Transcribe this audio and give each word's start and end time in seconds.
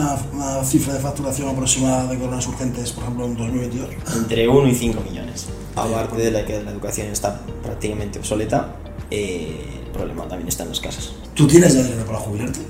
una, 0.00 0.16
una 0.32 0.64
cifra 0.64 0.94
de 0.94 1.00
facturación 1.00 1.48
aproximada 1.48 2.06
de 2.06 2.18
coronas 2.18 2.46
urgentes, 2.46 2.92
por 2.92 3.04
ejemplo, 3.04 3.26
en 3.26 3.36
2022? 3.36 3.88
Entre 4.16 4.48
1 4.48 4.68
y 4.68 4.74
5 4.74 5.00
millones. 5.08 5.48
Aparte 5.76 6.16
de 6.16 6.30
la 6.30 6.44
que 6.44 6.62
la 6.62 6.70
educación 6.70 7.08
está 7.08 7.40
prácticamente 7.62 8.18
obsoleta, 8.18 8.76
eh, 9.10 9.82
el 9.84 9.90
problema 9.92 10.26
también 10.26 10.48
está 10.48 10.62
en 10.62 10.70
las 10.70 10.80
casas. 10.80 11.12
¿Tú 11.34 11.46
tienes 11.46 11.74
ya 11.74 11.82
dinero 11.82 12.04
para 12.06 12.18
jubilarte? 12.18 12.60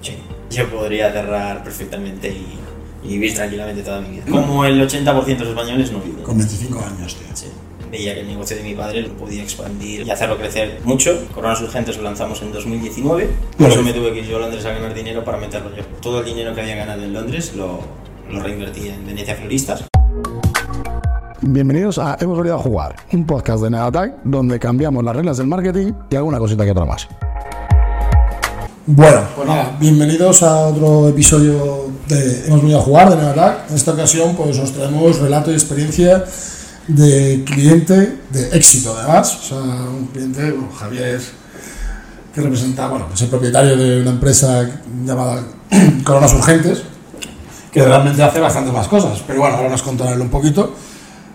Sí. 0.00 0.16
Yo 0.50 0.68
podría 0.70 1.12
cerrar 1.12 1.62
perfectamente 1.64 2.28
y, 2.28 2.58
y 3.04 3.08
vivir 3.08 3.34
tranquilamente 3.34 3.82
toda 3.82 4.00
mi 4.00 4.10
vida. 4.10 4.24
Como 4.30 4.64
el 4.64 4.80
80% 4.80 5.24
de 5.24 5.38
los 5.38 5.48
españoles 5.48 5.92
no 5.92 6.00
viven. 6.00 6.22
Con 6.22 6.36
25 6.36 6.78
años, 6.78 7.16
tío. 7.16 7.26
Sí. 7.34 7.46
Veía 7.92 8.14
que 8.14 8.20
el 8.20 8.28
negocio 8.28 8.56
de 8.56 8.62
mi 8.62 8.74
padre 8.74 9.02
lo 9.02 9.10
podía 9.18 9.42
expandir 9.42 10.06
y 10.06 10.10
hacerlo 10.10 10.38
crecer 10.38 10.80
mucho. 10.82 11.26
Coronas 11.34 11.60
Urgentes 11.60 11.98
lo 11.98 12.04
lanzamos 12.04 12.40
en 12.40 12.50
2019. 12.50 13.28
Por 13.58 13.68
eso 13.68 13.82
me 13.82 13.92
tuve 13.92 14.14
que 14.14 14.20
ir 14.20 14.28
yo 14.28 14.38
a 14.38 14.40
Londres 14.40 14.64
a 14.64 14.70
ganar 14.70 14.94
dinero 14.94 15.22
para 15.22 15.36
meterlo 15.36 15.76
yo. 15.76 15.84
Todo 16.00 16.20
el 16.20 16.24
dinero 16.24 16.54
que 16.54 16.62
había 16.62 16.74
ganado 16.74 17.02
en 17.02 17.12
Londres 17.12 17.52
lo, 17.54 17.80
lo 18.30 18.40
reinvertí 18.40 18.88
en 18.88 19.04
Venecia 19.06 19.36
Floristas. 19.36 19.84
Bienvenidos 21.42 21.98
a 21.98 22.16
Hemos 22.18 22.38
venido 22.38 22.54
a 22.54 22.58
jugar, 22.60 22.96
un 23.12 23.26
podcast 23.26 23.62
de 23.62 23.68
Negatag 23.68 24.22
donde 24.24 24.58
cambiamos 24.58 25.04
las 25.04 25.14
reglas 25.14 25.36
del 25.36 25.48
marketing 25.48 25.92
y 26.08 26.16
alguna 26.16 26.38
cosita 26.38 26.64
que 26.64 26.70
otra 26.70 26.86
más. 26.86 27.06
Bueno, 28.86 29.20
pues 29.36 29.46
nada, 29.46 29.76
bienvenidos 29.78 30.42
a 30.42 30.68
otro 30.68 31.10
episodio 31.10 31.90
de 32.08 32.46
Hemos 32.46 32.62
venido 32.62 32.78
a 32.78 32.82
jugar 32.82 33.10
de 33.10 33.16
Nevatac. 33.16 33.68
En 33.68 33.76
esta 33.76 33.92
ocasión, 33.92 34.34
pues 34.34 34.58
os 34.58 34.72
traemos 34.72 35.20
relato 35.20 35.50
y 35.50 35.54
experiencia 35.54 36.24
de 36.88 37.42
cliente 37.44 38.18
de 38.30 38.48
éxito, 38.56 38.96
además. 38.96 39.36
O 39.36 39.42
sea, 39.42 39.58
un 39.58 40.06
cliente, 40.12 40.50
bueno, 40.50 40.72
Javier, 40.72 41.20
que 42.34 42.40
representa, 42.40 42.88
bueno, 42.88 43.08
es 43.12 43.20
el 43.22 43.28
propietario 43.28 43.76
de 43.76 44.02
una 44.02 44.10
empresa 44.10 44.68
llamada 45.04 45.42
Coronas 46.04 46.32
Urgentes, 46.34 46.82
que 47.70 47.84
realmente 47.84 48.22
hace 48.22 48.40
bastantes 48.40 48.72
más 48.72 48.88
cosas. 48.88 49.22
Pero 49.26 49.40
bueno, 49.40 49.56
ahora 49.56 49.68
nos 49.68 49.82
contará 49.82 50.14
un 50.20 50.28
poquito. 50.30 50.74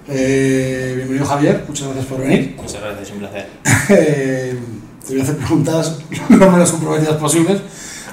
Eh, 0.10 0.94
bienvenido, 0.96 1.26
Javier, 1.26 1.66
muchas 1.68 1.88
gracias 1.88 2.06
por 2.06 2.20
venir. 2.20 2.56
Muchas 2.58 2.82
gracias, 2.82 3.12
un 3.12 3.20
placer. 3.20 3.48
Eh, 3.90 4.60
te 5.06 5.14
voy 5.14 5.22
a 5.22 5.24
hacer 5.24 5.38
preguntas 5.38 6.00
lo 6.30 6.52
menos 6.52 6.72
comprometidas 6.72 7.16
posibles. 7.16 7.62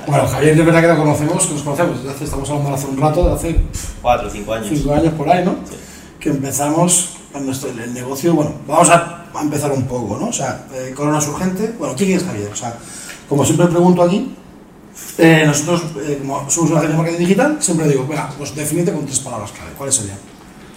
Bueno, 0.06 0.28
Javier, 0.28 0.56
es 0.56 0.64
verdad 0.64 0.82
que 0.82 0.86
lo 0.86 0.98
conocemos, 0.98 1.46
que 1.46 1.54
nos 1.54 1.62
conocemos, 1.64 1.96
desde 1.98 2.14
hace, 2.14 2.24
estamos 2.24 2.48
hablando 2.48 2.74
hace 2.74 2.86
un 2.86 2.96
rato, 2.96 3.26
de 3.26 3.34
hace 3.34 3.60
Cuatro 4.00 4.28
o 4.28 4.30
cinco 4.30 4.52
años. 4.52 4.68
cinco 4.70 4.94
años 4.94 5.12
por 5.14 5.28
ahí, 5.28 5.44
¿no? 5.44 5.56
Sí. 5.68 5.74
Que 6.20 6.28
empezamos 6.30 7.16
nuestro, 7.40 7.70
el 7.70 7.92
negocio, 7.92 8.34
bueno, 8.34 8.54
vamos 8.66 8.88
a, 8.90 9.26
a 9.34 9.42
empezar 9.42 9.72
un 9.72 9.84
poco, 9.84 10.18
¿no? 10.18 10.28
O 10.28 10.32
sea, 10.32 10.66
eh, 10.72 10.92
Coronas 10.94 11.26
Urgente, 11.28 11.74
bueno, 11.78 11.94
¿quién 11.96 12.12
es 12.12 12.24
Javier? 12.24 12.50
O 12.52 12.56
sea, 12.56 12.76
como 13.28 13.44
siempre 13.44 13.66
pregunto 13.66 14.02
aquí, 14.02 14.34
eh, 15.18 15.44
nosotros, 15.46 15.82
eh, 16.02 16.18
como 16.20 16.48
somos 16.48 16.70
una 16.70 16.80
agencia 16.80 16.96
de 16.96 17.02
marketing 17.02 17.26
digital, 17.26 17.56
siempre 17.60 17.88
digo, 17.88 18.06
venga, 18.06 18.32
pues 18.38 18.54
definite 18.54 18.92
con 18.92 19.04
tres 19.04 19.20
palabras 19.20 19.50
clave, 19.52 19.72
¿cuáles 19.76 19.96
serían? 19.96 20.18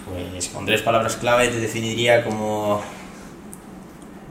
Pues 0.05 0.47
con 0.47 0.66
tres 0.66 0.81
palabras 0.81 1.16
clave 1.17 1.50
te 1.50 1.59
definiría 1.59 2.23
como 2.23 2.81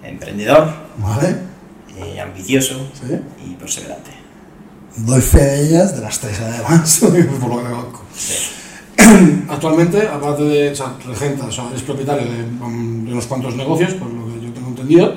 emprendedor, 0.02 0.72
¿Vale? 0.98 1.56
ambicioso 2.22 2.90
¿Sí? 2.94 3.18
y 3.44 3.54
perseverante. 3.54 4.10
Doy 4.96 5.20
fe 5.20 5.38
de 5.38 5.68
ellas, 5.68 5.94
de 5.94 6.02
las 6.02 6.18
tres 6.18 6.40
además, 6.40 6.98
por 7.40 7.50
lo 7.50 7.58
que 7.58 7.70
conozco. 7.70 8.02
Sí. 8.14 8.34
Actualmente, 9.48 10.06
aparte 10.08 10.42
de, 10.44 10.70
o 10.70 10.74
sea, 10.74 10.94
regenta, 11.06 11.46
o 11.46 11.52
sea, 11.52 11.70
es 11.74 11.82
propietario 11.82 12.24
de, 12.26 12.42
de 12.42 13.12
unos 13.12 13.26
cuantos 13.26 13.54
negocios, 13.54 13.94
por 13.94 14.10
lo 14.10 14.26
que 14.34 14.46
yo 14.46 14.52
tengo 14.52 14.68
entendido, 14.68 15.14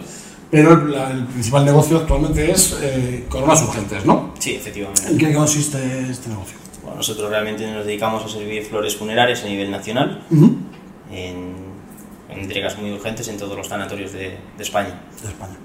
pero 0.52 0.86
la- 0.88 1.12
el 1.12 1.26
principal 1.26 1.66
negocio 1.66 1.98
actualmente 1.98 2.52
es 2.52 2.78
eh, 2.82 3.26
Coronas 3.30 3.62
Urgentes, 3.64 4.06
¿no? 4.06 4.34
Sí, 4.40 4.52
¿En 4.52 4.58
efectivamente. 4.58 5.17
qué 5.17 5.34
consiste 5.34 5.78
este 6.10 6.30
negocio? 6.30 6.58
Bueno, 6.84 6.98
nosotros 6.98 7.30
realmente 7.30 7.70
nos 7.72 7.86
dedicamos 7.86 8.23
a 8.23 8.30
servir 8.30 8.64
flores 8.66 8.95
funerarias 8.95 9.44
a 9.44 9.48
nivel 9.48 9.70
nacional 9.72 10.23
en, 11.12 11.54
en 12.30 12.40
entregas 12.40 12.78
muy 12.78 12.92
urgentes 12.92 13.28
en 13.28 13.38
todos 13.38 13.58
los 13.58 13.67
sanatorios 13.67 14.12
de, 14.14 14.38
de 14.58 14.64
España. 14.64 15.02
De 15.22 15.28
España. 15.30 15.55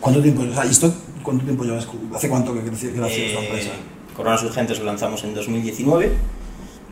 ¿Cuánto 0.00 0.20
tiempo, 0.22 0.42
o 0.42 0.52
sea, 0.54 0.66
¿y 0.66 0.70
esto, 0.70 0.92
cuánto 1.22 1.44
tiempo 1.44 1.64
llevas? 1.64 1.86
¿Hace 2.14 2.28
cuánto 2.28 2.52
que 2.54 2.60
creció, 2.60 2.90
que 2.92 2.96
esta 2.98 3.08
Eh, 3.08 3.46
empresa? 3.46 3.70
Coronas 4.16 4.42
Urgentes 4.42 4.78
lo 4.78 4.86
lanzamos 4.86 5.22
en 5.24 5.34
2019, 5.34 6.12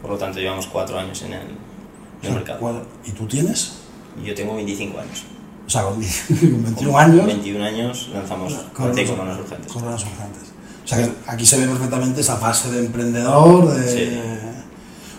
por 0.04 0.12
lo 0.12 0.19
tanto 0.19 0.38
llevamos 0.38 0.66
cuatro 0.66 0.98
años 0.98 1.22
en 1.22 1.32
el, 1.32 1.41
en 2.22 2.28
el 2.28 2.32
mercado. 2.34 2.60
¿Cuál- 2.60 2.82
¿Y 3.06 3.12
tú 3.12 3.26
tienes? 3.26 3.78
Yo 4.22 4.34
tengo 4.34 4.54
25 4.54 4.98
años. 5.00 5.22
O 5.66 5.70
sea, 5.70 5.82
con, 5.84 5.94
con 6.28 6.62
21 6.65 6.98
años. 6.98 7.26
21 7.26 7.65
años 7.65 8.10
lanzamos 8.12 8.53
Coronas, 8.75 9.10
Coronas 9.10 9.38
Urgentes. 9.41 9.72
Coronas 9.72 10.03
Urgentes. 10.03 10.43
O 10.84 10.87
sea, 10.87 10.98
que 10.98 11.10
aquí 11.26 11.47
se 11.47 11.59
ve 11.59 11.66
perfectamente 11.66 12.20
esa 12.20 12.37
fase 12.37 12.70
de 12.70 12.81
emprendedor, 12.84 13.72
de... 13.75 13.88
Sí. 13.91 14.19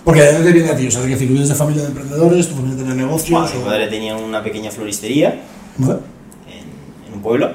Porque 0.04 0.22
de 0.22 0.34
dónde 0.34 0.52
viene 0.52 0.70
a 0.70 0.78
ti, 0.78 0.86
o 0.86 0.92
sea, 0.92 1.02
es 1.02 1.10
decir, 1.10 1.28
tú 1.28 1.34
vienes 1.34 1.50
de 1.50 1.56
familia 1.56 1.82
de 1.82 1.88
emprendedores, 1.88 2.48
tu 2.48 2.54
familia 2.54 2.78
tiene 2.78 2.94
negocios... 2.94 3.42
Bueno, 3.42 3.56
mi 3.56 3.62
o- 3.64 3.66
padre 3.66 3.88
tenía 3.88 4.16
una 4.16 4.44
pequeña 4.44 4.70
floristería 4.70 5.42
¿Vale? 5.80 6.00
en, 6.48 7.08
en 7.08 7.14
un 7.16 7.22
pueblo 7.24 7.54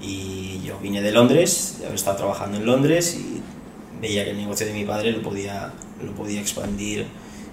y 0.00 0.62
yo 0.64 0.78
vine 0.80 1.02
de 1.02 1.12
Londres, 1.12 1.76
haber 1.82 1.94
estado 1.94 2.16
trabajando 2.16 2.56
en 2.56 2.64
Londres 2.66 3.14
y 3.20 3.35
veía 4.06 4.24
que 4.24 4.30
el 4.30 4.36
negocio 4.38 4.66
de 4.66 4.72
mi 4.72 4.84
padre 4.84 5.12
lo 5.12 5.22
podía, 5.22 5.72
lo 6.04 6.12
podía 6.12 6.40
expandir 6.40 7.06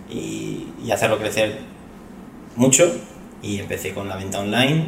y, 0.10 0.68
y 0.86 0.92
hacerlo 0.92 1.18
crecer 1.18 1.60
mucho 2.56 2.92
y 3.42 3.60
empecé 3.60 3.94
con 3.94 4.08
la 4.08 4.16
venta 4.16 4.40
online. 4.40 4.88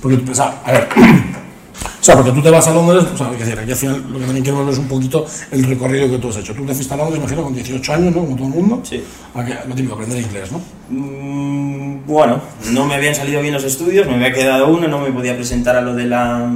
Porque 0.00 0.16
tú 0.16 0.24
pensabas, 0.24 0.56
a 0.64 0.72
ver, 0.72 0.88
o 2.00 2.04
sea, 2.04 2.16
porque 2.16 2.32
tú 2.32 2.40
te 2.42 2.50
vas 2.50 2.66
a 2.66 2.72
Londres, 2.74 3.04
o 3.12 3.16
sea, 3.16 3.30
decir, 3.30 3.58
aquí 3.58 3.70
al 3.70 3.76
final 3.76 4.04
lo 4.10 4.18
que 4.18 4.24
también 4.24 4.42
quiero 4.44 4.64
ver 4.64 4.72
es 4.72 4.78
un 4.78 4.88
poquito 4.88 5.26
el 5.50 5.64
recorrido 5.64 6.08
que 6.10 6.18
tú 6.18 6.30
has 6.30 6.36
hecho. 6.38 6.54
Tú 6.54 6.64
te 6.64 6.74
fuiste 6.74 6.94
a 6.94 6.96
Londres, 6.96 7.18
imagino, 7.18 7.44
con 7.44 7.54
18 7.54 7.92
años, 7.92 8.14
¿no? 8.14 8.24
Como 8.24 8.36
todo 8.36 8.46
el 8.46 8.54
mundo. 8.54 8.80
Sí. 8.82 9.02
Lo 9.68 9.74
típico, 9.74 9.94
aprender 9.94 10.22
inglés, 10.22 10.50
¿no? 10.50 10.60
Mm, 10.88 12.06
bueno, 12.06 12.40
no 12.72 12.86
me 12.86 12.94
habían 12.94 13.14
salido 13.14 13.42
bien 13.42 13.52
los 13.52 13.64
estudios, 13.64 14.06
me 14.06 14.14
había 14.14 14.32
quedado 14.32 14.68
uno, 14.68 14.88
no 14.88 15.00
me 15.00 15.10
podía 15.12 15.36
presentar 15.36 15.76
a 15.76 15.80
lo 15.82 15.94
de 15.94 16.06
la, 16.06 16.50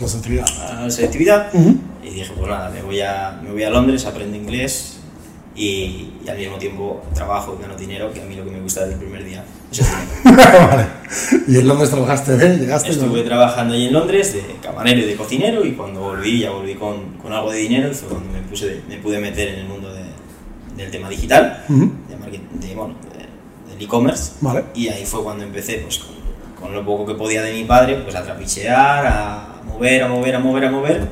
La 0.00 0.08
selectividad. 0.08 0.46
a 0.70 0.80
la 0.82 0.90
selectividad. 0.90 1.48
Ujú. 1.54 1.76
Y 2.04 2.10
dije, 2.10 2.32
pues 2.36 2.48
nada, 2.48 2.68
me 2.70 2.82
voy 2.82 3.00
a, 3.00 3.40
me 3.42 3.50
voy 3.50 3.62
a 3.62 3.70
Londres, 3.70 4.04
aprendo 4.04 4.36
inglés 4.36 4.98
y, 5.56 6.10
y 6.24 6.28
al 6.28 6.36
mismo 6.36 6.56
tiempo 6.56 7.02
trabajo 7.14 7.56
y 7.58 7.62
gano 7.62 7.76
dinero, 7.76 8.12
que 8.12 8.20
a 8.20 8.24
mí 8.24 8.34
lo 8.34 8.44
que 8.44 8.50
me 8.50 8.60
gusta 8.60 8.80
desde 8.80 8.94
el 8.94 9.00
primer 9.00 9.24
día 9.24 9.44
es 9.72 9.80
el 9.80 9.86
dinero. 10.24 10.52
vale. 10.70 10.86
¿Y 11.48 11.58
en 11.58 11.68
Londres 11.68 11.90
trabajaste 11.90 12.36
bien? 12.36 12.58
¿Llegaste? 12.60 12.90
Estuve 12.90 13.22
trabajando 13.22 13.74
ahí 13.74 13.86
en 13.86 13.92
Londres 13.92 14.34
de 14.34 14.42
camarero 14.62 15.00
y 15.00 15.04
de 15.04 15.16
cocinero 15.16 15.64
y 15.64 15.72
cuando 15.72 16.00
volví, 16.00 16.40
ya 16.40 16.50
volví 16.50 16.74
con, 16.74 17.14
con 17.22 17.32
algo 17.32 17.50
de 17.52 17.58
dinero 17.58 17.90
y 17.90 17.94
fue 17.94 18.08
cuando 18.08 18.30
me, 18.32 18.40
puse, 18.42 18.82
me 18.88 18.96
pude 18.98 19.18
meter 19.20 19.48
en 19.48 19.60
el 19.60 19.66
mundo 19.68 19.92
de- 19.94 20.04
del 20.76 20.90
tema 20.90 21.08
digital, 21.08 21.64
Ujú. 21.68 21.90
de 22.08 22.16
marketing, 22.16 22.58
de, 22.60 22.74
bueno, 22.74 22.94
de- 23.16 23.72
del 23.74 23.82
e-commerce. 23.84 24.32
Vale. 24.40 24.64
Y 24.74 24.88
ahí 24.88 25.06
fue 25.06 25.22
cuando 25.22 25.44
empecé, 25.44 25.78
pues 25.78 25.98
con, 26.00 26.14
con 26.60 26.74
lo 26.74 26.84
poco 26.84 27.06
que 27.06 27.14
podía 27.14 27.42
de 27.42 27.52
mi 27.52 27.62
padre, 27.64 27.94
pues 28.02 28.14
a 28.16 28.24
trapichear, 28.24 29.06
a 29.06 29.62
mover, 29.64 30.02
a 30.02 30.08
mover, 30.08 30.34
a 30.34 30.38
mover, 30.40 30.64
a 30.64 30.70
mover, 30.72 31.08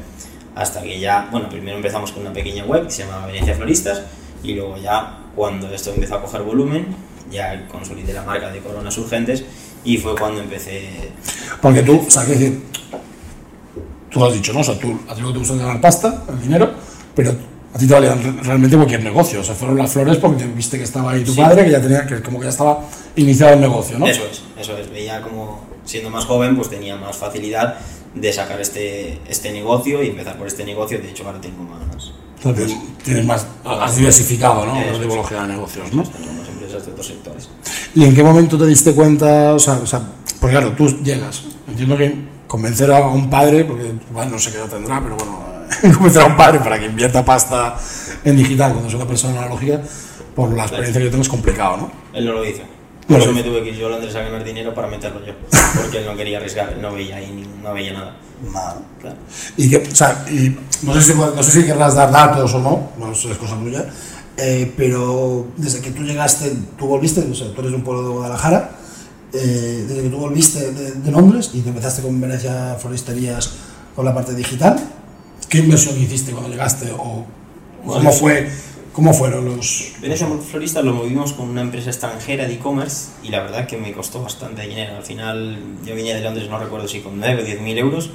hasta 0.55 0.83
que 0.83 0.99
ya, 1.01 1.29
bueno, 1.31 1.49
primero 1.49 1.77
empezamos 1.77 2.13
con 2.13 2.23
una 2.23 2.33
pequeña 2.33 2.65
web 2.65 2.85
que 2.85 2.91
se 2.91 3.05
llama 3.05 3.27
Venecia 3.27 3.55
Floristas, 3.55 4.03
y 4.43 4.55
luego 4.55 4.77
ya, 4.77 5.19
cuando 5.35 5.73
esto 5.73 5.93
empezó 5.95 6.17
a 6.17 6.23
coger 6.23 6.43
volumen, 6.43 6.89
ya 7.31 7.67
consolidé 7.69 8.13
la 8.13 8.23
marca 8.23 8.51
de 8.51 8.59
Coronas 8.61 8.97
Urgentes, 8.99 9.45
y 9.85 9.97
fue 9.99 10.15
cuando 10.17 10.41
empecé... 10.41 11.11
Porque 11.61 11.83
tú, 11.83 12.05
o 12.07 12.11
sea, 12.11 12.25
que 12.25 12.33
decir, 12.33 12.63
tú 14.11 14.21
lo 14.21 14.27
has 14.27 14.35
dicho, 14.35 14.53
¿no? 14.53 14.61
O 14.61 14.65
sea, 14.65 14.79
tú, 14.79 14.99
a 15.09 15.15
ti 15.15 15.21
lo 15.21 15.29
que 15.29 15.33
te 15.35 15.39
gusta 15.39 15.55
es 15.55 15.61
ganar 15.61 15.81
pasta, 15.81 16.25
el 16.29 16.41
dinero, 16.41 16.71
pero 17.15 17.34
a 17.75 17.79
ti 17.79 17.87
te 17.87 17.95
valía 17.95 18.15
re- 18.15 18.43
realmente 18.43 18.77
cualquier 18.77 19.03
negocio. 19.03 19.41
O 19.41 19.45
sea, 19.45 19.55
fueron 19.55 19.79
las 19.79 19.91
flores 19.93 20.19
porque 20.19 20.45
viste 20.45 20.77
que 20.77 20.84
estaba 20.84 21.13
ahí 21.13 21.25
tu 21.25 21.33
Sí. 21.33 21.41
padre, 21.41 21.65
que 21.65 21.71
ya 21.71 21.81
tenía, 21.81 22.07
que 22.07 22.21
como 22.21 22.39
que 22.39 22.45
ya 22.45 22.51
estaba 22.51 22.81
iniciado 23.17 23.55
el 23.55 23.61
negocio, 23.61 23.99
¿no? 23.99 24.07
Eso 24.07 24.23
es, 24.31 24.43
eso 24.59 24.77
es, 24.77 24.91
veía 24.91 25.23
como 25.23 25.65
siendo 25.84 26.11
más 26.11 26.27
joven, 26.27 26.55
pues 26.57 26.69
tenía 26.69 26.97
más 26.97 27.17
facilidad 27.17 27.77
de 28.15 28.33
sacar 28.33 28.61
este, 28.61 29.19
este 29.28 29.53
negocio 29.53 30.03
y 30.03 30.09
empezar 30.09 30.37
por 30.37 30.47
este 30.47 30.65
negocio, 30.65 30.99
de 30.99 31.11
hecho 31.11 31.27
ahora 31.27 31.41
tengo 31.41 31.62
más... 31.62 32.12
Entonces, 32.45 32.77
tienes 33.05 33.25
más, 33.25 33.47
has 33.65 33.97
diversificado, 33.97 34.67
¿no? 34.67 34.81
Es. 34.81 35.00
tipología 35.00 35.42
de 35.42 35.48
negocios, 35.48 35.92
¿no? 35.92 36.03
Tengo 36.03 36.33
más 36.33 36.48
empresas 36.48 36.84
de 36.84 36.91
otros 36.91 37.07
sectores. 37.07 37.48
¿Y 37.95 38.04
en 38.04 38.15
qué 38.16 38.25
momento 38.25 38.59
te 38.59 38.66
diste 38.66 38.92
cuenta? 38.95 39.54
O 39.54 39.60
sea, 39.60 39.75
o 39.75 39.86
sea, 39.86 40.03
porque 40.41 40.57
claro, 40.57 40.72
tú 40.72 40.89
llegas. 41.04 41.45
Entiendo 41.69 41.97
que 41.97 42.13
convencer 42.48 42.91
a 42.91 43.07
un 43.07 43.31
padre, 43.31 43.65
porque 43.65 43.92
bueno, 44.13 44.33
no 44.33 44.39
sé 44.41 44.51
qué 44.51 44.59
edad 44.59 44.69
tendrá, 44.69 45.01
pero 45.01 45.16
bueno, 45.16 45.39
convencer 45.95 46.22
a 46.22 46.27
un 46.27 46.36
padre 46.36 46.59
para 46.59 46.81
que 46.81 46.86
invierta 46.86 47.25
pasta 47.25 47.78
en 48.25 48.36
digital 48.36 48.72
cuando 48.72 48.89
es 48.89 48.95
una 48.95 49.07
persona 49.07 49.39
analógica, 49.39 49.81
por 50.34 50.53
la 50.53 50.65
experiencia 50.65 50.98
que 50.98 51.04
yo 51.04 51.10
tengo 51.10 51.22
es 51.22 51.28
complicado, 51.28 51.77
¿no? 51.77 51.92
Él 52.13 52.27
no 52.27 52.33
lo 52.33 52.45
hizo. 52.45 52.63
Por 53.07 53.21
eso 53.21 53.33
me 53.33 53.43
tuve 53.43 53.63
que 53.63 53.71
ir 53.71 53.77
yo 53.77 53.87
a 53.87 53.91
Londres 53.91 54.15
a 54.15 54.22
ganar 54.22 54.45
dinero 54.45 54.75
para 54.75 54.89
meterlo 54.89 55.25
yo. 55.25 55.34
Porque 55.77 55.99
él 55.99 56.07
no 56.07 56.16
quería 56.16 56.39
arriesgar, 56.39 56.77
no 56.78 56.93
veía 56.93 57.16
ahí, 57.16 57.47
no 57.63 57.72
veía 57.75 57.93
nada. 57.93 58.16
Nada. 58.53 58.78
Claro. 59.01 59.16
Y 59.57 59.71
que, 59.71 59.77
o 59.78 59.95
sea, 59.95 60.25
y 60.28 60.57
no, 60.83 60.95
sé 60.95 61.13
si, 61.13 61.19
no 61.19 61.43
sé 61.43 61.53
si 61.53 61.65
querrás 61.65 61.95
dar 61.95 62.10
datos 62.10 62.53
o 62.54 62.59
no, 62.59 62.91
bueno, 62.97 63.13
eso 63.13 63.31
es 63.31 63.39
cosa 63.39 63.57
tuya, 63.57 63.87
eh, 64.37 64.72
pero 64.77 65.47
desde 65.57 65.81
que 65.81 65.91
tú 65.91 66.03
llegaste, 66.03 66.53
tú 66.77 66.87
volviste, 66.87 67.21
o 67.21 67.34
sea, 67.34 67.53
tú 67.53 67.60
eres 67.60 67.71
de 67.71 67.77
un 67.77 67.84
pueblo 67.84 68.03
de 68.03 68.09
Guadalajara, 68.09 68.71
eh, 69.33 69.84
desde 69.87 70.03
que 70.03 70.09
tú 70.09 70.19
volviste 70.19 70.72
de, 70.72 70.93
de 70.93 71.10
Londres 71.10 71.51
y 71.55 71.60
te 71.60 71.69
empezaste 71.69 72.03
con 72.03 72.21
Venecia 72.21 72.77
Floristerías 72.81 73.51
con 73.95 74.05
la 74.05 74.15
parte 74.15 74.34
digital, 74.34 74.77
¿qué 75.48 75.59
inversión 75.59 76.01
hiciste 76.01 76.33
cuando 76.33 76.51
llegaste 76.51 76.91
o 76.93 77.25
cómo 77.87 78.13
fue 78.13 78.51
¿Cómo 78.92 79.15
fueron 79.15 79.44
los...? 79.47 79.92
Venecia 80.03 80.27
Floristas 80.27 80.84
lo 80.84 80.92
movimos 80.92 81.33
con 81.33 81.48
una 81.48 81.62
empresa 81.62 81.89
extranjera 81.91 82.47
de 82.47 82.54
e-commerce 82.54 83.10
y 83.22 83.28
la 83.28 83.41
verdad 83.41 83.66
que 83.66 83.78
me 83.78 83.92
costó 83.92 84.22
bastante 84.22 84.62
dinero. 84.66 84.97
Al 84.97 85.03
final 85.03 85.59
yo 85.84 85.94
venía 85.94 86.15
de 86.15 86.21
Londres, 86.21 86.48
no 86.50 86.59
recuerdo 86.59 86.86
si 86.89 87.00
con 87.00 87.18
9 87.18 87.42
o 87.42 87.44
10 87.44 87.60
mil 87.62 87.78
euros 87.78 88.10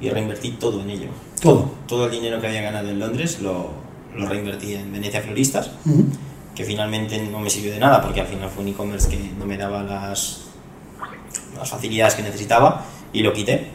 y 0.00 0.08
reinvertí 0.08 0.52
todo 0.52 0.80
en 0.80 0.90
ello. 0.90 1.08
Todo. 1.42 1.70
Todo 1.86 2.06
el 2.06 2.10
dinero 2.12 2.40
que 2.40 2.46
había 2.46 2.62
ganado 2.62 2.88
en 2.88 2.98
Londres 2.98 3.40
lo, 3.40 3.68
lo 4.16 4.26
reinvertí 4.26 4.74
en 4.74 4.90
Venecia 4.92 5.20
Floristas, 5.20 5.70
Ujú. 5.84 6.06
que 6.54 6.64
finalmente 6.64 7.18
no 7.30 7.38
me 7.38 7.50
sirvió 7.50 7.72
de 7.72 7.78
nada 7.80 8.00
porque 8.00 8.22
al 8.22 8.26
final 8.26 8.48
fue 8.48 8.62
un 8.64 8.70
e-commerce 8.70 9.08
que 9.10 9.18
no 9.38 9.44
me 9.44 9.58
daba 9.58 9.82
las, 9.82 10.40
las 11.54 11.68
facilidades 11.68 12.14
que 12.14 12.22
necesitaba 12.22 12.82
y 13.12 13.22
lo 13.22 13.32
quité. 13.34 13.68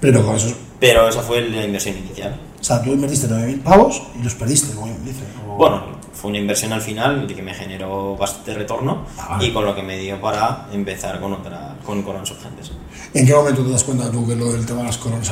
Pero 0.00 0.24
con 0.24 0.36
eso... 0.36 0.54
Pero 0.78 1.08
esa 1.08 1.22
fue 1.22 1.40
la 1.40 1.64
inversión 1.64 1.96
inicial. 1.96 2.38
O 2.60 2.62
sea, 2.64 2.82
tú 2.82 2.90
invertiste 2.92 3.26
9.000 3.28 3.62
pavos 3.62 4.02
y 4.20 4.22
los 4.22 4.34
perdiste, 4.34 4.74
como 4.74 4.86
dice. 5.04 5.22
o- 5.48 5.56
Bueno, 5.56 5.95
fue 6.20 6.30
una 6.30 6.38
inversión 6.38 6.72
al 6.72 6.80
final 6.80 7.26
de 7.28 7.34
que 7.34 7.42
me 7.42 7.52
generó 7.54 8.16
bastante 8.16 8.54
retorno 8.54 9.04
Ah, 9.18 9.28
vale. 9.32 9.46
y 9.46 9.52
con 9.52 9.64
lo 9.64 9.74
que 9.74 9.82
me 9.82 9.98
dio 9.98 10.20
para 10.20 10.66
empezar 10.72 11.20
con 11.20 11.32
otra 11.34 11.76
con 11.84 12.02
coronas 12.02 12.30
urgentes. 12.30 12.72
¿En 13.14 13.26
qué 13.26 13.34
momento 13.34 13.62
te 13.64 13.70
das 13.70 13.84
cuenta 13.84 14.10
tú 14.10 14.26
que 14.26 14.34
lo 14.34 14.52
del 14.52 14.64
tema 14.66 14.80
de 14.80 14.86
las 14.86 14.98
coronas, 14.98 15.30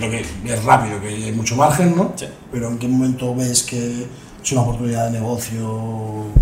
lo 0.00 0.08
que 0.10 0.20
es 0.44 0.64
rápido, 0.64 1.00
que 1.00 1.08
hay 1.08 1.32
mucho 1.32 1.56
margen, 1.56 1.94
¿no? 1.96 2.12
Sí. 2.16 2.26
Pero 2.52 2.68
¿en 2.68 2.78
qué 2.78 2.88
momento 2.88 3.34
ves 3.34 3.62
que 3.64 4.06
es 4.42 4.52
una 4.52 4.62
oportunidad 4.62 5.06
de 5.10 5.18
negocio 5.20 5.68
o 5.70 6.32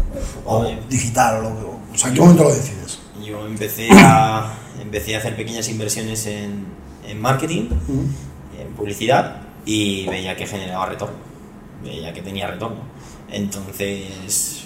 Oye. 0.44 0.78
digital? 0.88 1.38
O, 1.38 1.42
lo 1.42 1.48
que- 1.56 1.94
o 1.94 1.98
sea, 1.98 2.08
¿en 2.08 2.14
qué 2.14 2.20
momento 2.20 2.44
lo 2.44 2.54
decides? 2.54 2.98
Yo 3.24 3.46
empecé 3.46 3.88
a, 3.92 4.52
empecé 4.80 5.16
a 5.16 5.18
hacer 5.18 5.34
pequeñas 5.36 5.68
inversiones 5.68 6.26
en, 6.26 6.66
en 7.06 7.20
marketing, 7.20 7.68
en 8.58 8.68
publicidad 8.76 9.36
y 9.64 10.06
veía 10.06 10.36
que 10.36 10.46
generaba 10.46 10.86
retorno, 10.86 11.16
veía 11.82 12.12
que 12.12 12.22
tenía 12.22 12.46
retorno. 12.46 12.89
Entonces 13.32 14.64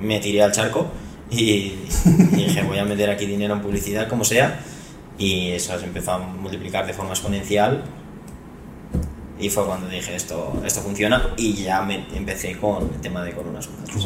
me 0.00 0.20
tiré 0.20 0.42
al 0.42 0.52
charco 0.52 0.86
y, 1.30 1.40
y 1.40 1.86
dije 2.32 2.62
voy 2.62 2.78
a 2.78 2.84
meter 2.84 3.10
aquí 3.10 3.26
dinero 3.26 3.54
en 3.54 3.62
publicidad 3.62 4.08
como 4.08 4.24
sea 4.24 4.60
y 5.18 5.50
eso 5.50 5.78
se 5.78 5.84
empezó 5.84 6.12
a 6.12 6.18
multiplicar 6.18 6.86
de 6.86 6.92
forma 6.92 7.12
exponencial 7.12 7.84
y 9.42 9.50
fue 9.50 9.64
cuando 9.64 9.88
dije 9.88 10.14
esto, 10.14 10.62
esto 10.64 10.80
funciona 10.80 11.30
y 11.36 11.54
ya 11.54 11.82
me 11.82 12.06
empecé 12.14 12.56
con 12.58 12.84
el 12.84 13.00
tema 13.00 13.24
de 13.24 13.32
coronas 13.32 13.66
urgentes. 13.66 13.96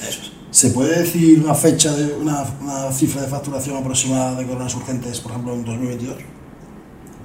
Eso 0.00 0.22
es. 0.22 0.32
¿Se 0.50 0.70
puede 0.70 1.00
decir 1.00 1.42
una 1.42 1.54
fecha, 1.54 1.92
de 1.92 2.14
una, 2.14 2.44
una 2.62 2.92
cifra 2.92 3.22
de 3.22 3.28
facturación 3.28 3.76
aproximada 3.76 4.36
de 4.36 4.46
coronas 4.46 4.74
urgentes, 4.76 5.20
por 5.20 5.32
ejemplo, 5.32 5.52
en 5.52 5.64
2022? 5.64 6.16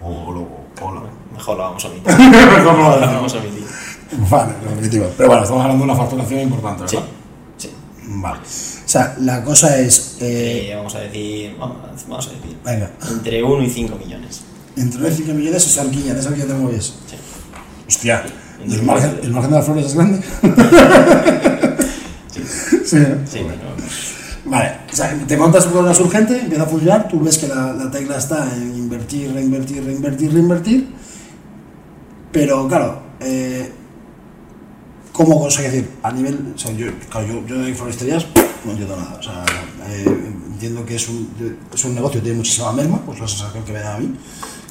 O 0.01 0.31
lo... 0.31 0.41
O 0.83 0.91
lo... 0.93 1.03
Mejor 1.31 1.57
lo 1.57 1.63
vamos 1.63 1.85
a 1.85 1.87
omitir. 1.89 2.13
Mejor 2.17 2.63
lo 2.63 3.07
vamos 3.07 3.33
a 3.33 3.37
omitir. 3.37 3.63
Vale, 4.29 4.53
definitiva. 4.69 5.07
Pero 5.17 5.29
bueno, 5.29 5.43
estamos 5.43 5.63
hablando 5.63 5.85
de 5.85 5.91
una 5.91 5.99
facturación 5.99 6.41
importante, 6.41 6.87
Sí, 6.87 6.95
¿verdad? 6.97 7.09
sí. 7.57 7.69
Vale. 8.07 8.39
O 8.39 8.89
sea, 8.91 9.15
la 9.21 9.43
cosa 9.43 9.77
es... 9.79 10.17
eh, 10.19 10.69
Eh, 10.71 10.75
vamos 10.75 10.95
a 10.95 10.99
decir, 10.99 11.55
vamos, 11.57 11.77
vamos 12.07 12.27
a 12.27 12.29
decir, 12.31 12.57
venga, 12.65 12.89
entre 13.09 13.41
1 13.43 13.63
y 13.63 13.69
5 13.69 13.95
millones. 13.95 14.41
entre 14.75 14.99
9 14.99 15.15
y 15.15 15.17
5 15.23 15.33
millones 15.33 15.65
es 15.67 15.77
alquilla, 15.77 16.17
es 16.17 16.25
alquilla 16.27 16.47
te 16.47 16.53
mueves. 16.53 16.93
Sí. 17.09 17.15
Hostia, 17.87 18.23
¿y 18.59 18.63
Entre 18.63 18.79
el 18.79 18.85
margen, 18.85 19.19
el 19.23 19.31
margen 19.31 19.51
de 19.51 19.55
las 19.57 19.65
flores 19.65 19.85
es 19.85 19.95
grande? 19.95 20.21
Sí, 22.31 22.41
sí. 22.85 22.97
¿no? 22.97 23.27
sí, 23.27 23.39
pero 23.47 23.71
Vale, 24.45 24.71
o 24.91 24.95
sea, 24.95 25.13
te 25.27 25.37
montas 25.37 25.65
tu 25.65 25.71
coronas 25.71 25.99
urgente, 25.99 26.39
empieza 26.39 26.63
a 26.63 26.65
funcionar, 26.65 27.07
tú 27.07 27.19
ves 27.21 27.37
que 27.37 27.47
la, 27.47 27.73
la 27.73 27.91
tecla 27.91 28.17
está 28.17 28.53
en 28.55 28.75
invertir, 28.75 29.31
reinvertir, 29.33 29.83
reinvertir, 29.85 30.33
reinvertir, 30.33 30.87
pero 32.31 32.67
claro, 32.67 33.01
eh, 33.19 33.71
¿cómo 35.25 35.41
conseguir 35.41 35.71
decir? 35.71 35.89
A 36.03 36.11
nivel, 36.11 36.53
o 36.55 36.57
sea, 36.57 36.71
yo, 36.71 36.87
claro, 37.09 37.27
yo, 37.27 37.45
yo 37.47 37.59
de 37.59 37.73
floristerías 37.73 38.25
no 38.65 38.71
entiendo 38.71 38.95
nada, 38.95 39.17
o 39.19 39.23
sea, 39.23 39.43
eh, 39.89 40.05
entiendo 40.53 40.85
que 40.85 40.95
es 40.95 41.09
un, 41.09 41.29
es 41.73 41.85
un 41.85 41.95
negocio 41.95 42.19
que 42.19 42.23
tiene 42.25 42.37
muchísima 42.37 42.71
merma, 42.71 42.99
pues 43.05 43.19
la 43.19 43.27
sensación 43.27 43.63
que 43.63 43.71
me 43.73 43.79
da 43.79 43.95
a 43.95 43.99
mí, 43.99 44.15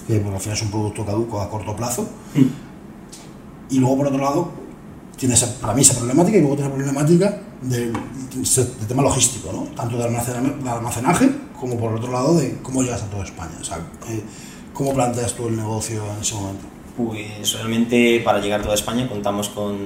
que 0.06 0.18
porque 0.20 0.36
al 0.36 0.40
final 0.42 0.56
es 0.56 0.62
un 0.62 0.70
producto 0.70 1.04
caduco 1.06 1.40
a 1.40 1.50
corto 1.50 1.74
plazo, 1.76 2.08
y 3.70 3.78
luego 3.78 3.96
por 3.98 4.06
otro 4.08 4.18
lado, 4.20 4.50
tiene 5.16 5.34
esa, 5.34 5.54
para 5.60 5.74
mí 5.74 5.82
esa 5.82 5.94
problemática 5.96 6.38
y 6.38 6.40
luego 6.40 6.56
tiene 6.56 6.70
la 6.70 6.76
problemática 6.76 7.42
del, 7.62 7.92
del 7.92 8.86
tema 8.88 9.02
logístico, 9.02 9.52
¿no? 9.52 9.62
tanto 9.76 9.96
de, 9.98 10.04
almacena- 10.04 10.62
de 10.62 10.70
almacenaje 10.70 11.30
como 11.58 11.76
por 11.76 11.92
otro 11.94 12.10
lado 12.10 12.34
de 12.38 12.58
cómo 12.62 12.82
llegas 12.82 13.02
a 13.02 13.06
toda 13.06 13.24
España. 13.24 13.52
O 13.60 13.64
sea, 13.64 13.78
eh, 14.08 14.22
¿Cómo 14.72 14.94
planteas 14.94 15.34
tú 15.34 15.48
el 15.48 15.56
negocio 15.56 16.02
en 16.16 16.22
ese 16.22 16.34
momento? 16.36 16.64
Pues 16.96 17.52
realmente 17.54 18.20
para 18.24 18.40
llegar 18.40 18.60
a 18.60 18.62
toda 18.64 18.74
España 18.74 19.08
contamos 19.08 19.48
con, 19.48 19.78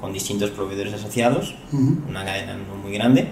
con 0.00 0.12
distintos 0.12 0.50
proveedores 0.50 0.92
asociados, 0.94 1.54
Ujú. 1.72 1.98
una 2.08 2.24
cadena 2.24 2.54
no 2.54 2.74
muy 2.82 2.92
grande, 2.92 3.28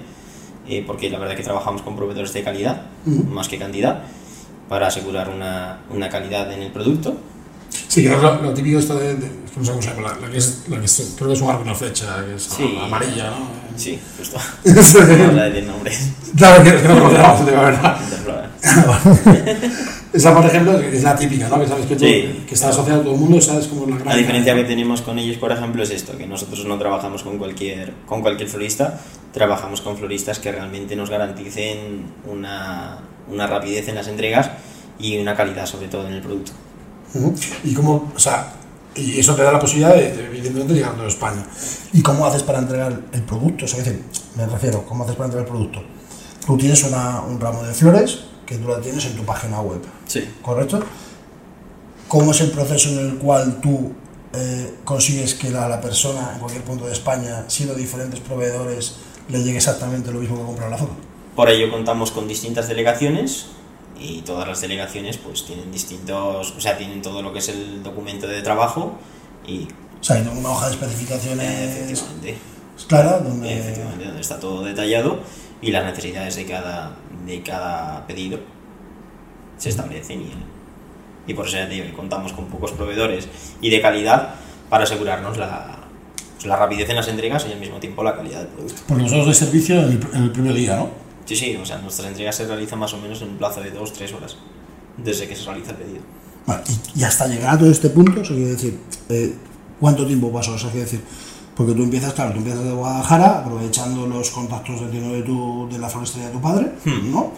eh, 0.69 0.83
porque 0.87 1.11
la 1.11 1.19
verdad 1.19 1.37
que 1.37 1.43
trabajamos 1.43 1.83
con 1.83 1.97
proveedores 1.97 2.33
de 2.33 2.43
calidad, 2.43 2.83
Ujú. 3.05 3.25
más 3.25 3.49
que 3.49 3.59
cantidad, 3.59 4.03
para 4.69 4.87
asegurar 4.89 5.29
una, 5.29 5.81
una 5.91 6.09
calidad 6.09 6.51
en 6.53 6.63
el 6.63 6.73
producto. 6.73 7.17
Sí, 7.89 8.03
que 8.03 8.15
es 8.15 8.23
lo, 8.23 8.43
lo 8.43 8.55
típico 8.55 8.79
esto 8.79 8.97
de, 8.99 9.15
de- 9.17 9.27
es 9.27 9.51
que 9.53 9.59
no 9.61 9.65
sé 9.65 9.71
cómo 9.73 9.83
se 9.83 9.89
llama, 9.91 10.17
la, 10.21 10.29
que 10.31 10.39
es, 10.39 10.63
la 10.69 10.79
que 10.79 10.85
es- 10.87 11.13
creo 11.17 11.29
que 11.29 11.35
es 11.35 11.41
un 11.41 11.51
arco 11.51 11.61
y 11.63 11.67
una 11.69 11.75
flecha, 11.75 12.25
que 12.25 12.35
es 12.37 12.43
Sí. 12.43 12.79
amarilla, 12.83 13.31
¿no? 13.31 13.37
Sí, 13.77 13.99
justo. 14.19 14.39
Vamos 14.65 14.95
a 14.97 15.45
decir 15.45 15.65
nombres. 15.65 16.11
claro, 16.37 16.63
que, 16.65 16.71
que 16.83 16.89
no 16.89 17.01
conocemos, 17.03 17.47
de 17.47 17.53
verdad. 17.53 18.01
Esa, 20.17 20.35
por 20.35 20.47
ejemplo, 20.47 20.79
es 20.79 21.03
la 21.03 21.15
típica, 21.15 21.49
¿no? 21.49 21.61
Que 21.61 21.69
sabes 21.69 21.87
que, 21.87 21.95
tú- 21.97 22.05
Sí. 22.05 22.45
que 22.49 22.55
está 22.55 22.71
asociada 22.71 23.01
a 23.01 23.03
todo 23.03 23.15
el 23.15 23.21
mundo, 23.21 23.41
sabes 23.41 23.67
como 23.67 23.87
la 23.87 23.97
gran... 23.97 24.09
La 24.09 24.17
diferencia 24.17 24.55
que 24.55 24.65
tenemos 24.65 25.03
con 25.03 25.19
ellos, 25.19 25.37
por 25.37 25.53
ejemplo, 25.53 25.83
es 25.83 25.91
esto, 25.91 26.17
que 26.17 26.27
nosotros 26.27 26.65
no 26.65 26.79
trabajamos 26.79 27.23
con 27.23 27.39
cualquier, 27.39 27.93
con 28.07 28.23
cualquier 28.23 28.49
florista, 28.49 28.99
trabajamos 29.33 29.81
con 29.83 29.97
floristas 29.97 30.39
que 30.39 30.51
realmente 30.53 30.97
nos 30.97 31.11
garanticen 31.11 32.05
una, 32.31 32.99
una 33.31 33.47
rapidez 33.47 33.89
en 33.89 33.95
las 33.97 34.09
entregas 34.09 34.51
y 34.99 35.19
una 35.19 35.37
calidad 35.37 35.67
sobre 35.67 35.89
todo 35.89 36.07
en 36.09 36.15
el 36.15 36.23
producto. 36.23 36.53
Y 37.65 37.75
cómo, 37.75 38.13
o 38.15 38.19
sea, 38.19 38.53
y 38.95 39.19
eso 39.21 39.35
te 39.35 39.43
da 39.43 39.53
la 39.53 39.59
posibilidad 39.61 39.95
de, 39.95 40.13
de, 40.17 40.27
evidentemente, 40.27 40.73
llegar 40.75 40.95
a 40.99 41.07
España. 41.07 41.45
¿Y 41.93 42.01
cómo 42.03 42.25
haces 42.27 42.43
para 42.43 42.59
entregar 42.61 42.99
el 43.13 43.23
producto? 43.23 43.65
O 43.67 43.69
sea, 43.69 43.81
decir, 43.83 44.03
me 44.37 44.47
refiero, 44.47 44.85
¿cómo 44.87 45.05
haces 45.05 45.17
para 45.17 45.27
entregar 45.27 45.47
el 45.47 45.53
producto? 45.53 45.83
Tú 46.47 46.57
tienes 46.57 46.83
una, 46.85 47.21
un 47.23 47.39
ramo 47.41 47.63
de 47.63 47.75
flores 47.75 48.21
que 48.47 48.57
tú 48.57 48.69
la 48.69 48.81
tienes 48.81 49.05
en 49.07 49.17
tu 49.17 49.25
página 49.25 49.61
web, 49.61 49.81
Sí. 50.21 50.29
¿correcto? 50.43 50.81
¿Cómo 52.09 52.31
es 52.31 52.41
el 52.41 52.51
proceso 52.51 52.91
en 52.91 52.99
el 52.99 53.19
cual 53.19 53.61
tú 53.61 53.93
eh, 54.33 54.75
consigues 54.85 55.35
que 55.35 55.51
la, 55.51 55.69
la 55.69 55.81
persona 55.81 56.31
en 56.35 56.39
cualquier 56.39 56.63
punto 56.63 56.87
de 56.87 56.93
España, 56.93 57.45
siendo 57.49 57.75
diferentes 57.75 58.21
proveedores, 58.21 58.97
le 59.29 59.43
llegue 59.43 59.57
exactamente 59.57 60.13
lo 60.13 60.21
mismo 60.21 60.37
que 60.37 60.45
comprar 60.45 60.71
la 60.71 60.77
flor? 60.77 60.91
Por 61.35 61.51
ello 61.51 61.71
contamos 61.71 62.13
con 62.13 62.29
distintas 62.29 62.69
delegaciones 62.69 63.47
y 63.99 64.23
todas 64.23 64.47
las 64.47 64.61
delegaciones 64.61 65.17
pues 65.17 65.45
tienen 65.45 65.73
distintos, 65.73 66.55
o 66.57 66.61
sea, 66.61 66.77
tienen 66.77 67.03
todo 67.03 67.23
lo 67.23 67.33
que 67.33 67.41
es 67.41 67.49
el 67.49 67.83
documento 67.83 68.27
de 68.27 68.43
trabajo 68.43 68.99
y 69.47 69.69
O 70.01 70.05
sea, 70.05 70.17
hay 70.17 70.23
una 70.23 70.51
hoja 70.51 70.67
de 70.67 70.73
especificaciones 70.73 72.05
clara 72.89 73.19
donde... 73.19 73.75
donde 73.99 74.21
está 74.21 74.39
todo 74.39 74.63
detallado 74.63 75.21
y 75.63 75.71
las 75.71 75.85
necesidades 75.87 76.37
de 76.37 76.47
cada, 76.47 76.97
de 77.27 77.43
cada 77.43 78.07
pedido 78.07 78.39
se 79.59 79.69
establecen 79.71 80.23
y, 80.23 81.31
y 81.31 81.35
por 81.35 81.47
eso 81.47 81.57
ya 81.57 81.69
te 81.69 81.75
digo, 81.75 81.97
contamos 81.97 82.33
con 82.33 82.47
pocos 82.47 82.73
proveedores 82.73 83.29
y 83.61 83.71
de 83.71 83.81
calidad 83.81 84.35
para 84.69 84.85
asegurarnos 84.85 85.37
la, 85.37 85.79
pues, 86.35 86.47
la 86.47 86.57
rapidez 86.57 86.89
en 86.91 86.97
las 86.97 87.09
entregas 87.09 87.47
y 87.49 87.53
al 87.53 87.61
mismo 87.61 87.79
tiempo 87.79 88.03
la 88.03 88.17
calidad 88.17 88.41
del 88.41 88.49
producto. 88.49 88.83
Porque 88.87 89.03
vosotros 89.03 89.27
dais 89.27 89.39
servicio 89.39 89.77
en 89.81 89.85
el, 89.85 90.01
en 90.15 90.23
el 90.25 90.33
primer 90.33 90.55
día, 90.55 90.77
¿no? 90.77 90.91
Sí, 91.25 91.35
sí, 91.35 91.57
o 91.57 91.67
sea, 91.67 91.79
nuestras 91.79 92.09
entregas 92.09 92.37
se 92.37 92.47
realizan 92.47 92.79
más 92.79 92.95
o 92.95 92.99
menos 92.99 93.21
en 93.23 93.31
un 93.31 93.37
plazo 93.37 93.61
de 93.61 93.75
2-3 93.75 94.15
horas 94.15 94.37
desde 94.97 95.27
que 95.27 95.35
se 95.35 95.45
realiza 95.45 95.73
el 95.73 95.77
pedido. 95.77 96.01
Vale, 96.47 96.63
y, 96.95 97.03
hasta 97.03 97.27
llegar 97.27 97.57
a 97.57 97.59
todo 97.59 97.71
este 97.71 97.91
punto, 97.91 98.21
o 98.21 98.25
sea, 98.25 98.37
quiere 98.37 98.53
decir, 98.53 98.79
eh, 99.09 99.35
¿cuánto 99.81 100.07
tiempo 100.07 100.33
pasó? 100.33 100.53
O 100.53 100.59
sea, 100.59 100.71
quiere 100.71 100.85
decir, 100.85 101.01
porque 101.57 101.73
tú 101.73 101.83
empiezas, 101.83 102.13
claro, 102.13 102.33
tú 102.33 102.39
empiezas 102.39 102.63
de 102.63 102.71
Guadalajara, 102.71 103.41
aprovechando 103.41 104.07
los 104.07 104.31
contactos 104.31 104.81
entiendo, 104.83 105.15
de, 105.15 105.23
tu, 105.23 105.69
de 105.71 105.79
la 105.79 105.89
floristería 105.89 106.29
de 106.29 106.35
tu 106.35 106.41
padre, 106.41 106.71
¿no? 106.85 107.33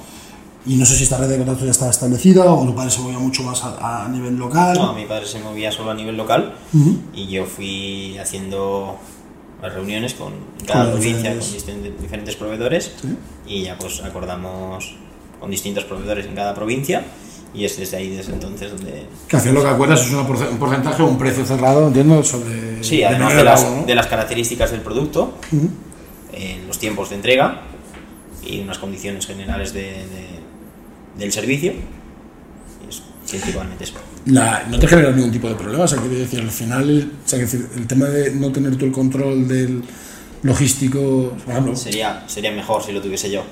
Y 0.66 0.74
no 0.76 0.84
sé 0.84 0.96
si 0.96 1.04
esta 1.04 1.16
red 1.18 1.28
de 1.28 1.36
contactos 1.38 1.64
ya 1.64 1.70
estaba 1.70 1.90
establecida 1.90 2.44
o 2.52 2.64
tu 2.66 2.74
padre 2.74 2.90
se 2.90 3.00
movía 3.00 3.18
mucho 3.18 3.42
más 3.42 3.62
a, 3.64 4.04
a 4.04 4.08
nivel 4.08 4.36
local. 4.36 4.76
No, 4.76 4.92
mi 4.92 5.06
padre 5.06 5.26
se 5.26 5.38
movía 5.38 5.72
solo 5.72 5.90
a 5.92 5.94
nivel 5.94 6.16
local 6.16 6.54
Ujú. 6.74 6.96
y 7.14 7.26
yo 7.28 7.46
fui 7.46 8.18
haciendo 8.18 8.98
las 9.62 9.72
reuniones 9.72 10.14
con 10.14 10.32
cada 10.66 10.90
provincia, 10.92 11.34
con 11.34 12.00
diferentes 12.00 12.36
proveedores 12.36 12.92
Sí. 13.00 13.16
y 13.46 13.62
ya 13.64 13.78
pues 13.78 14.00
acordamos 14.02 14.94
con 15.40 15.50
distintos 15.50 15.84
proveedores 15.84 16.26
en 16.26 16.34
cada 16.34 16.54
provincia 16.54 17.04
y 17.54 17.64
es 17.64 17.78
desde 17.78 17.96
ahí, 17.96 18.10
desde 18.14 18.34
entonces, 18.34 18.70
donde... 18.70 19.06
Que 19.26 19.38
final 19.38 19.54
lo 19.54 19.62
que 19.62 19.68
acuerdas 19.68 20.04
es 20.06 20.12
un 20.12 20.26
porcentaje 20.58 21.02
o 21.02 21.06
un 21.06 21.16
precio 21.18 21.46
cerrado, 21.46 21.86
entiendo, 21.88 22.22
sobre... 22.22 22.84
Sí, 22.84 22.98
de 22.98 23.06
además 23.06 23.34
de 23.34 23.44
las, 23.44 23.64
¿no? 23.64 23.84
de 23.86 23.94
las 23.94 24.06
características 24.06 24.70
del 24.70 24.82
producto, 24.82 25.38
Ujú. 25.50 25.68
eh, 26.34 26.62
los 26.66 26.78
tiempos 26.78 27.08
de 27.08 27.16
entrega 27.16 27.62
y 28.44 28.60
unas 28.60 28.78
condiciones 28.78 29.26
generales 29.26 29.72
de, 29.72 29.80
de- 29.80 30.37
del 31.18 31.32
servicio. 31.32 31.72
Y 31.72 32.88
eso, 32.88 33.02
principalmente 33.28 33.84
eso. 33.84 33.94
La- 34.26 34.64
no 34.68 34.78
te 34.78 34.86
genera 34.86 35.10
ningún 35.12 35.32
tipo 35.32 35.48
de 35.48 35.54
problema, 35.54 35.84
o 35.84 35.88
sea, 35.88 35.98
quiere 36.00 36.16
decir, 36.16 36.40
al 36.40 36.50
final, 36.50 37.12
o 37.24 37.28
sea, 37.28 37.38
decir, 37.38 37.66
el 37.76 37.86
tema 37.86 38.06
de 38.06 38.30
no 38.34 38.52
tener 38.52 38.76
tú 38.76 38.84
el 38.84 38.92
control 38.92 39.48
del, 39.48 39.82
logísticos, 40.42 41.32
por 41.42 41.52
ejemplo. 41.52 41.76
Sería, 41.76 42.24
sería 42.28 42.50
mejor 42.52 42.82
si 42.82 42.92
lo 42.92 43.00
tuviese 43.00 43.30
yo. 43.30 43.42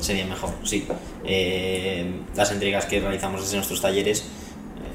Sería 0.00 0.26
mejor, 0.26 0.50
sí. 0.64 0.86
Eh, 1.24 2.10
las 2.36 2.50
entregas 2.52 2.84
que 2.86 3.00
realizamos 3.00 3.40
desde 3.42 3.56
nuestros 3.56 3.80
talleres 3.80 4.24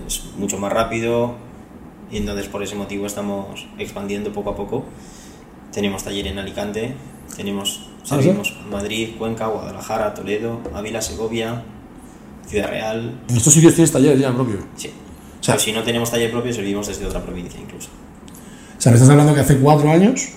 es 0.08 0.24
mucho 0.38 0.58
más 0.60 0.72
rápido 0.72 1.36
y 2.12 2.18
entonces 2.18 2.48
por 2.48 2.62
ese 2.62 2.76
motivo 2.76 3.08
estamos 3.08 3.66
expandiendo 3.80 4.32
poco 4.34 4.52
a 4.52 4.56
poco. 4.56 4.86
Tenemos 5.74 6.04
taller 6.04 6.28
en 6.28 6.38
Alicante, 6.40 6.94
tenemos 7.36 7.88
¿Ah, 8.10 8.18
sí? 8.22 8.32
Madrid, 8.70 9.10
Cuenca, 9.18 9.48
Guadalajara, 9.48 10.14
Toledo, 10.14 10.60
Ávila, 10.74 11.02
Segovia, 11.02 11.64
Ciudad 12.48 12.70
Real. 12.70 13.20
En 13.28 13.38
estos 13.38 13.54
sitios 13.54 13.74
tienes 13.74 13.92
talleres 13.92 14.20
ya 14.20 14.34
propio. 14.34 14.58
Sí. 14.76 14.90
O 15.40 15.44
sea- 15.44 15.56
Pero 15.56 15.64
si 15.66 15.72
no 15.72 15.84
tenemos 15.84 16.12
taller 16.12 16.32
propio, 16.32 16.54
servimos 16.54 16.88
desde 16.88 17.06
otra 17.06 17.22
provincia 17.24 17.60
incluso. 17.60 17.90
O 18.78 18.82
sea, 18.82 18.92
me 18.92 18.98
estás 18.98 19.10
hablando 19.10 19.34
que 19.34 19.40
hace 19.42 19.58
cuatro 19.58 19.90
años 19.92 20.28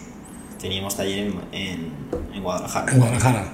Teníamos 0.61 0.97
taller 0.97 1.19
en, 1.29 1.35
en, 1.53 1.93
en 2.35 2.43
Guadalajara. 2.43 2.91
en 2.93 2.99
Guadalajara. 2.99 3.53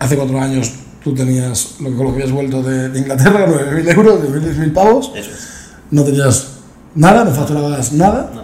Hace 0.00 0.16
cuatro 0.16 0.40
años 0.40 0.72
tú 1.04 1.14
tenías 1.14 1.76
lo 1.80 1.90
que, 1.90 1.96
con 1.96 2.06
lo 2.06 2.10
que 2.12 2.22
habías 2.22 2.32
vuelto 2.32 2.60
de, 2.62 2.88
de 2.88 2.98
Inglaterra, 2.98 3.46
9.000 3.48 3.94
euros, 3.94 4.20
9.000 4.22 4.72
pavos. 4.72 5.12
Eso 5.14 5.30
es. 5.30 5.48
No 5.92 6.02
tenías 6.02 6.48
nada, 6.96 7.24
no 7.24 7.30
facturabas 7.30 7.92
nada. 7.92 8.32
No. 8.34 8.42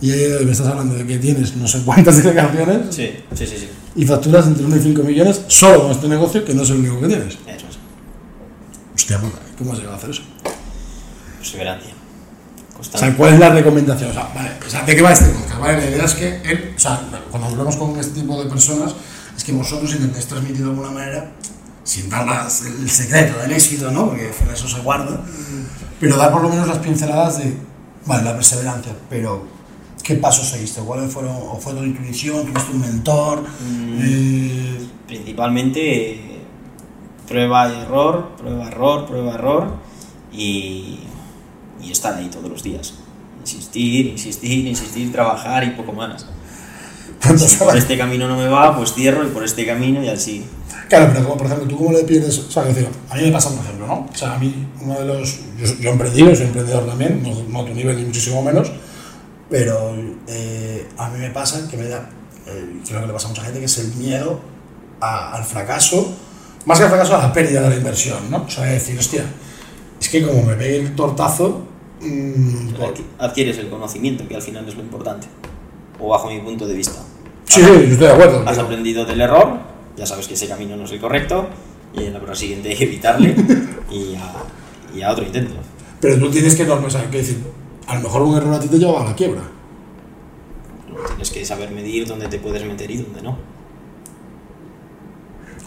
Y 0.00 0.08
me 0.44 0.52
estás 0.52 0.68
hablando 0.68 0.94
de 0.94 1.04
que 1.06 1.18
tienes 1.18 1.56
no 1.56 1.66
sé 1.66 1.82
cuántas 1.84 2.16
delegaciones 2.22 2.94
Sí, 2.94 3.10
sí, 3.34 3.46
sí, 3.46 3.56
sí. 3.58 3.68
y 3.96 4.04
facturas 4.06 4.46
entre 4.46 4.64
1 4.64 4.76
y 4.76 4.80
5 4.80 5.02
millones 5.02 5.40
solo 5.48 5.82
con 5.82 5.90
este 5.90 6.08
negocio, 6.08 6.44
que 6.44 6.54
no 6.54 6.62
es 6.62 6.70
el 6.70 6.76
único 6.78 7.00
que 7.00 7.08
tienes. 7.08 7.34
Eso 7.46 7.66
es. 7.68 7.78
Hostia 8.94 9.20
puta, 9.20 9.38
¿cómo 9.58 9.72
has 9.72 9.78
llegado 9.78 9.94
a 9.96 9.98
hacer 9.98 10.10
eso? 10.10 10.22
Perseverancia. 11.38 11.92
O 12.80 12.84
sea, 12.98 13.16
¿cuál 13.16 13.34
es 13.34 13.40
la 13.40 13.48
recomendación? 13.50 14.10
O 14.10 14.12
sea, 14.14 14.30
vale, 14.34 14.50
o 14.64 14.70
sea, 14.70 14.84
¿de 14.84 14.94
qué 14.94 15.02
va 15.02 15.12
este 15.12 15.26
podcast? 15.30 15.58
Vale, 15.60 15.78
la 15.78 15.90
idea 15.90 16.04
es 16.04 16.14
que 16.14 16.28
él, 16.44 16.74
o 16.76 16.78
sea, 16.78 17.00
cuando 17.30 17.48
hablamos 17.48 17.76
con 17.76 17.98
este 17.98 18.20
tipo 18.20 18.40
de 18.42 18.48
personas, 18.48 18.94
es 19.36 19.42
que 19.42 19.50
vosotros 19.52 19.92
intentáis 19.94 20.26
transmitir 20.26 20.58
de 20.62 20.70
alguna 20.70 20.90
manera, 20.92 21.32
sin 21.82 22.08
dar 22.08 22.24
las- 22.24 22.62
el 22.62 22.88
secreto 22.88 23.36
del 23.40 23.50
éxito, 23.50 23.90
¿no? 23.90 24.06
Porque 24.10 24.30
eso 24.52 24.68
se 24.68 24.78
guarda, 24.80 25.20
pero 25.98 26.16
dar 26.16 26.30
por 26.30 26.42
lo 26.42 26.48
menos 26.50 26.68
las 26.68 26.78
pinceladas 26.78 27.38
de, 27.38 27.52
vale, 28.06 28.22
la 28.22 28.34
perseverancia, 28.34 28.92
pero 29.10 29.44
¿qué 30.08 30.14
pasos 30.14 30.48
seguiste? 30.48 30.80
¿Cuáles 30.80 31.12
fueron? 31.12 31.36
¿O 31.36 31.58
fue 31.60 31.74
tu 31.74 31.84
intuición? 31.84 32.46
¿Tuviste 32.46 32.72
un 32.72 32.80
mentor? 32.80 33.44
Eh, 34.00 34.86
Principalmente 35.06 36.12
eh, 36.12 36.38
prueba 37.28 37.68
y 37.68 37.80
error, 37.82 38.30
prueba, 38.38 38.66
error, 38.68 39.06
prueba, 39.06 39.34
error 39.34 39.74
y, 40.32 41.00
y 41.82 41.90
estar 41.92 42.14
ahí 42.14 42.28
todos 42.28 42.50
los 42.50 42.62
días. 42.62 42.94
Insistir, 43.40 44.06
insistir, 44.06 44.66
insistir, 44.66 45.12
trabajar 45.12 45.64
y 45.64 45.70
poco 45.70 45.92
más. 45.92 46.24
¿cuántos 47.22 47.50
Si 47.50 47.56
por 47.56 47.76
este 47.76 47.98
camino 47.98 48.28
no 48.28 48.36
me 48.36 48.48
va, 48.48 48.74
pues 48.74 48.94
cierro 48.94 49.26
y 49.26 49.28
por 49.28 49.44
este 49.44 49.66
camino 49.66 50.02
y 50.02 50.08
así. 50.08 50.42
Claro, 50.88 51.10
pero 51.12 51.24
como 51.24 51.36
por 51.36 51.46
ejemplo, 51.48 51.68
¿tú 51.68 51.76
cómo 51.76 51.92
le 51.92 52.04
pierdes? 52.04 52.38
O 52.38 52.50
sea, 52.50 52.64
decir, 52.64 52.88
a 53.10 53.14
mí 53.14 53.22
me 53.24 53.32
pasa, 53.32 53.50
por 53.50 53.62
ejemplo, 53.62 53.86
¿no? 53.86 54.08
O 54.10 54.16
sea, 54.16 54.34
a 54.34 54.38
mí, 54.38 54.54
uno 54.80 54.98
de 54.98 55.04
los. 55.04 55.40
Yo, 55.58 55.66
yo 55.80 55.90
he 55.90 55.92
emprendido, 55.92 56.34
soy 56.34 56.46
emprendedor 56.46 56.86
también, 56.86 57.22
no, 57.22 57.34
no 57.46 57.60
a 57.60 57.66
tu 57.66 57.74
nivel 57.74 57.96
ni 57.96 58.04
muchísimo 58.06 58.42
menos, 58.42 58.72
pero 59.50 59.94
eh, 60.26 60.86
a 60.96 61.08
mí 61.10 61.18
me 61.18 61.30
pasa 61.30 61.68
que 61.70 61.76
me 61.76 61.88
da. 61.88 62.08
eh, 62.46 62.80
creo 62.86 63.00
que 63.00 63.06
le 63.06 63.12
pasa 63.12 63.26
a 63.26 63.30
mucha 63.30 63.42
gente, 63.44 63.58
que 63.60 63.66
es 63.66 63.78
el 63.78 63.94
miedo 63.94 64.40
a- 65.00 65.34
al 65.34 65.44
fracaso, 65.44 66.12
más 66.64 66.78
que 66.78 66.84
al 66.84 66.90
fracaso, 66.90 67.14
a 67.16 67.18
la 67.28 67.32
pérdida 67.32 67.62
de 67.62 67.70
la 67.70 67.76
inversión, 67.76 68.30
¿no? 68.30 68.44
O 68.46 68.50
sea, 68.50 68.64
decir, 68.64 68.98
hostia, 68.98 69.24
es 70.00 70.08
que 70.08 70.22
como 70.26 70.42
me 70.42 70.54
pegue 70.54 70.76
el 70.78 70.94
tortazo. 70.94 71.62
mm, 72.00 72.68
Adqui- 72.76 73.04
Adquieres 73.18 73.58
el 73.58 73.68
conocimiento, 73.70 74.26
que 74.28 74.36
al 74.36 74.42
final 74.42 74.66
es 74.68 74.74
lo 74.76 74.82
importante. 74.82 75.26
O 76.00 76.08
bajo 76.10 76.30
mi 76.30 76.38
punto 76.40 76.66
de 76.66 76.74
vista. 76.74 77.00
Sí, 77.44 77.60
sí, 77.62 77.70
estoy 77.90 78.06
de 78.06 78.12
acuerdo. 78.12 78.40
Has 78.46 78.52
pero- 78.56 78.62
aprendido 78.66 79.04
del 79.04 79.20
error, 79.20 79.58
ya 79.96 80.06
sabes 80.06 80.28
que 80.28 80.34
ese 80.34 80.46
camino 80.46 80.76
no 80.76 80.84
es 80.84 80.92
el 80.92 81.00
correcto 81.00 81.48
y 81.94 82.04
en 82.04 82.12
la 82.12 82.18
prueba 82.20 82.36
siguiente 82.36 82.70
evitarle 82.82 83.34
y 83.90 84.14
a, 84.14 84.32
y 84.96 85.02
a 85.02 85.10
otro 85.10 85.24
intento. 85.24 85.54
Pero 86.00 86.18
tú 86.20 86.30
tienes 86.30 86.54
que, 86.54 86.64
no, 86.64 86.74
o 86.74 86.90
sea, 86.90 87.10
que 87.10 87.16
decir, 87.18 87.38
a 87.88 87.94
lo 87.94 88.00
mejor 88.02 88.22
un 88.22 88.36
error 88.36 88.54
a 88.54 88.60
ti 88.60 88.68
te 88.68 88.78
lleva 88.78 89.00
a 89.00 89.04
la 89.06 89.14
quiebra. 89.16 89.42
Tienes 91.08 91.30
que 91.30 91.44
saber 91.44 91.70
medir 91.70 92.06
dónde 92.06 92.28
te 92.28 92.38
puedes 92.38 92.64
meter 92.64 92.90
y 92.90 92.98
dónde 92.98 93.22
no. 93.22 93.38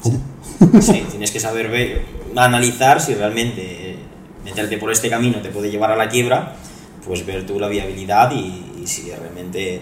¿Cómo? 0.01 0.19
Sí, 0.81 1.03
tienes 1.09 1.31
que 1.31 1.39
saber 1.39 1.69
ver, 1.69 2.05
analizar 2.35 3.01
si 3.01 3.15
realmente 3.15 3.91
eh, 3.91 3.95
meterte 4.45 4.77
por 4.77 4.91
este 4.91 5.09
camino 5.09 5.41
te 5.41 5.49
puede 5.49 5.71
llevar 5.71 5.91
a 5.91 5.95
la 5.95 6.07
quiebra, 6.07 6.55
pues 7.05 7.25
ver 7.25 7.45
tú 7.45 7.59
la 7.59 7.67
viabilidad 7.67 8.31
y, 8.31 8.81
y 8.83 8.87
si 8.87 9.09
realmente... 9.09 9.81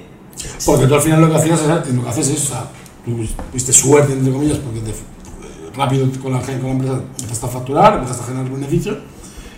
Porque 0.66 0.88
tú 0.88 0.96
al 0.96 1.02
final 1.02 1.22
lo 1.22 1.30
que 1.30 1.36
hacías 1.36 1.62
lo 1.62 2.04
que 2.04 2.10
haces 2.10 2.30
es, 2.30 2.46
o 2.46 2.48
sea, 2.48 2.66
tú 3.04 3.18
tuviste 3.52 3.74
suerte, 3.74 4.14
entre 4.14 4.32
comillas, 4.32 4.60
porque 4.60 4.80
te, 4.80 4.94
rápido 5.76 6.08
con 6.22 6.32
la, 6.32 6.40
con 6.40 6.64
la 6.64 6.72
empresa 6.72 7.02
empezaste 7.20 7.46
a 7.46 7.50
facturar, 7.50 7.94
empezaste 7.96 8.24
a 8.24 8.26
generar 8.28 8.50
beneficio, 8.50 8.98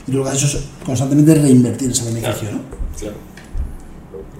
y 0.08 0.12
tú 0.12 0.18
lo 0.18 0.24
que 0.24 0.30
has 0.30 0.38
hecho 0.38 0.58
es 0.58 0.64
constantemente 0.86 1.36
reinvertir 1.36 1.92
ese 1.92 2.06
beneficio, 2.06 2.52
¿no? 2.52 2.60
Claro. 2.98 3.16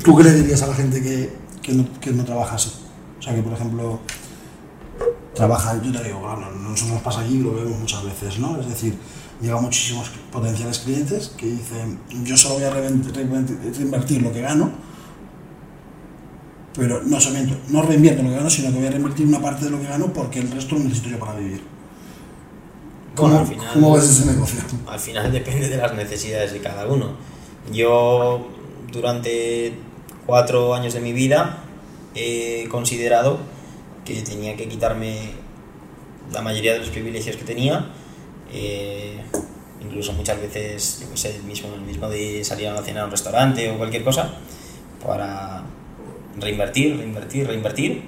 ¿Tú 0.04 0.18
qué 0.18 0.24
le 0.24 0.34
dirías 0.34 0.62
a 0.64 0.68
la 0.68 0.74
gente 0.74 1.02
que, 1.02 1.34
que, 1.62 1.74
no, 1.74 1.86
que 2.00 2.12
no 2.12 2.24
trabaja 2.24 2.56
así? 2.56 2.72
O 3.20 3.22
sea, 3.22 3.36
que 3.36 3.44
por 3.44 3.54
ejemplo, 3.54 4.00
trabaja, 5.36 5.80
yo 5.82 5.92
te 5.92 6.04
digo, 6.04 6.20
bueno, 6.20 6.50
nosotros 6.52 6.96
nos 6.96 7.02
pasa 7.02 7.22
aquí 7.22 7.36
y 7.36 7.40
lo 7.40 7.54
vemos 7.54 7.80
muchas 7.80 8.04
veces, 8.04 8.40
¿no? 8.40 8.60
Es 8.60 8.68
decir, 8.68 8.96
llegan 9.42 9.62
muchísimos 9.62 10.10
potenciales 10.32 10.80
clientes 10.80 11.34
que 11.38 11.48
dicen, 11.48 12.00
yo 12.24 12.36
solo 12.36 12.56
voy 12.56 12.64
a 12.64 12.70
reinvertir 12.72 14.22
lo 14.22 14.32
que 14.32 14.42
gano, 14.42 14.72
pero 16.74 17.02
no 17.04 17.20
solamente, 17.20 17.58
no 17.70 17.82
reinvierto 17.82 18.24
lo 18.24 18.30
que 18.30 18.36
gano, 18.36 18.50
sino 18.50 18.72
que 18.72 18.78
voy 18.78 18.88
a 18.88 18.92
reinvertir 18.92 19.28
una 19.28 19.42
parte 19.42 19.66
de 19.66 19.72
lo 19.72 19.80
que 19.80 19.88
gano 19.88 20.12
porque 20.14 20.40
el 20.40 20.52
resto 20.52 20.76
lo 20.76 20.84
necesito 20.84 21.10
yo 21.10 21.20
para 21.20 21.36
vivir. 21.36 21.71
¿Cómo, 23.16 23.30
Bueno, 23.30 23.40
al 23.42 23.48
final- 23.48 23.74
¿cómo 23.74 23.94
ves 23.96 24.04
ese 24.10 24.26
negocio? 24.32 24.60
Al 24.88 25.00
final 25.00 25.32
depende 25.40 25.68
de 25.70 25.78
las 25.78 25.94
necesidades 25.94 26.54
de 26.54 26.60
cada 26.62 26.86
uno. 26.88 27.12
Yo 27.72 28.48
durante 28.92 29.74
cuatro 30.26 30.74
años 30.74 30.94
de 30.94 31.00
mi 31.02 31.14
vida 31.14 31.64
he 32.16 32.68
considerado 32.70 33.40
que 34.06 34.22
tenía 34.22 34.56
que 34.56 34.68
quitarme 34.68 35.32
la 36.32 36.42
mayoría 36.42 36.74
de 36.74 36.80
los 36.80 36.90
privilegios 36.90 37.36
que 37.36 37.44
tenía, 37.44 37.86
eh, 38.54 39.20
incluso 39.82 40.14
muchas 40.14 40.40
veces, 40.40 41.00
yo 41.02 41.12
qué 41.12 41.18
sé, 41.18 41.36
el 41.36 41.44
mismo, 41.44 41.74
el 41.74 41.82
mismo 41.82 42.10
de 42.10 42.44
salir 42.44 42.68
a 42.70 42.82
cenar 42.82 43.04
a 43.04 43.06
un 43.06 43.12
restaurante 43.12 43.70
o 43.70 43.78
cualquier 43.78 44.04
cosa, 44.04 44.34
para 45.06 45.64
reinvertir, 46.40 46.98
reinvertir, 46.98 47.48
reinvertir 47.48 48.04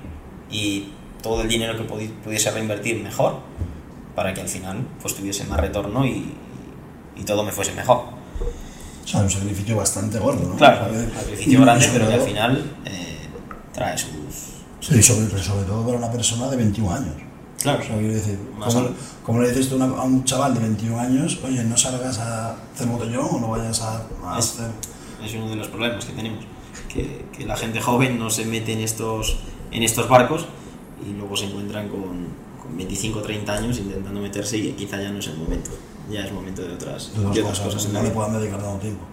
y 0.49 0.89
todo 1.21 1.41
el 1.41 1.47
dinero 1.49 1.75
que 1.77 1.83
pudi- 1.87 2.11
pudiese 2.23 2.51
reinvertir 2.51 3.01
mejor 3.03 3.39
para 4.15 4.33
que 4.33 4.41
al 4.41 4.49
final 4.49 4.85
pues 5.01 5.15
tuviese 5.15 5.43
más 5.45 5.59
retorno 5.59 6.05
y, 6.05 6.33
y 7.15 7.23
todo 7.23 7.43
me 7.43 7.51
fuese 7.51 7.73
mejor. 7.73 7.97
O 9.03 9.07
sea, 9.07 9.21
un 9.21 9.29
sacrificio 9.29 9.75
bastante 9.75 10.17
gordo, 10.19 10.47
¿no? 10.49 10.55
Claro, 10.55 10.91
que- 10.91 11.13
sacrificio 11.19 11.61
grande, 11.61 11.89
pero 11.91 12.07
que 12.07 12.13
al 12.13 12.21
final 12.21 12.71
eh, 12.85 13.17
trae 13.73 13.97
sus... 13.97 14.11
Sí, 14.79 15.01
sobre, 15.01 15.27
pero 15.27 15.41
sobre 15.41 15.63
todo 15.63 15.85
para 15.85 15.97
una 15.97 16.11
persona 16.11 16.47
de 16.49 16.57
21 16.57 16.91
años. 16.93 17.13
Claro, 17.61 17.79
O 17.79 17.83
sea, 17.85 17.97
quiero 17.97 18.13
decir, 18.13 18.37
Más 18.57 18.73
¿cómo, 18.73 18.87
o- 18.87 18.91
cómo 19.23 19.41
le 19.41 19.49
dices 19.49 19.69
tú 19.69 19.75
a 19.75 19.85
una- 19.85 19.97
a 19.97 20.03
un 20.03 20.23
chaval 20.25 20.53
de 20.53 20.59
21 20.61 20.99
años, 20.99 21.39
oye, 21.43 21.63
no 21.63 21.75
salgas 21.77 22.19
a 22.19 22.55
hacer 22.73 22.87
botellón 22.87 23.27
o 23.31 23.39
no 23.39 23.49
vayas 23.49 23.81
a, 23.81 24.03
a 24.25 24.39
Es- 24.39 24.51
hacer... 24.59 24.71
es 25.23 25.33
uno 25.35 25.49
de 25.49 25.55
los 25.57 25.67
problemas 25.67 26.03
que 26.05 26.13
tenemos, 26.13 26.43
que, 26.89 27.25
que 27.37 27.45
la 27.45 27.55
gente 27.57 27.81
joven 27.81 28.17
no 28.19 28.29
se 28.29 28.45
mete 28.45 28.73
en 28.73 28.79
estos, 28.79 29.37
en 29.71 29.83
estos 29.83 30.07
barcos 30.09 30.45
y 31.05 31.13
luego 31.13 31.35
se 31.37 31.45
encuentran 31.45 31.87
con 31.89 32.27
25 32.77 33.19
o 33.19 33.21
30 33.21 33.53
años 33.53 33.77
intentando 33.79 34.19
meterse 34.21 34.57
y 34.57 34.71
quizá 34.73 35.01
ya 35.01 35.11
no 35.11 35.19
es 35.19 35.27
el 35.27 35.37
momento, 35.37 35.71
ya 36.11 36.25
es 36.25 36.31
momento 36.31 36.61
de 36.61 36.73
otras, 36.73 37.11
de 37.13 37.19
de 37.21 37.27
otras 37.27 37.59
cosas, 37.59 37.73
cosas 37.75 37.93
no 37.93 38.03
le 38.03 38.09
puedan 38.09 38.33
dedicar 38.33 38.61
tanto 38.61 38.79
tiempo. 38.79 39.03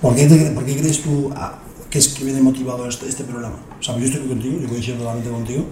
¿Por 0.00 0.14
qué, 0.14 0.26
te- 0.26 0.50
por 0.52 0.64
qué 0.64 0.76
crees 0.76 1.02
tú 1.02 1.30
a- 1.34 1.58
que 1.90 1.98
es 1.98 2.08
que 2.08 2.24
viene 2.24 2.40
motivado 2.42 2.88
este, 2.88 3.08
este 3.08 3.24
programa? 3.24 3.56
O 3.78 3.82
sea, 3.82 3.96
yo 3.98 4.04
estoy 4.06 4.26
contigo, 4.26 4.58
yo 4.60 4.68
coincido 4.68 4.98
totalmente 4.98 5.30
contigo. 5.30 5.64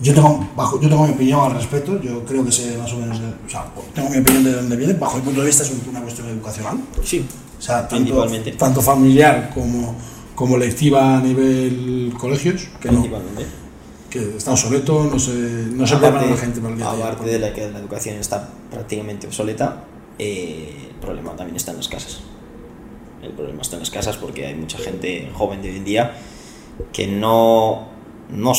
Yo 0.00 0.12
tengo, 0.12 0.46
bajo, 0.54 0.78
yo 0.80 0.88
tengo 0.90 1.06
mi 1.06 1.14
opinión 1.14 1.40
al 1.40 1.54
respecto, 1.54 2.00
yo 2.02 2.22
creo 2.24 2.44
que 2.44 2.52
sé 2.52 2.76
más 2.76 2.92
o 2.92 2.98
menos, 2.98 3.18
de- 3.18 3.26
o 3.28 3.48
sea, 3.48 3.64
tengo 3.94 4.10
mi 4.10 4.18
opinión 4.18 4.44
de 4.44 4.52
dónde 4.52 4.76
viene, 4.76 4.92
bajo 4.94 5.16
mi 5.16 5.22
punto 5.22 5.40
de 5.40 5.46
vista 5.46 5.62
es 5.62 5.72
una 5.88 6.02
cuestión 6.02 6.28
educacional. 6.28 6.78
Sí, 7.02 7.24
O 7.58 7.62
sea, 7.62 7.88
tanto, 7.88 8.14
tanto 8.58 8.82
familiar 8.82 9.50
como, 9.54 9.94
como 10.34 10.58
lectiva 10.58 11.16
a 11.16 11.22
nivel 11.22 12.12
colegios, 12.18 12.68
que, 12.80 12.88
no, 12.90 13.00
principalmente. 13.00 13.46
Que 14.10 14.36
está 14.36 14.52
obsoleto, 14.52 15.04
no 15.04 15.18
se, 15.18 15.30
no 15.32 15.86
se 15.86 15.96
prepara 15.96 16.26
la 16.26 16.36
gente 16.36 16.60
para 16.60 16.72
el 16.72 16.78
día 16.78 16.90
aparte 16.90 17.30
de 17.30 17.38
la 17.38 17.52
que 17.52 17.70
la 17.70 17.78
educación 17.78 18.16
está 18.16 18.48
prácticamente 18.70 19.26
obsoleta, 19.26 19.84
eh, 20.18 20.88
el 20.90 20.94
problema 20.96 21.34
también 21.36 21.56
está 21.56 21.72
en 21.72 21.78
las 21.78 21.88
casas. 21.88 22.20
El 23.22 23.32
problema 23.32 23.62
está 23.62 23.76
en 23.76 23.80
las 23.80 23.90
casas 23.90 24.16
porque 24.16 24.46
hay 24.46 24.54
mucha 24.54 24.78
gente 24.78 25.30
joven 25.34 25.60
de 25.62 25.70
hoy 25.70 25.76
en 25.76 25.84
día 25.84 26.12
que 26.92 27.06
no, 27.06 27.88
no 28.30 28.52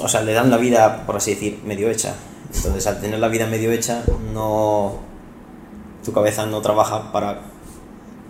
o 0.00 0.08
sea, 0.08 0.22
le 0.22 0.32
dan 0.32 0.50
la 0.50 0.56
vida, 0.56 1.04
por 1.06 1.16
así 1.16 1.34
decir, 1.34 1.60
medio 1.64 1.88
hecha. 1.90 2.14
Entonces, 2.54 2.86
al 2.86 3.00
tener 3.00 3.18
la 3.20 3.28
vida 3.28 3.46
medio 3.46 3.70
hecha, 3.72 4.02
no 4.34 4.98
tu 6.04 6.12
cabeza 6.12 6.44
no 6.46 6.60
trabaja 6.60 7.12
para 7.12 7.42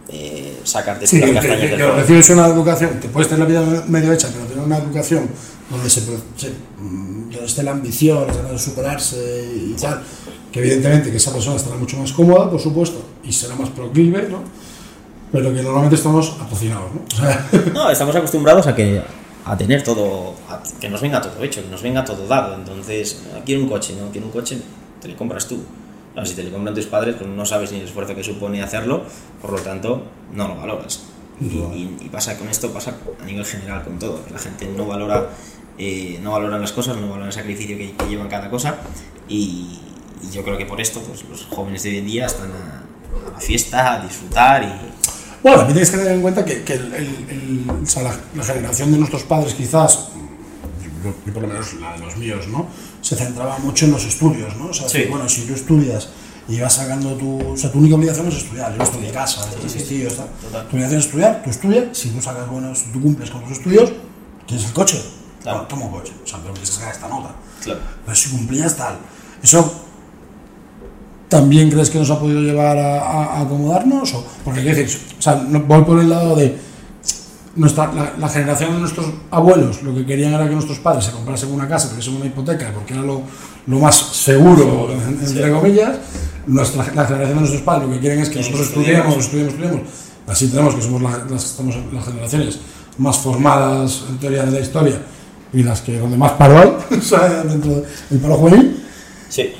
eh, 0.09 0.61
sacarte 0.65 1.07
Sí, 1.07 1.19
las 1.21 1.29
que, 1.31 1.35
castañas 1.37 1.57
que- 1.61 1.69
del 1.69 1.77
que 1.79 1.83
fuego. 1.85 1.99
recibes 1.99 2.31
una 2.31 2.47
educación, 2.49 3.01
te 3.01 3.09
puedes 3.09 3.29
tener 3.31 3.49
la 3.49 3.61
vida 3.63 3.85
medio 3.89 4.13
hecha, 4.13 4.29
pero 4.33 4.45
tener 4.47 4.65
una 4.65 4.77
educación 4.79 5.29
donde 5.73 5.91
se, 5.91 6.01
se 6.37 6.51
mm, 6.79 7.31
donde 7.31 7.45
esté 7.47 7.63
la 7.65 7.73
ambición, 7.73 8.27
las 8.27 8.37
ganas 8.37 8.53
de 8.53 8.59
superarse 8.59 9.53
y 9.71 9.73
tal, 9.81 10.03
que 10.53 10.61
evidentemente 10.61 11.11
que 11.11 11.17
esa 11.17 11.33
persona 11.33 11.57
estará 11.57 11.77
mucho 11.77 11.97
más 11.97 12.13
cómoda, 12.13 12.49
por 12.51 12.61
supuesto, 12.61 13.03
y 13.25 13.33
será 13.33 13.57
más 13.57 13.71
proclive, 13.71 14.29
¿no? 14.29 14.43
Pero 15.33 15.53
que 15.55 15.63
normalmente 15.63 15.97
estamos 15.97 16.37
atocinados, 16.41 16.91
¿no? 16.95 17.01
O 17.11 17.17
sea, 17.17 17.49
No, 17.73 17.91
estamos 17.97 18.15
acostumbrados 18.15 18.67
a 18.67 18.75
que 18.75 19.03
a 19.45 19.57
tener 19.57 19.83
todo, 19.83 20.35
a 20.49 20.63
que 20.81 20.89
nos 20.89 21.01
venga 21.01 21.21
todo 21.21 21.43
hecho, 21.43 21.63
que 21.65 21.69
nos 21.71 21.83
venga 21.83 22.05
todo 22.05 22.27
dado. 22.29 22.55
Entonces, 22.55 23.23
quiero 23.45 23.63
un 23.63 23.69
coche, 23.69 23.95
¿no? 23.99 24.11
Quiero 24.13 24.27
un 24.29 24.33
coche, 24.33 24.59
te 25.01 25.09
lo 25.09 25.17
compras 25.17 25.49
tú. 25.49 25.59
Claro, 26.13 26.29
si 26.29 26.35
te 26.35 26.45
lo 26.45 26.53
compran 26.53 26.75
tus 26.75 26.85
padres, 26.87 27.17
pues 27.19 27.29
no 27.31 27.45
sabes 27.47 27.73
ni 27.73 27.79
el 27.79 27.87
esfuerzo 27.87 28.15
que 28.15 28.23
supone 28.23 28.63
hacerlo, 28.63 29.03
por 29.41 29.51
lo 29.53 29.59
tanto, 29.59 30.03
no 30.35 30.47
lo 30.47 30.55
valoras. 30.57 31.01
Y, 31.41 31.47
y- 31.47 31.97
y 32.03 32.09
pasa 32.11 32.37
con 32.39 32.49
esto, 32.49 32.71
pasa 32.71 32.95
a 33.21 33.25
nivel 33.25 33.45
general 33.47 33.83
con 33.83 33.99
todo, 33.99 34.23
que 34.25 34.33
la 34.33 34.39
gente 34.39 34.69
no 34.77 34.87
valora, 34.87 35.31
eh, 35.79 36.19
no 36.23 36.33
valora 36.33 36.59
las 36.59 36.73
cosas, 36.73 36.97
no 36.97 37.09
valora 37.09 37.27
el 37.27 37.33
sacrificio 37.33 37.77
que, 37.77 37.93
que 37.93 38.07
lleva 38.07 38.29
cada 38.29 38.49
cosa, 38.51 38.77
y, 39.29 39.79
y 40.23 40.31
yo 40.33 40.43
creo 40.45 40.59
que 40.59 40.67
por 40.67 40.81
esto, 40.81 41.01
pues 41.01 41.25
los 41.29 41.45
jóvenes 41.47 41.83
de 41.83 41.91
hoy 41.91 41.99
en 41.99 42.07
día 42.07 42.27
están 42.27 42.51
a, 42.53 43.29
a 43.29 43.33
la 43.33 43.41
fiesta, 43.41 43.95
a 43.95 44.01
disfrutar 44.05 44.63
y, 44.63 44.73
Bueno, 45.43 45.59
también 45.59 45.75
tienes 45.75 45.91
que 45.91 45.97
tener 45.99 46.13
en 46.13 46.23
cuenta 46.23 46.45
que, 46.45 46.63
que 46.63 46.75
el- 46.75 46.93
el- 46.95 47.27
el- 47.31 47.71
o 47.83 47.87
sea, 47.87 48.03
la, 48.05 48.15
la 48.37 48.45
generación 48.45 48.93
de 48.93 48.99
nuestros 48.99 49.25
padres, 49.25 49.55
quizás, 49.55 50.09
yo, 51.05 51.33
por 51.33 51.43
lo 51.43 51.49
menos 51.49 51.75
la 51.75 51.95
de 51.95 51.99
los 51.99 52.17
míos, 52.17 52.47
¿no? 52.49 52.69
Se 53.01 53.17
centraba 53.17 53.59
mucho 53.59 53.87
en 53.87 53.91
los 53.93 54.05
estudios, 54.05 54.57
¿no? 54.57 54.67
O 54.67 54.73
sea, 54.73 54.89
Sí. 54.89 54.99
que, 54.99 55.07
bueno, 55.09 55.29
si 55.29 55.43
tú 55.47 55.55
estudias 55.55 56.11
y 56.49 56.61
vas 56.61 56.73
sacando 56.75 57.15
tu. 57.17 57.41
O 57.55 57.57
sea, 57.57 57.73
tu 57.73 57.79
única 57.79 57.97
obligación 57.97 58.29
es 58.29 58.37
estudiar. 58.37 58.77
Yo 58.77 58.83
estudié 58.85 59.11
casa, 59.11 59.43
Sí, 59.43 59.69
sí, 59.69 59.79
sí. 59.81 59.85
tíos. 59.97 60.15
Tu 60.15 60.77
obligación 60.77 61.01
es 61.01 61.07
estudiar, 61.07 61.43
tú 61.43 61.51
estudias, 61.51 61.85
si 61.99 62.11
tú 62.11 62.23
sacas 62.23 62.49
buenos, 62.49 62.85
tú 62.93 63.01
cumples 63.01 63.31
con 63.31 63.43
tus 63.43 63.53
estudios, 63.53 63.93
tienes 64.47 64.67
el 64.67 64.73
coche. 64.73 65.03
Claro. 65.43 65.67
Un 65.73 65.91
coche, 65.91 66.13
o 66.23 66.27
sea, 66.27 66.39
pero 66.41 66.53
tienes 66.55 66.71
que 66.71 66.77
sacar 66.77 66.93
esta 66.93 67.09
nota. 67.09 67.31
claro. 67.63 67.81
Pero 68.05 68.17
si 68.17 68.31
cumplías 68.31 68.77
tal. 68.77 68.97
Eso 69.43 69.73
también 71.29 71.71
crees 71.71 71.89
que 71.91 71.99
nos 71.99 72.11
ha 72.11 72.19
podido 72.19 72.41
llevar 72.41 72.77
a, 72.79 73.01
a- 73.01 73.25
a 73.39 73.41
acomodarnos? 73.43 74.13
O, 74.15 74.25
porque 74.45 74.61
quiero 74.63 74.77
decir, 74.77 75.01
o 75.19 75.23
sea, 75.23 75.35
voy 75.67 75.83
por 75.83 75.99
el 75.99 76.09
lado 76.11 76.37
de 76.37 76.59
nuestra, 77.57 77.93
la, 77.93 78.13
la 78.19 78.29
generación 78.29 78.73
de 78.75 78.81
nuestros 78.81 79.07
abuelos, 79.31 79.83
lo 79.83 79.95
que 79.95 80.05
querían 80.07 80.33
era 80.35 80.47
que 80.47 80.55
nuestros 80.55 80.79
padres 80.79 81.05
se 81.07 81.13
comprasen 81.13 81.51
una 81.53 81.67
casa, 81.69 81.89
tuviesen 81.89 82.17
una 82.17 82.27
hipoteca, 82.27 82.71
porque 82.75 82.93
era 82.95 83.03
lo, 83.03 83.23
lo 83.67 83.79
más 83.79 83.97
seguro, 83.97 84.91
en- 84.93 85.21
entre 85.27 85.51
comillas. 85.53 85.97
Nuestra, 86.47 86.85
la 86.95 87.05
generación 87.07 87.29
de 87.29 87.41
nuestros 87.41 87.63
padres 87.63 87.89
lo 87.89 87.95
que 87.95 88.01
quieren 88.01 88.19
es 88.21 88.29
que 88.29 88.37
nosotros 88.39 88.63
estudiemos, 88.69 89.17
estudiemos, 89.17 89.55
estudiemos. 89.55 89.81
Así 90.27 90.49
tenemos 90.49 90.75
que 90.75 90.83
somos 90.83 91.01
la- 91.03 91.25
las, 91.31 91.45
estamos 91.45 91.77
las 91.93 92.05
generaciones 92.05 92.59
más 92.99 93.17
formadas 93.17 94.03
en 94.11 94.19
teoría 94.19 94.45
de 94.45 94.51
la 94.51 94.61
historia 94.61 95.01
y 95.53 95.63
las 95.63 95.81
que 95.83 95.99
donde 95.99 96.17
más 96.17 96.33
paro 96.33 96.59
hay, 96.59 96.97
o 96.99 97.01
sea, 97.03 97.43
dentro 97.45 97.83
del 98.11 98.21
paro 98.21 98.37
juvenil. 98.37 98.83
Sí. 99.29 99.53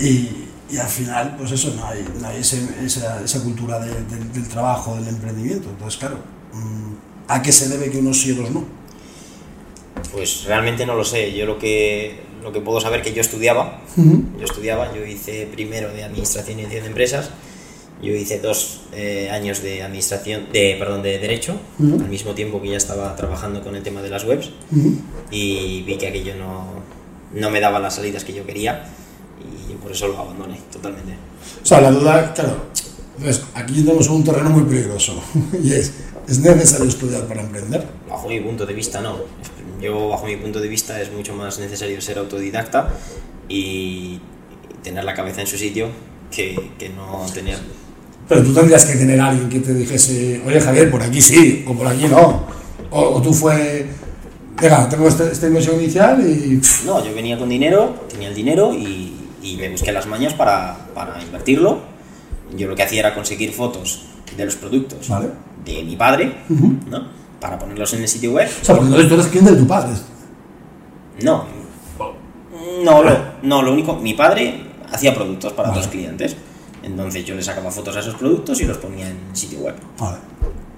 Y, 0.00 0.30
y 0.70 0.76
al 0.78 0.88
final, 0.88 1.36
pues 1.38 1.52
eso, 1.52 1.72
no 1.76 1.86
hay, 1.86 2.04
no 2.20 2.26
hay 2.28 2.40
ese- 2.40 2.68
esa, 2.84 3.22
esa 3.22 3.42
cultura 3.42 3.78
de- 3.78 3.92
del- 4.04 4.32
del 4.32 4.48
trabajo, 4.48 4.96
del 4.96 5.08
emprendimiento. 5.08 5.68
Entonces, 5.70 5.98
claro, 5.98 6.18
mm, 6.52 6.92
¿a 7.28 7.40
qué 7.42 7.52
se 7.52 7.68
debe 7.68 7.90
que 7.90 7.98
unos 7.98 8.20
sí 8.20 8.30
y 8.30 8.32
otros 8.32 8.50
no? 8.50 8.64
Pues 10.12 10.44
realmente 10.44 10.86
no 10.86 10.94
lo 10.94 11.04
sé. 11.04 11.32
Yo 11.34 11.46
lo 11.46 11.58
que, 11.58 12.20
lo 12.42 12.52
que 12.52 12.60
puedo 12.60 12.80
saber 12.80 13.02
que 13.02 13.12
yo 13.12 13.20
estudiaba, 13.20 13.80
yo 13.96 14.44
estudiaba, 14.44 14.94
yo 14.94 15.04
hice 15.04 15.48
primero 15.50 15.92
de 15.92 16.04
administración 16.04 16.60
y 16.60 16.66
de 16.66 16.78
empresas, 16.78 17.30
yo 18.02 18.14
hice 18.14 18.40
dos 18.40 18.80
eh, 18.92 19.30
años 19.30 19.62
de 19.62 19.82
administración, 19.82 20.46
de 20.52 20.76
perdón, 20.78 21.02
de 21.02 21.18
derecho, 21.18 21.58
Ujú. 21.78 21.94
al 22.00 22.08
mismo 22.08 22.34
tiempo 22.34 22.60
que 22.60 22.68
ya 22.70 22.76
estaba 22.76 23.14
trabajando 23.16 23.62
con 23.62 23.74
el 23.74 23.82
tema 23.82 24.02
de 24.02 24.10
las 24.10 24.24
webs 24.24 24.50
y 25.30 25.82
vi 25.82 25.96
que 25.96 26.08
aquello 26.08 26.34
no, 26.36 26.66
no 27.32 27.50
me 27.50 27.60
daba 27.60 27.78
las 27.78 27.94
salidas 27.94 28.24
que 28.24 28.34
yo 28.34 28.44
quería 28.44 28.84
y 29.70 29.74
por 29.74 29.92
eso 29.92 30.08
lo 30.08 30.18
abandoné 30.18 30.60
totalmente. 30.70 31.12
O 31.62 31.66
sea, 31.66 31.80
la 31.80 31.90
duda, 31.90 32.34
claro, 32.34 32.66
entonces, 33.18 33.44
aquí 33.54 33.82
tenemos 33.82 34.08
un 34.08 34.22
terreno 34.24 34.50
muy 34.50 34.64
peligroso 34.64 35.22
y 35.62 35.72
es, 35.72 35.92
¿es 36.28 36.38
necesario 36.40 36.86
estudiar 36.86 37.26
para 37.26 37.40
emprender? 37.40 37.84
Bajo 38.08 38.28
mi 38.28 38.40
punto 38.40 38.66
de 38.66 38.74
vista, 38.74 39.00
no. 39.00 39.20
Yo, 39.80 40.08
bajo 40.08 40.26
mi 40.26 40.36
punto 40.36 40.60
de 40.60 40.68
vista, 40.68 41.00
es 41.00 41.10
mucho 41.12 41.34
más 41.34 41.58
necesario 41.58 42.00
ser 42.00 42.18
autodidacta 42.18 42.90
y 43.48 44.20
tener 44.82 45.04
la 45.04 45.14
cabeza 45.14 45.40
en 45.40 45.46
su 45.46 45.56
sitio 45.56 45.88
que, 46.30 46.72
que 46.78 46.88
no 46.90 47.24
tener. 47.32 47.58
Pero 48.28 48.42
tú 48.42 48.52
tendrías 48.52 48.84
que 48.84 48.96
tener 48.96 49.20
a 49.20 49.28
alguien 49.28 49.48
que 49.48 49.60
te 49.60 49.72
dijese, 49.74 50.42
oye 50.46 50.60
Javier, 50.60 50.90
por 50.90 51.02
aquí 51.02 51.20
sí, 51.22 51.64
o 51.66 51.74
por 51.74 51.86
aquí 51.86 52.06
no. 52.08 52.44
O, 52.90 53.00
o 53.00 53.22
tú 53.22 53.32
fue, 53.32 53.86
venga, 54.60 54.88
tengo 54.88 55.06
este- 55.08 55.30
esta 55.30 55.46
inversión 55.46 55.76
inicial 55.80 56.20
y... 56.28 56.60
No, 56.84 57.04
yo 57.04 57.14
venía 57.14 57.38
con 57.38 57.48
dinero, 57.48 57.94
tenía 58.08 58.28
el 58.28 58.34
dinero 58.34 58.72
y, 58.74 59.14
y 59.42 59.56
me 59.56 59.68
busqué 59.70 59.92
las 59.92 60.06
mañas 60.06 60.34
para, 60.34 60.76
para 60.94 61.22
invertirlo. 61.22 61.78
Yo 62.56 62.66
lo 62.68 62.74
que 62.74 62.82
hacía 62.82 63.00
era 63.00 63.14
conseguir 63.14 63.52
fotos 63.52 64.02
de 64.36 64.44
los 64.44 64.56
productos 64.56 65.08
Vale. 65.08 65.28
de 65.64 65.82
mi 65.84 65.94
padre. 65.96 66.32
¿no? 66.48 67.08
Para 67.40 67.58
ponerlos 67.58 67.92
en 67.94 68.02
el 68.02 68.08
sitio 68.08 68.32
web. 68.32 68.48
O 68.60 68.64
sea, 68.64 68.74
porque 68.74 68.86
entonces 68.88 69.08
tú 69.08 69.14
eres 69.14 69.26
cliente 69.28 69.52
de 69.52 69.58
tu 69.58 69.66
padre. 69.66 69.92
No. 71.22 71.44
No, 72.82 73.02
lo, 73.02 73.16
no, 73.42 73.62
lo 73.62 73.72
único, 73.72 73.96
mi 73.96 74.14
padre 74.14 74.60
hacía 74.92 75.14
productos 75.14 75.52
para 75.52 75.68
Vale. 75.68 75.80
otros 75.80 75.92
clientes. 75.92 76.36
Entonces 76.86 77.24
yo 77.24 77.34
le 77.34 77.42
sacaba 77.42 77.70
fotos 77.70 77.96
a 77.96 78.00
esos 78.00 78.14
productos 78.14 78.60
y 78.60 78.64
los 78.64 78.78
ponía 78.78 79.08
en 79.10 79.18
sitio 79.32 79.58
web. 79.58 79.74
Vale. 79.98 80.18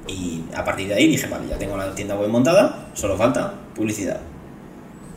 Y 0.08 0.42
a 0.56 0.64
partir 0.64 0.88
de 0.88 0.94
ahí 0.94 1.06
dije, 1.06 1.26
vale, 1.28 1.46
ya 1.48 1.58
tengo 1.58 1.76
la 1.76 1.94
tienda 1.94 2.16
web 2.16 2.30
montada, 2.30 2.88
solo 2.94 3.14
falta 3.16 3.52
publicidad. 3.74 4.18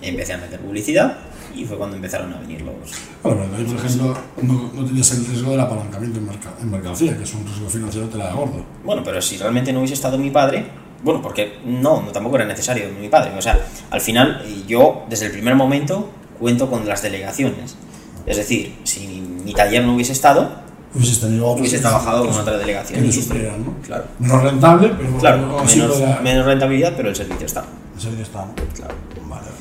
Empecé 0.02 0.34
a 0.34 0.38
meter 0.38 0.60
publicidad 0.60 1.18
y 1.56 1.64
fue 1.64 1.78
cuando 1.78 1.96
empezaron 1.96 2.34
a 2.34 2.40
venir 2.40 2.62
los... 2.62 2.76
Bueno, 3.24 3.42
pero 3.50 3.56
ahí, 3.58 3.64
por 3.64 3.76
ejemplo, 3.86 4.18
no, 4.42 4.72
no 4.74 4.86
tenías 4.86 5.12
el 5.12 5.26
riesgo 5.26 5.52
del 5.52 5.60
apalancamiento 5.62 6.20
en, 6.20 6.28
merca- 6.28 6.54
en 6.60 6.70
mercancía, 6.70 7.16
que 7.18 7.24
es 7.24 7.34
un 7.34 7.46
riesgo 7.46 7.70
financiero 7.70 8.10
te 8.10 8.18
la 8.18 8.26
da 8.26 8.34
gordo. 8.34 8.66
Bueno, 8.84 9.02
pero 9.04 9.22
si 9.22 9.38
realmente 9.38 9.72
no 9.72 9.80
hubiese 9.80 9.94
estado 9.94 10.18
mi 10.18 10.30
padre, 10.30 10.66
bueno, 11.04 11.22
porque 11.22 11.60
no, 11.66 12.02
no 12.02 12.12
tampoco 12.12 12.36
era 12.36 12.46
necesario 12.46 12.90
mi 13.00 13.08
padre. 13.08 13.32
O 13.38 13.42
sea, 13.42 13.66
al 13.92 14.02
final 14.02 14.42
eh, 14.46 14.64
yo 14.68 15.06
desde 15.10 15.28
el 15.28 15.32
primer 15.32 15.56
momento 15.56 16.10
cuento 16.38 16.70
con 16.70 16.86
las 16.86 17.02
delegaciones. 17.02 17.78
Es 18.26 18.36
decir, 18.38 18.76
si 18.84 19.08
mi 19.46 19.54
taller 19.54 19.86
no 19.86 19.96
hubiese 19.96 20.12
estado, 20.12 20.70
Hubieses 20.94 21.20
tenido 21.22 21.46
otros 21.48 21.62
hubiese 21.62 21.78
que- 21.78 21.82
trabajado 21.84 22.26
con 22.26 22.34
que- 22.34 22.40
otra 22.42 22.54
que 22.54 22.60
delegación. 22.60 23.02
le 23.02 23.08
Y- 23.08 23.12
suplieran, 23.14 23.64
¿no? 23.66 23.76
Claro, 23.86 24.04
Menos 24.20 24.44
rentable, 24.44 24.92
pero 24.98 25.18
claro, 25.20 25.64
sí 25.68 25.80
menos, 25.80 25.98
menos 26.24 26.46
rentabilidad, 26.46 26.94
pero 26.98 27.10
el 27.10 27.16
servicio 27.16 27.46
está. 27.46 27.64
el 27.96 28.02
servicio 28.02 28.24
está, 28.26 28.46
¿no? 28.46 28.54
Claro. 28.56 28.94
Vale, 29.30 29.42
vale. 29.46 29.52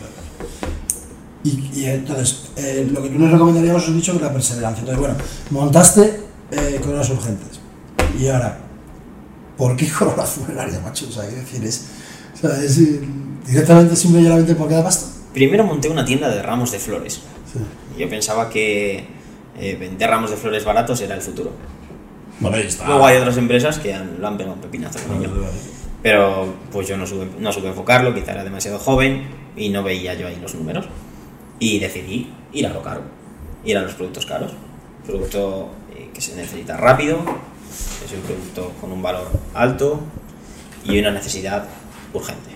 Y, 1.45 1.71
y 1.81 1.85
entonces, 1.87 2.51
eh, 2.57 2.89
lo 2.93 3.03
que 3.03 3.09
tú 3.11 3.19
nos 3.19 3.31
recomendaríamos, 3.31 3.87
has 3.89 3.95
dicho, 3.95 4.17
que 4.19 4.25
la 4.25 4.33
perseverancia. 4.33 4.81
Entonces, 4.81 4.99
bueno, 5.01 5.15
montaste 5.51 6.21
eh, 6.51 6.81
coronas 6.83 7.09
urgentes. 7.11 7.61
Y 8.19 8.27
ahora, 8.29 8.59
¿por 9.57 9.77
qué 9.77 9.89
corona 9.99 10.25
funeraria, 10.25 10.81
macho? 10.81 11.07
O 11.09 11.13
sea, 11.13 11.25
quiero 11.27 11.41
decir, 11.43 11.65
es, 11.65 11.85
o 12.35 12.39
sea, 12.49 12.63
es 12.63 12.77
eh, 12.79 13.01
directamente, 13.47 13.95
simple 13.97 14.21
y 14.21 14.25
llanamente 14.25 14.55
porque 14.57 14.75
da 14.75 14.83
pasta. 14.83 15.07
Primero 15.33 15.63
monté 15.65 15.89
una 15.89 16.05
tienda 16.05 16.29
de 16.29 16.43
ramos 16.43 16.73
de 16.73 16.79
flores. 16.81 17.21
Sí. 17.53 17.61
Yo 17.99 18.09
pensaba 18.11 18.51
que 18.51 19.07
eh, 19.61 19.77
vender 19.79 20.09
ramos 20.11 20.31
de 20.31 20.37
flores 20.37 20.65
baratos 20.65 21.01
era 21.01 21.15
el 21.15 21.21
futuro. 21.21 21.53
Vale, 22.41 22.57
ahí 22.59 22.67
está. 22.67 22.87
Luego 22.87 23.07
hay 23.07 23.19
otras 23.19 23.37
empresas 23.37 23.79
que 23.79 23.93
han, 23.95 24.21
lo 24.21 24.27
han 24.27 24.37
pegado 24.37 24.55
un 24.55 24.61
pepinazo 24.63 24.99
con 25.01 25.17
Vale, 25.21 25.27
ello. 25.27 25.43
vale. 25.43 25.55
Pero 26.03 26.55
pues 26.73 26.89
yo 26.89 26.97
no 26.97 27.07
supe, 27.07 27.27
no 27.39 27.53
supe 27.53 27.69
enfocarlo, 27.69 28.15
quizá 28.15 28.33
era 28.33 28.45
demasiado 28.45 28.79
joven 28.79 29.29
y 29.57 29.69
no 29.69 29.83
veía 29.83 30.15
yo 30.15 30.27
ahí 30.27 30.37
los 30.41 30.55
números. 30.55 30.87
Y 31.59 31.79
decidí 31.79 32.33
ir 32.53 32.67
a 32.67 32.71
lo 32.73 32.83
caro, 32.83 33.03
ir 33.65 33.77
a 33.77 33.83
los 33.83 33.93
productos 33.95 34.25
caros. 34.25 34.53
Producto 35.05 35.69
eh, 35.95 36.09
que 36.15 36.21
se 36.23 36.35
necesita 36.37 36.77
rápido, 36.79 37.19
es 38.05 38.13
un 38.13 38.21
producto 38.23 38.73
con 38.81 38.93
un 38.93 39.03
valor 39.03 39.29
alto 39.53 40.01
y 40.85 40.99
una 40.99 41.11
necesidad 41.11 41.67
urgente. 42.15 42.51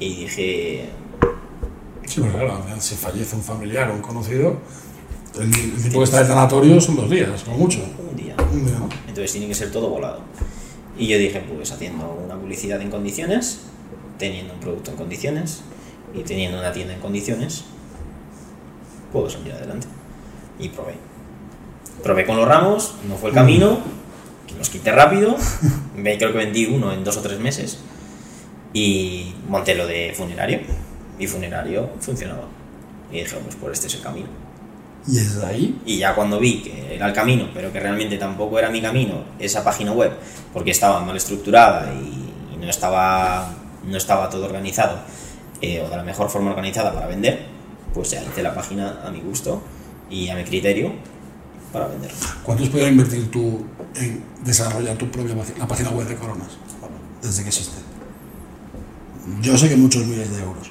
Y 0.00 0.16
dije, 0.24 0.88
Sí, 2.06 2.20
pero 2.20 2.32
claro, 2.32 2.64
si 2.80 2.96
fallece 2.96 3.36
un 3.36 3.42
familiar 3.42 3.88
o 3.90 3.94
un 3.94 4.02
conocido, 4.02 4.56
el, 5.36 5.42
el 5.42 5.52
tiempo 5.52 5.98
que 5.98 6.04
está 6.04 6.18
en 6.18 6.22
el 6.22 6.28
tanatorio 6.28 6.80
son 6.80 6.96
dos 6.96 7.10
días, 7.10 7.42
como 7.44 7.58
mucho. 7.58 7.80
un 8.10 8.16
día. 8.16 8.34
Un 8.52 8.66
día, 8.66 8.78
¿no? 8.78 8.88
Entonces 9.06 9.32
tiene 9.32 9.48
que 9.48 9.54
ser 9.54 9.70
todo 9.70 9.88
volado. 9.88 10.20
Y 10.98 11.06
yo 11.06 11.18
dije, 11.18 11.40
pues 11.40 11.70
haciendo 11.72 12.20
una 12.24 12.36
publicidad 12.36 12.80
en 12.80 12.90
condiciones, 12.90 13.60
teniendo 14.18 14.54
un 14.54 14.60
producto 14.60 14.90
en 14.90 14.96
condiciones 14.96 15.62
y 16.14 16.22
teniendo 16.22 16.58
una 16.58 16.72
tienda 16.72 16.94
en 16.94 17.00
condiciones, 17.00 17.64
puedo 19.12 19.30
salir 19.30 19.52
adelante. 19.52 19.86
Y 20.58 20.68
probé. 20.68 20.94
Probé 22.02 22.26
con 22.26 22.36
los 22.36 22.46
ramos, 22.46 22.94
no 23.08 23.16
fue 23.16 23.30
el 23.30 23.34
camino, 23.34 23.78
los 24.58 24.68
quité 24.68 24.92
rápido, 24.92 25.36
me 25.96 26.18
creo 26.18 26.32
que 26.32 26.38
vendí 26.38 26.66
uno 26.66 26.92
en 26.92 27.04
dos 27.04 27.16
o 27.16 27.20
tres 27.20 27.38
meses 27.38 27.78
y 28.72 29.34
monté 29.48 29.74
lo 29.74 29.86
de 29.86 30.12
funerario. 30.16 30.60
Y 31.18 31.26
funerario 31.26 31.90
funcionaba. 32.00 32.44
Y 33.12 33.20
dije, 33.20 33.36
pues 33.42 33.56
por 33.56 33.72
este 33.72 33.86
es 33.86 33.94
el 33.94 34.02
camino. 34.02 34.28
Y 35.06 35.16
desde 35.16 35.46
ahí, 35.46 35.80
Y 35.86 35.98
ya 35.98 36.14
cuando 36.14 36.38
vi 36.38 36.62
que 36.62 36.94
era 36.94 37.06
el 37.06 37.12
camino, 37.12 37.48
pero 37.54 37.72
que 37.72 37.80
realmente 37.80 38.18
tampoco 38.18 38.58
era 38.58 38.70
mi 38.70 38.82
camino, 38.82 39.24
esa 39.38 39.64
página 39.64 39.92
web, 39.92 40.12
porque 40.52 40.70
estaba 40.70 41.00
mal 41.00 41.16
estructurada 41.16 41.92
y, 41.94 42.54
y 42.54 42.56
no, 42.58 42.68
estaba, 42.68 43.54
no 43.84 43.96
estaba 43.96 44.28
todo 44.28 44.44
organizado, 44.44 44.98
eh, 45.62 45.80
o 45.80 45.88
de 45.88 45.96
la 45.96 46.02
mejor 46.02 46.28
forma 46.28 46.50
organizada 46.50 46.92
para 46.92 47.06
vender, 47.06 47.46
pues 47.94 48.10
ya 48.10 48.22
hice 48.22 48.42
la 48.42 48.54
página 48.54 49.00
a 49.04 49.10
mi 49.10 49.20
gusto 49.20 49.62
y 50.10 50.28
a 50.28 50.34
mi 50.36 50.44
criterio 50.44 50.92
para 51.72 51.86
vender. 51.86 52.10
¿Cuánto 52.42 52.64
has 52.64 52.70
podido 52.70 52.88
invertir 52.88 53.30
tú 53.30 53.64
en 53.94 54.22
desarrollar 54.44 54.96
tu 54.96 55.10
propia 55.10 55.34
página, 55.34 55.58
la 55.58 55.68
página 55.68 55.90
web 55.90 56.06
de 56.08 56.16
Coronas? 56.16 56.58
Desde 57.22 57.42
que 57.42 57.48
existe. 57.48 57.76
Yo 59.42 59.56
sé 59.56 59.68
que 59.68 59.76
muchos 59.76 60.04
miles 60.06 60.30
de 60.30 60.42
euros. 60.42 60.70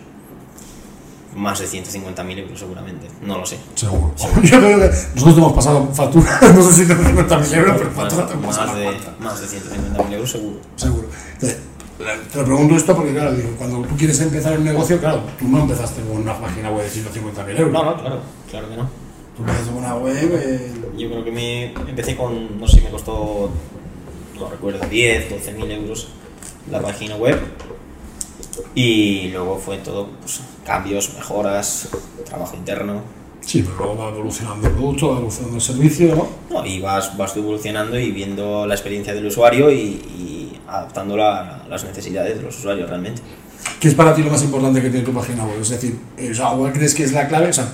Más 1.35 1.59
de 1.59 1.67
150.000 1.67 2.39
euros 2.39 2.59
seguramente, 2.59 3.07
no 3.21 3.37
lo 3.37 3.45
sé. 3.45 3.57
Seguro. 3.75 4.13
Yo 4.41 4.59
creo 4.59 4.79
que 4.79 4.85
nosotros 5.15 5.37
hemos 5.37 5.53
pasado 5.53 5.87
factura, 5.93 6.39
no 6.55 6.61
sé 6.63 6.73
si 6.85 6.91
150.000 6.91 7.53
euros, 7.55 7.75
pero 7.77 7.91
Más, 7.91 8.13
factura 8.13 8.35
más 8.47 8.57
pasado. 8.57 8.77
de, 8.79 8.97
más 9.19 9.39
de 9.41 9.47
150.000 9.47 10.13
euros 10.13 10.31
seguro. 10.31 10.57
Seguro. 10.75 11.07
Te, 11.39 11.47
te 12.31 12.37
lo 12.39 12.45
pregunto 12.45 12.75
esto 12.75 12.95
porque, 12.95 13.11
claro, 13.13 13.33
digo, 13.35 13.49
cuando 13.57 13.81
tú 13.87 13.95
quieres 13.95 14.19
empezar 14.21 14.57
un 14.57 14.63
negocio, 14.65 14.99
claro, 14.99 15.21
tú 15.37 15.47
no 15.47 15.59
empezaste 15.61 16.01
con 16.01 16.17
una 16.17 16.39
página 16.39 16.71
web 16.71 16.83
de 16.83 16.89
150.000 16.89 17.59
euros. 17.59 17.73
No, 17.73 17.83
no, 17.85 17.99
claro, 18.01 18.19
claro 18.49 18.69
que 18.69 18.75
no. 18.77 18.89
Tú 19.37 19.43
empezaste 19.43 19.69
con 19.69 19.77
una 19.77 19.95
web. 19.95 20.15
eh, 20.33 20.71
Yo 20.97 21.09
creo 21.09 21.23
que 21.23 21.31
me 21.31 21.65
empecé 21.73 22.15
con, 22.17 22.59
no 22.59 22.67
sé, 22.67 22.81
me 22.81 22.89
costó, 22.89 23.51
no 24.39 24.49
recuerdo, 24.49 24.79
10, 24.87 25.29
12 25.29 25.51
mil 25.53 25.69
euros 25.71 26.07
la 26.71 26.81
página 26.81 27.15
web. 27.17 27.37
Y 28.75 29.29
luego 29.29 29.57
fue 29.57 29.77
todo, 29.77 30.09
pues, 30.21 30.41
cambios, 30.65 31.13
mejoras, 31.15 31.89
trabajo 32.25 32.55
interno. 32.55 33.01
sí, 33.41 33.63
pero 33.63 33.77
luego 33.77 33.97
va 33.97 34.09
evolucionando 34.09 34.67
el 34.67 34.73
producto, 34.73 35.09
va 35.09 35.17
evolucionando 35.17 35.55
el 35.55 35.61
servicio, 35.61 36.15
¿no? 36.15 36.27
No, 36.49 36.65
y 36.65 36.79
vas, 36.79 37.17
vas 37.17 37.35
evolucionando 37.35 37.99
y 37.99 38.11
viendo 38.11 38.67
la 38.67 38.75
experiencia 38.75 39.13
del 39.13 39.25
usuario 39.25 39.71
y, 39.71 39.75
y 39.77 40.61
adaptándola 40.67 41.63
a 41.63 41.67
las 41.67 41.83
necesidades 41.83 42.37
de 42.37 42.43
los 42.43 42.57
usuarios 42.57 42.87
realmente. 42.87 43.21
¿Qué 43.79 43.87
es 43.87 43.95
para 43.95 44.13
ti 44.13 44.23
lo 44.23 44.31
más 44.31 44.43
importante 44.43 44.81
que 44.81 44.89
tiene 44.89 45.05
tu 45.05 45.13
página 45.13 45.45
web? 45.45 45.61
Es 45.61 45.69
decir, 45.69 45.97
¿cuál 46.37 46.73
crees 46.73 46.93
que 46.93 47.03
es 47.03 47.11
la 47.11 47.27
clave? 47.27 47.49
O 47.49 47.53
sea, 47.53 47.73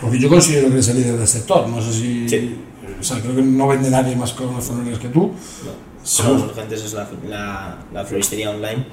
porque 0.00 0.18
yo 0.18 0.28
considero 0.28 0.68
que 0.68 0.74
eres 0.74 0.88
el 0.88 0.96
líder 0.98 1.16
del 1.16 1.28
sector. 1.28 1.68
No 1.68 1.80
sé 1.82 1.92
si. 1.92 2.28
Sí. 2.28 2.56
O 3.00 3.02
sea, 3.02 3.20
creo 3.20 3.36
que 3.36 3.42
no 3.42 3.68
vende 3.68 3.90
nadie 3.90 4.16
más 4.16 4.32
con 4.32 4.54
los 4.54 4.98
que 4.98 5.08
tú. 5.08 5.32
Somos 6.08 6.42
Urgentes 6.42 6.82
es 6.84 6.92
la, 6.94 7.06
la, 7.28 7.76
la 7.92 8.04
floristería 8.04 8.50
online 8.50 8.86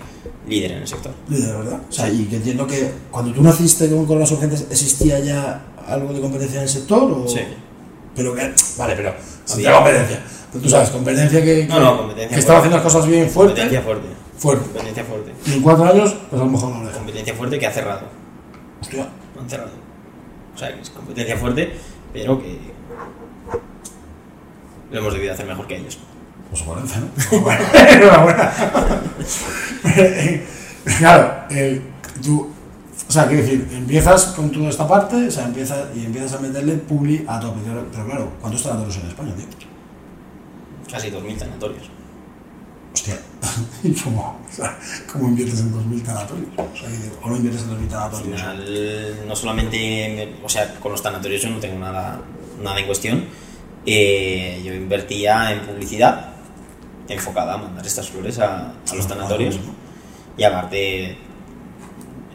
líder 0.48 0.74
en 0.74 0.78
el 0.80 0.88
sector. 0.88 1.14
Líder, 1.30 1.56
¿verdad? 1.58 1.80
O 1.90 1.92
sea, 1.92 2.10
y 2.10 2.26
que 2.26 2.36
entiendo 2.36 2.68
que 2.68 2.92
cuando 3.10 3.32
tú 3.34 3.42
naciste 3.42 3.90
con 3.90 4.06
Coronas 4.06 4.32
Urgentes, 4.32 4.68
¿existía 4.70 5.20
ya 5.20 5.62
algo 5.88 6.12
de 6.12 6.20
competencia 6.20 6.58
en 6.58 6.64
el 6.64 6.70
sector? 6.70 7.10
O... 7.12 7.26
Sí. 7.28 7.40
Pero 8.16 8.36
que, 8.36 8.54
vale, 8.78 8.96
pero 8.98 9.14
si 9.46 9.54
Había- 9.54 9.70
te 9.70 9.76
competencia. 9.76 10.24
Pero 10.52 10.64
tú 10.64 10.70
sabes, 10.70 10.90
competencia 10.90 11.44
que, 11.44 11.66
No, 11.68 11.80
no, 11.80 11.98
competencia 12.00 12.36
que 12.36 12.40
estaba 12.40 12.60
haciendo 12.60 12.78
las 12.78 12.84
cosas 12.84 13.08
bien 13.08 13.30
fuerte. 13.30 13.54
Competencia 13.62 13.82
fuerte. 13.82 14.08
Fuerte. 14.38 14.64
Competencia 14.66 15.04
fuerte. 15.06 15.32
Y 15.46 15.54
en 15.54 15.62
cuatro 15.62 15.86
años, 15.86 16.16
pues 16.30 16.42
a 16.42 16.46
lo 16.46 16.52
mejor 16.52 16.70
no 16.76 16.84
lo. 16.84 16.92
Competencia 16.92 17.34
fuerte 17.34 17.60
que 17.60 17.68
ha 17.68 17.72
cerrado. 17.72 18.02
Hostia. 18.82 19.08
Han 19.40 19.50
cerrado. 19.50 19.72
O 20.54 20.58
sea, 20.58 20.74
que 20.76 20.82
es 20.82 20.90
competencia 20.90 21.38
fuerte, 21.38 21.72
pero 22.14 22.42
que 22.42 22.60
lo 24.92 25.00
hemos 25.00 25.14
debido 25.14 25.34
hacer 25.34 25.46
mejor 25.46 25.66
que 25.68 25.78
ellos. 25.78 25.98
Pues 26.50 26.62
parece, 26.64 27.00
¿no? 27.00 27.08
Enhorabuena. 27.92 28.52
claro, 31.00 31.34
eh, 31.50 31.82
tú, 32.24 32.50
o 33.08 33.12
sea, 33.12 33.28
quiero 33.28 33.44
decir, 33.44 33.68
empiezas 33.74 34.26
con 34.28 34.52
toda 34.52 34.70
esta 34.70 34.88
parte, 34.88 35.28
o 35.28 35.32
sea, 35.32 35.46
empiezas 35.46 35.88
y 35.96 36.06
empiezas 36.06 36.34
a 36.34 36.40
meterle 36.40 36.74
publi 36.76 37.26
a 37.28 37.40
tope. 37.40 37.60
Pero, 37.66 37.86
pero 37.92 38.06
claro, 38.06 38.32
¿cuántos 38.42 38.64
tanatorios 38.64 38.98
en 38.98 39.08
España, 39.08 39.34
tío? 39.36 39.46
Casi 40.92 41.10
2.000 41.12 41.38
sanatorios. 41.40 41.90
Hostia, 42.94 43.20
¿y 43.84 43.92
cómo, 43.94 44.40
o 44.50 44.54
sea, 44.56 44.78
cómo 45.12 45.28
inviertes 45.30 45.60
en 45.62 45.74
2.000 45.74 46.04
tanatorios? 46.04 46.48
O, 46.58 46.78
sea, 46.78 46.90
o 47.24 47.30
no 47.30 47.36
inviertes 47.38 47.64
en 47.64 47.70
2.000 47.72 47.82
Al 47.82 47.88
tanatorios. 47.90 48.40
final, 48.42 49.28
no 49.28 49.36
solamente, 49.36 49.78
me- 50.40 50.46
o 50.46 50.50
sea, 50.50 50.76
con 50.80 50.92
los 50.92 51.02
tanatorios 51.02 51.42
yo 51.42 51.50
no 51.50 51.58
tengo 51.60 51.80
nada, 51.80 52.22
nada 52.64 52.80
en 52.80 52.86
cuestión. 52.86 53.26
Eh, 53.88 54.62
yo 54.66 54.74
invertía 54.74 55.52
en 55.52 55.60
publicidad 55.62 56.34
enfocada 57.08 57.54
a 57.54 57.58
mandar 57.58 57.86
estas 57.86 58.10
flores 58.10 58.40
a, 58.40 58.72
a 58.90 58.96
los 58.96 59.08
tanatorios. 59.08 59.60
Y 60.38 60.44
aparte, 60.44 61.18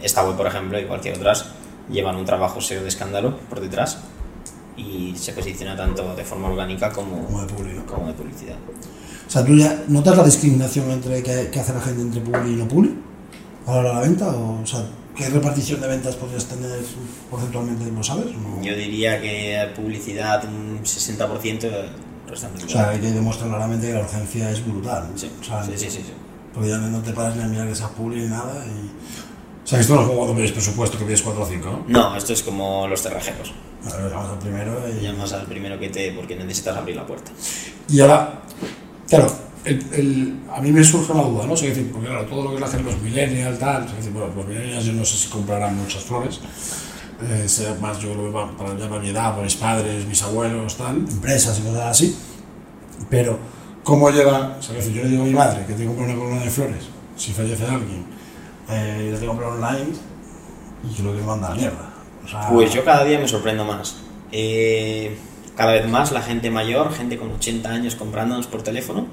esta 0.02 0.24
web, 0.24 0.36
por 0.36 0.46
ejemplo, 0.46 0.78
y 0.80 0.84
cualquier 0.84 1.16
otras, 1.16 1.46
llevan 1.90 2.16
un 2.16 2.24
trabajo 2.24 2.60
SEO 2.60 2.82
de 2.82 2.88
escándalo 2.88 3.36
por 3.48 3.60
detrás 3.60 3.98
y 4.76 5.14
se 5.16 5.32
posiciona 5.32 5.76
tanto 5.76 6.14
de 6.14 6.24
forma 6.24 6.48
orgánica 6.48 6.90
como, 6.90 7.24
Como 7.26 7.44
de 7.44 7.74
¿no? 7.74 7.86
como 7.86 8.06
de 8.06 8.14
publicidad. 8.14 8.56
O 9.26 9.30
sea, 9.30 9.44
¿tú 9.44 9.54
ya 9.56 9.84
notas 9.88 10.16
la 10.16 10.24
discriminación 10.24 10.90
entre 10.90 11.22
que, 11.22 11.50
que 11.50 11.60
hace 11.60 11.72
la 11.72 11.80
gente 11.80 12.02
entre 12.02 12.20
publi 12.20 12.52
y 12.52 12.56
no 12.56 12.66
publi? 12.66 12.98
¿A 13.66 13.72
la 13.72 13.78
hora 13.78 13.88
de 13.90 13.94
la 13.94 14.00
venta? 14.00 14.28
O, 14.28 14.62
o 14.62 14.66
sea, 14.66 14.84
¿qué 15.14 15.28
repartición 15.28 15.80
de 15.80 15.86
ventas 15.86 16.16
podrías 16.16 16.46
tener 16.46 16.80
porcentualmente? 17.30 17.90
¿Lo 17.92 18.02
sabes? 18.02 18.34
¿No? 18.36 18.62
Yo 18.62 18.74
diría 18.74 19.20
que 19.20 19.68
publicidad 19.76 20.44
un 20.44 20.80
60%, 20.82 21.70
restante. 22.30 22.64
O 22.64 22.68
sea, 22.68 22.92
que 22.92 23.10
demuestra 23.10 23.46
claramente 23.48 23.86
que 23.88 23.92
la 23.94 24.00
urgencia 24.00 24.50
es 24.50 24.64
brutal. 24.64 25.08
sí, 25.16 25.30
O 25.40 25.44
sea, 25.44 25.62
sí, 25.64 25.72
sí, 25.76 25.90
sí, 25.90 25.98
sí. 25.98 26.12
Porque 26.54 26.68
ya 26.70 26.78
no 26.78 27.00
te 27.00 27.12
paras 27.12 27.36
ni 27.36 27.42
a 27.42 27.46
mirar 27.46 27.68
que 27.68 27.74
sea 27.74 27.88
publi 27.88 28.22
ni 28.22 28.28
nada. 28.28 28.64
Y... 28.66 28.90
O 29.64 29.66
sea, 29.66 29.78
que 29.78 29.82
esto 29.82 29.94
no 29.94 30.00
es 30.02 30.06
como 30.08 30.18
cuando 30.18 30.36
pides 30.36 30.52
presupuesto 30.52 30.98
que 30.98 31.04
pides 31.04 31.22
4 31.22 31.42
o 31.42 31.46
5, 31.46 31.68
¿no? 31.70 31.84
No, 31.88 32.16
esto 32.16 32.32
es 32.32 32.42
como 32.42 32.88
los 32.88 33.02
cerrajeros. 33.02 33.52
Vamos 34.12 34.30
al 34.32 34.38
primero 34.38 34.78
y... 34.88 35.02
Llamas 35.04 35.32
al 35.32 35.46
primero 35.46 35.78
que 35.78 35.88
te. 35.90 36.12
porque 36.12 36.34
necesitas 36.36 36.76
abrir 36.76 36.96
la 36.96 37.06
puerta. 37.06 37.30
Y 37.88 38.00
ahora, 38.00 38.42
claro, 39.08 39.32
el, 39.64 39.86
el- 39.92 40.40
a 40.52 40.60
mí 40.60 40.72
me 40.72 40.82
surge 40.84 41.12
una 41.12 41.22
duda, 41.22 41.46
¿no? 41.46 41.52
O 41.52 41.56
sea, 41.56 41.68
es 41.68 41.76
decir, 41.76 41.90
porque 41.92 42.08
claro, 42.08 42.26
todo 42.26 42.42
lo 42.44 42.48
que 42.50 42.54
es 42.56 42.60
la 42.62 42.66
gente, 42.68 42.90
los 42.90 43.00
millennials, 43.00 43.58
tal, 43.58 43.84
o 43.84 43.86
sea, 43.86 43.96
decir, 43.96 44.12
bueno, 44.12 44.32
los 44.34 44.46
millennials 44.46 44.84
yo 44.84 44.92
no 44.92 45.04
sé 45.04 45.16
si 45.16 45.28
comprarán 45.28 45.76
muchas 45.76 46.02
flores, 46.02 46.40
eh, 47.28 47.48
sea 47.48 47.74
más 47.80 47.98
yo 47.98 48.12
creo 48.12 48.26
que 48.26 48.56
para, 48.56 48.76
ya 48.78 48.88
para 48.88 49.00
mi 49.00 49.08
edad, 49.10 49.30
para 49.32 49.42
mis 49.42 49.56
padres, 49.56 50.06
mis 50.06 50.22
abuelos, 50.22 50.76
tal, 50.76 50.96
Empresas 50.96 51.58
y 51.58 51.62
cosas 51.62 51.86
así. 51.86 52.16
pero 53.08 53.38
¿cómo 53.82 54.10
lleva, 54.10 54.56
o 54.58 54.62
sea, 54.62 54.76
es 54.78 54.84
decir, 54.86 54.94
yo 54.98 55.04
le 55.04 55.10
digo 55.10 55.22
a 55.22 55.26
mi 55.26 55.32
madre 55.34 55.64
que 55.66 55.72
tengo 55.74 55.92
que 55.92 55.96
comprar 55.98 56.16
una 56.16 56.24
corona 56.24 56.44
de 56.44 56.50
flores, 56.50 56.84
si 57.16 57.32
fallece 57.32 57.64
alguien, 57.64 58.04
Eh, 58.68 59.06
y 59.08 59.10
lo 59.12 59.18
tengo 59.18 59.32
que 59.32 59.38
comprar 59.42 59.50
online 59.52 59.92
y 60.88 60.94
creo 60.94 61.12
que 61.12 61.18
me 61.20 61.26
manda 61.26 61.48
a 61.48 61.50
la 61.50 61.56
mierda. 61.56 61.90
O 62.24 62.28
sea, 62.28 62.48
Pues 62.50 62.72
yo 62.72 62.84
cada 62.84 63.04
día 63.04 63.18
me 63.18 63.26
sorprendo 63.26 63.64
más. 63.64 63.96
Eh, 64.32 65.16
cada 65.56 65.72
vez 65.72 65.88
más 65.88 66.12
la 66.12 66.22
gente 66.22 66.50
mayor, 66.50 66.92
gente 66.94 67.18
con 67.18 67.32
80 67.32 67.68
años 67.68 67.96
comprándonos 67.96 68.46
por 68.46 68.62
teléfono. 68.62 69.06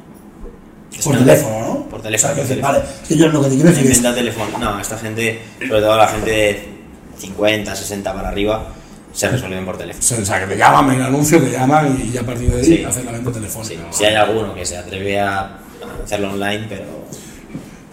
Por 1.03 1.17
teléfono, 1.17 1.59
¿no? 1.67 1.83
Por 1.89 1.99
O 1.99 2.03
teléfono. 2.03 2.33
sea, 2.33 2.35
que 2.35 2.41
por 2.41 2.47
teléfono. 2.49 2.73
vale, 2.73 2.85
es 3.01 3.07
que 3.07 3.17
yo 3.17 3.27
lo 3.29 3.41
que 3.41 3.49
te 3.49 3.55
quiero 3.55 3.69
decir 3.69 3.91
es... 3.91 4.01
Teléfono. 4.01 4.57
No, 4.59 4.79
esta 4.79 4.97
gente, 4.97 5.41
sobre 5.59 5.81
todo 5.81 5.97
la 5.97 6.07
gente 6.07 6.29
de 6.31 6.76
50, 7.17 7.75
60 7.75 8.13
para 8.13 8.29
arriba, 8.29 8.67
se 9.13 9.29
resuelven 9.29 9.65
por 9.65 9.77
teléfono. 9.77 10.21
o 10.21 10.25
sea, 10.25 10.39
que 10.41 10.47
te 10.53 10.57
llaman, 10.57 10.95
el 10.95 11.01
anuncio, 11.01 11.41
te 11.41 11.51
llaman 11.51 11.99
y 12.03 12.11
ya 12.11 12.21
a 12.21 12.25
partir 12.25 12.51
de 12.51 12.57
ahí 12.59 12.65
Sí. 12.65 12.83
hacen 12.83 13.05
la 13.05 13.11
venta 13.13 13.29
Sí, 13.31 13.35
telefónica. 13.39 13.83
si 13.91 14.05
hay 14.05 14.15
alguno 14.15 14.53
que 14.53 14.65
se 14.65 14.77
atreve 14.77 15.19
a 15.19 15.57
hacerlo 16.03 16.31
online, 16.31 16.65
pero 16.69 16.85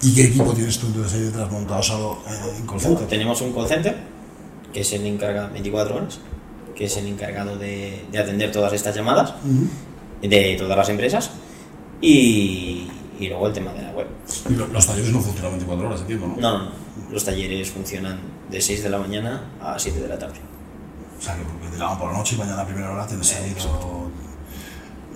¿Y 0.02 0.14
qué 0.14 0.24
equipo 0.24 0.52
tienes 0.52 0.78
tú 0.78 0.88
entonces 0.88 1.14
ahí 1.14 1.20
detrás 1.26 1.50
montado 1.50 1.82
solo 1.82 2.18
eh, 2.28 2.56
en 2.58 2.66
call 2.66 2.80
center? 2.80 3.06
tenemos 3.06 3.40
un 3.40 3.54
call 3.54 3.66
center 3.68 3.96
que 4.72 4.80
es 4.80 4.92
el 4.92 5.06
encargado 5.06 5.50
24 5.52 5.96
horas, 5.96 6.18
que 6.76 6.84
es 6.87 6.96
el 6.98 7.06
encargado 7.06 7.56
de, 7.56 8.04
de 8.12 8.18
atender 8.18 8.50
todas 8.52 8.72
estas 8.74 8.94
llamadas 8.94 9.32
de 10.20 10.56
todas 10.58 10.76
las 10.76 10.88
empresas 10.90 11.30
y, 12.02 12.87
y 13.18 13.29
luego 13.29 13.46
el 13.48 13.53
tema 13.53 13.72
de 13.72 13.83
la 13.83 13.90
web. 13.92 14.07
Y 14.50 14.55
lo- 14.55 14.66
los 14.68 14.87
talleres 14.87 15.12
no 15.12 15.20
funcionan 15.20 15.53
24 15.53 15.87
horas, 15.88 16.00
entiendo, 16.00 16.27
¿no? 16.29 16.37
No, 16.37 16.59
no, 16.59 16.64
no. 16.64 16.70
Los 17.11 17.24
talleres 17.24 17.70
funcionan 17.70 18.18
de 18.50 18.61
6 18.61 18.83
de 18.83 18.90
la 18.90 18.98
mañana 18.98 19.42
a 19.62 19.79
7 19.79 20.00
de 20.00 20.09
la 20.09 20.18
tarde. 20.18 20.35
O 21.18 21.22
sea, 21.22 21.35
que 21.37 21.42
te 21.42 21.79
por 21.79 22.12
la 22.12 22.18
noche 22.18 22.35
y 22.35 22.38
mañana 22.38 22.62
a 22.62 22.66
primera 22.66 22.90
hora 22.92 23.07
tienes 23.07 23.27
salido... 23.27 24.05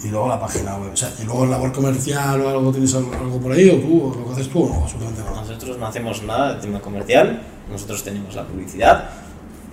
Y 0.02 0.08
luego 0.11 0.28
la 0.28 0.38
página 0.38 0.76
web. 0.76 0.92
O 0.92 0.96
sea, 0.96 1.12
Y 1.20 1.24
luego 1.24 1.42
en 1.44 1.50
labor 1.50 1.72
comercial 1.72 2.40
o 2.40 2.48
algo, 2.48 2.70
¿tienes 2.70 2.94
algo, 2.94 3.12
algo 3.14 3.40
por 3.40 3.50
ahí? 3.52 3.68
¿O 3.68 3.80
tú? 3.80 4.04
¿O 4.04 4.14
lo 4.14 4.26
que 4.26 4.32
haces 4.32 4.48
tú? 4.48 4.62
¿O 4.62 4.68
no? 4.68 4.82
Absolutamente 4.84 5.22
nada. 5.22 5.40
Nosotros 5.40 5.76
no 5.76 5.87
hacemos 5.87 6.22
nada 6.22 6.54
de 6.54 6.61
tema 6.61 6.80
comercial, 6.80 7.42
nosotros 7.70 8.04
tenemos 8.04 8.32
la 8.37 8.44
publicidad, 8.46 9.11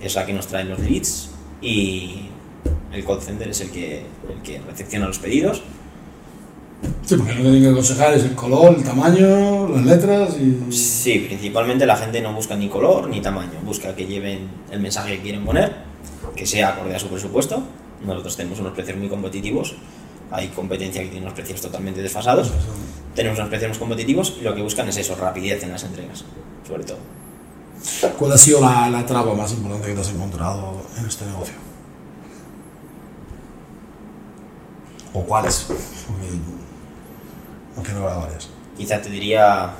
es 0.00 0.14
la 0.16 0.26
que 0.26 0.32
nos 0.32 0.48
trae 0.48 0.64
los 0.64 0.80
leads 0.80 1.30
y 1.62 2.28
el 2.92 3.04
call 3.04 3.22
center 3.22 3.48
es 3.48 3.60
el 3.60 3.70
que, 3.70 4.04
el 4.28 4.42
que 4.42 4.60
recepciona 4.62 5.06
los 5.06 5.18
pedidos. 5.20 5.62
Sí, 7.06 7.14
porque 7.16 7.34
lo 7.34 7.36
que 7.36 7.42
tienen 7.44 7.62
que 7.62 7.68
aconsejar 7.68 8.14
es 8.14 8.24
el 8.24 8.34
color, 8.34 8.74
el 8.74 8.82
tamaño, 8.82 9.68
las 9.68 9.84
letras 9.84 10.36
y... 10.40 10.72
Sí, 10.72 11.20
principalmente 11.20 11.86
la 11.86 11.96
gente 11.96 12.20
no 12.20 12.32
busca 12.32 12.56
ni 12.56 12.68
color 12.68 13.08
ni 13.08 13.20
tamaño, 13.20 13.60
busca 13.64 13.94
que 13.94 14.06
lleven 14.06 14.48
el 14.72 14.80
mensaje 14.80 15.16
que 15.16 15.22
quieren 15.22 15.44
poner, 15.44 15.72
que 16.34 16.44
sea 16.44 16.70
acorde 16.70 16.96
a 16.96 16.98
su 16.98 17.06
presupuesto. 17.06 17.62
Nosotros 18.04 18.36
tenemos 18.36 18.58
unos 18.58 18.72
precios 18.72 18.98
muy 18.98 19.08
competitivos, 19.08 19.76
hay 20.32 20.48
competencia 20.48 21.00
que 21.00 21.08
tiene 21.08 21.24
unos 21.24 21.34
precios 21.34 21.60
totalmente 21.60 22.02
desfasados. 22.02 22.50
Tenemos 23.14 23.38
unos 23.38 23.50
precios 23.50 23.68
más 23.68 23.78
competitivos 23.78 24.34
y 24.40 24.42
lo 24.42 24.52
que 24.56 24.62
buscan 24.62 24.88
es 24.88 24.96
eso, 24.96 25.14
rapidez 25.14 25.62
en 25.62 25.70
las 25.70 25.84
entregas, 25.84 26.24
sobre 26.66 26.82
todo. 26.82 26.98
¿Cuál 28.18 28.32
ha 28.32 28.38
sido 28.38 28.60
la, 28.60 28.90
la 28.90 29.06
traba 29.06 29.32
más 29.32 29.52
importante 29.52 29.86
que 29.86 29.94
te 29.94 30.00
has 30.00 30.10
encontrado 30.10 30.82
en 30.98 31.06
este 31.06 31.24
negocio? 31.24 31.54
¿O 35.14 35.22
cuáles? 35.22 35.66
Porque, 35.68 36.65
aunque 37.76 37.92
no 37.92 38.00
habrá 38.00 38.16
varias. 38.16 38.48
Quizá 38.76 39.00
te 39.00 39.08
diría 39.10 39.70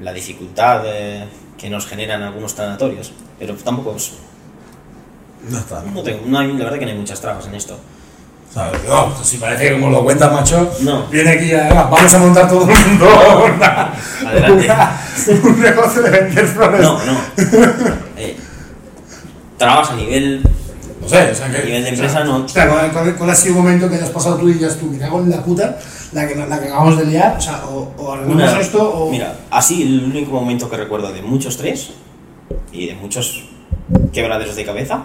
la 0.00 0.12
dificultad 0.12 0.82
que 1.56 1.70
nos 1.70 1.86
generan 1.86 2.22
algunos 2.22 2.54
tanatorios. 2.54 3.12
Pero 3.38 3.54
tampoco 3.54 3.96
es. 3.96 4.12
No 5.48 5.58
está. 5.58 5.82
No 5.82 6.02
tengo, 6.02 6.22
no 6.26 6.38
hay, 6.38 6.52
la 6.52 6.64
verdad 6.64 6.78
que 6.78 6.86
no 6.86 6.90
hay 6.92 6.98
muchas 6.98 7.20
trabas 7.20 7.46
en 7.46 7.54
esto. 7.54 7.78
¿Sabes? 8.52 8.80
No, 8.88 9.12
pues 9.14 9.28
si 9.28 9.36
parece 9.38 9.64
que 9.68 9.72
como 9.72 9.90
lo 9.90 10.02
cuentas, 10.04 10.32
macho, 10.32 10.70
No. 10.80 11.06
viene 11.08 11.30
aquí 11.30 11.52
a, 11.52 11.68
"Venga, 11.68 11.82
vamos 11.84 12.14
a 12.14 12.18
montar 12.18 12.48
todo 12.48 12.62
el 12.62 12.66
mundo 12.68 13.06
una- 13.54 13.92
Adelante. 14.26 14.64
una- 14.64 15.00
un 15.50 15.60
negocio 15.60 16.02
de 16.02 16.10
vender 16.10 16.46
flores. 16.46 16.80
No, 16.80 16.98
no. 17.04 17.18
Eh, 18.16 18.36
trabas 19.58 19.90
a 19.90 19.96
nivel. 19.96 20.42
No 21.06 21.16
sé, 21.16 21.30
o 21.30 21.34
sea 21.34 21.50
que. 21.50 21.56
A 21.58 21.64
nivel 21.64 21.82
de 21.84 21.90
o 21.90 21.92
empresa, 21.92 22.14
sea, 22.14 22.24
no. 22.24 22.44
O 22.44 22.48
sea, 22.48 22.92
¿cuál, 23.16 23.30
ha 23.30 23.34
sido 23.34 23.56
un 23.56 23.62
momento 23.62 23.88
que 23.88 23.94
hayas 23.96 24.10
pasado 24.10 24.36
tú 24.36 24.48
y 24.48 24.54
digas 24.54 24.76
tú, 24.78 24.86
me 24.86 24.98
cago 24.98 25.20
en 25.20 25.30
la 25.30 25.42
puta, 25.42 25.78
la 26.12 26.26
que, 26.26 26.34
la 26.34 26.58
que 26.60 26.66
acabamos 26.66 26.98
de 26.98 27.04
liar? 27.06 27.36
O 27.36 27.40
sea, 27.40 27.64
o, 27.66 27.92
o 27.96 28.12
arreglamos 28.12 28.42
Una- 28.52 28.60
esto 28.60 28.82
o. 28.94 29.10
Mira, 29.10 29.36
así 29.50 29.82
el 29.82 30.04
único 30.04 30.32
momento 30.32 30.68
que 30.68 30.76
recuerdo 30.76 31.12
de 31.12 31.22
muchos 31.22 31.56
tres 31.56 31.90
y 32.72 32.86
de 32.88 32.94
muchos 32.94 33.44
quebraderos 34.12 34.56
de 34.56 34.64
cabeza, 34.64 35.04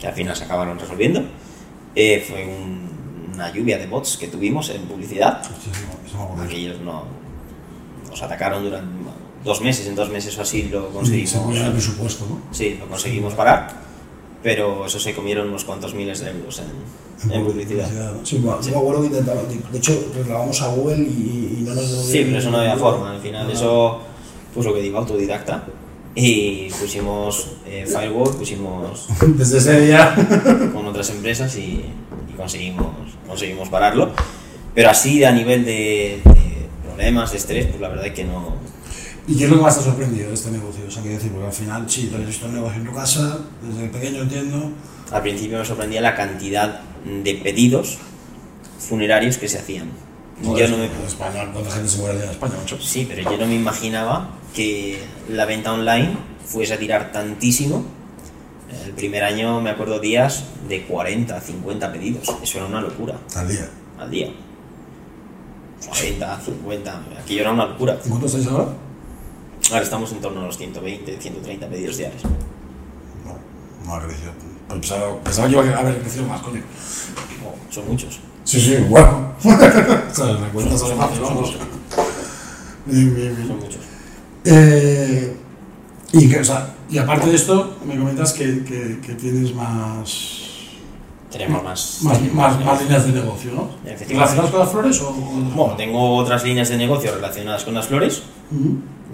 que 0.00 0.06
al 0.06 0.14
final 0.14 0.34
se 0.36 0.44
acabaron 0.44 0.78
resolviendo, 0.78 1.22
eh, 1.94 2.24
fue 2.26 2.44
un- 2.46 3.32
una 3.34 3.52
lluvia 3.52 3.78
de 3.78 3.86
bots 3.86 4.16
que 4.16 4.28
tuvimos 4.28 4.70
en 4.70 4.82
publicidad. 4.82 5.42
Sí, 5.42 5.70
sí. 5.72 6.16
Aquellos 6.44 6.80
no 6.80 7.04
nos 8.08 8.22
atacaron 8.22 8.62
durante 8.62 8.94
dos 9.44 9.60
meses, 9.60 9.86
en 9.88 9.94
dos 9.96 10.08
meses 10.08 10.38
o 10.38 10.42
así 10.42 10.64
lo 10.70 10.86
Sí, 10.86 10.92
conseguimos. 10.94 11.30
se 11.30 11.38
ponía 11.38 11.66
el 11.66 11.72
presupuesto, 11.72 12.26
¿no? 12.30 12.38
Sí, 12.52 12.76
lo 12.78 12.86
conseguimos 12.86 13.34
parar, 13.34 13.68
pero 14.44 14.84
eso 14.86 15.00
se 15.00 15.12
comieron 15.14 15.48
unos 15.48 15.64
cuantos 15.64 15.94
miles 15.94 16.20
de 16.20 16.30
euros 16.30 16.60
en, 16.60 17.32
en 17.32 17.44
publicidad. 17.44 17.88
Sí, 18.22 18.38
me 18.38 18.50
acuerdo 18.52 19.00
que 19.00 19.06
intentaba, 19.08 19.40
de 19.42 19.78
hecho, 19.78 20.12
reclamamos 20.14 20.60
a 20.62 20.68
Google 20.68 20.98
y, 20.98 21.56
y 21.58 21.62
no 21.66 21.74
nos 21.74 21.84
Sí, 21.86 22.22
pero 22.26 22.38
eso 22.38 22.50
no 22.52 22.58
había 22.58 22.76
forma. 22.76 23.12
Al 23.12 23.20
final, 23.20 23.46
No. 23.48 23.52
eso, 23.52 24.00
pues 24.54 24.66
lo 24.66 24.74
que 24.74 24.82
digo, 24.82 24.98
autodidacta. 24.98 25.64
Y 26.14 26.68
pusimos 26.78 27.48
eh, 27.66 27.86
firewall, 27.86 28.36
pusimos 28.36 29.08
Desde 29.36 29.58
ese 29.58 29.80
día. 29.80 30.14
con 30.74 30.86
otras 30.86 31.10
empresas 31.10 31.56
y, 31.56 31.82
y 32.30 32.32
conseguimos, 32.36 32.86
conseguimos 33.26 33.68
pararlo. 33.70 34.10
Pero 34.74 34.90
así, 34.90 35.24
a 35.24 35.32
nivel 35.32 35.64
de, 35.64 36.20
de 36.24 36.66
problemas, 36.86 37.30
de 37.32 37.38
estrés, 37.38 37.66
pues 37.66 37.80
la 37.80 37.88
verdad 37.88 38.06
es 38.06 38.12
que 38.12 38.24
no. 38.24 38.54
¿Y 39.26 39.42
es 39.42 39.50
lo 39.50 39.56
que 39.56 39.62
más 39.62 39.74
te 39.74 39.80
ha 39.80 39.84
sorprendido 39.84 40.28
de 40.28 40.34
este 40.34 40.50
negocio? 40.50 40.84
O 40.86 40.90
sea, 40.90 41.02
quiero 41.02 41.16
decir, 41.16 41.32
porque 41.32 41.46
al 41.46 41.52
final, 41.52 41.90
sí, 41.90 42.08
tú 42.10 42.16
has 42.20 42.26
visto 42.26 42.46
el 42.46 42.54
negocio 42.54 42.80
en 42.80 42.86
tu 42.86 42.92
casa, 42.94 43.38
desde 43.62 43.88
pequeño 43.88 44.22
entiendo. 44.22 44.70
Al 45.10 45.22
principio 45.22 45.58
me 45.58 45.64
sorprendía 45.64 46.00
la 46.00 46.14
cantidad 46.14 46.80
de 47.04 47.34
pedidos 47.34 47.98
funerarios 48.78 49.38
que 49.38 49.48
se 49.48 49.58
hacían. 49.58 49.90
Yo 50.42 50.68
no 50.68 50.76
me, 50.76 50.86
En 50.86 50.92
España, 51.06 51.50
¿cuánta 51.52 51.70
gente 51.70 51.88
se 51.88 51.98
muere 51.98 52.22
en 52.22 52.30
España, 52.30 52.54
macho? 52.60 52.78
Sí, 52.80 53.06
pero 53.08 53.30
yo 53.30 53.38
no 53.38 53.46
me 53.46 53.54
imaginaba 53.54 54.30
que 54.54 55.00
la 55.28 55.46
venta 55.46 55.72
online 55.72 56.16
fuese 56.44 56.74
a 56.74 56.78
tirar 56.78 57.12
tantísimo. 57.12 57.84
El 58.84 58.92
primer 58.92 59.22
año 59.22 59.60
me 59.60 59.70
acuerdo 59.70 60.00
días 60.00 60.44
de 60.68 60.82
40, 60.84 61.40
50 61.40 61.92
pedidos. 61.92 62.28
Eso 62.42 62.58
era 62.58 62.66
una 62.66 62.80
locura 62.80 63.16
Al 63.36 63.48
día. 63.48 63.68
al 63.98 64.10
día. 64.10 64.28
40, 65.86 66.40
50, 66.40 67.02
aquello 67.22 67.40
era 67.40 67.52
una 67.52 67.66
locura. 67.66 67.98
¿En 68.02 68.10
cuánto 68.10 68.26
estáis 68.26 68.46
ahora? 68.48 68.68
Ahora 69.70 69.82
estamos 69.82 70.12
en 70.12 70.20
torno 70.20 70.40
a 70.40 70.44
los 70.44 70.58
120, 70.58 71.18
130 71.20 71.68
pedidos 71.68 71.96
diarios. 71.96 72.22
No, 73.24 73.86
no 73.86 73.94
ha 73.94 74.02
crecido. 74.02 74.32
Pensaba, 74.68 75.18
pensaba 75.20 75.48
que 75.48 75.54
iba 75.54 75.62
a 75.76 75.78
haber 75.80 76.00
crecido 76.00 76.26
más, 76.26 76.40
coño. 76.42 76.60
Oh, 77.44 77.72
son 77.72 77.88
muchos. 77.88 78.20
Sí, 78.44 78.60
sí, 78.60 78.76
bueno. 78.88 79.32
o 79.38 80.14
sea, 80.14 80.26
la 80.26 80.48
cuenta 80.52 80.76
sale 80.76 80.90
Son 80.90 80.98
vamos. 80.98 81.34
muchos. 81.34 81.56
Bien, 82.86 83.14
bien, 83.14 83.36
bien. 83.36 83.48
Son 83.48 83.58
muchos. 83.58 83.80
Eh, 84.44 85.36
y, 86.12 86.28
que, 86.28 86.40
o 86.40 86.44
sea, 86.44 86.74
y 86.90 86.98
aparte 86.98 87.30
de 87.30 87.36
esto, 87.36 87.78
me 87.86 87.96
comentas 87.96 88.32
que, 88.34 88.62
que, 88.64 89.00
que 89.00 89.14
tienes 89.14 89.54
más, 89.54 90.42
Tenemos 91.30 91.62
más. 91.64 92.00
más, 92.02 92.20
más, 92.34 92.64
más 92.64 92.82
líneas 92.82 93.06
de 93.06 93.12
negocio, 93.12 93.52
¿no? 93.52 93.70
¿Relacionadas 93.84 94.50
con 94.50 94.60
las 94.60 94.70
flores 94.70 95.00
o...? 95.00 95.12
Bueno, 95.12 95.74
tengo 95.76 96.16
otras 96.16 96.44
líneas 96.44 96.68
de 96.68 96.76
negocio 96.76 97.14
relacionadas 97.14 97.64
con 97.64 97.74
las 97.74 97.86
flores. 97.86 98.22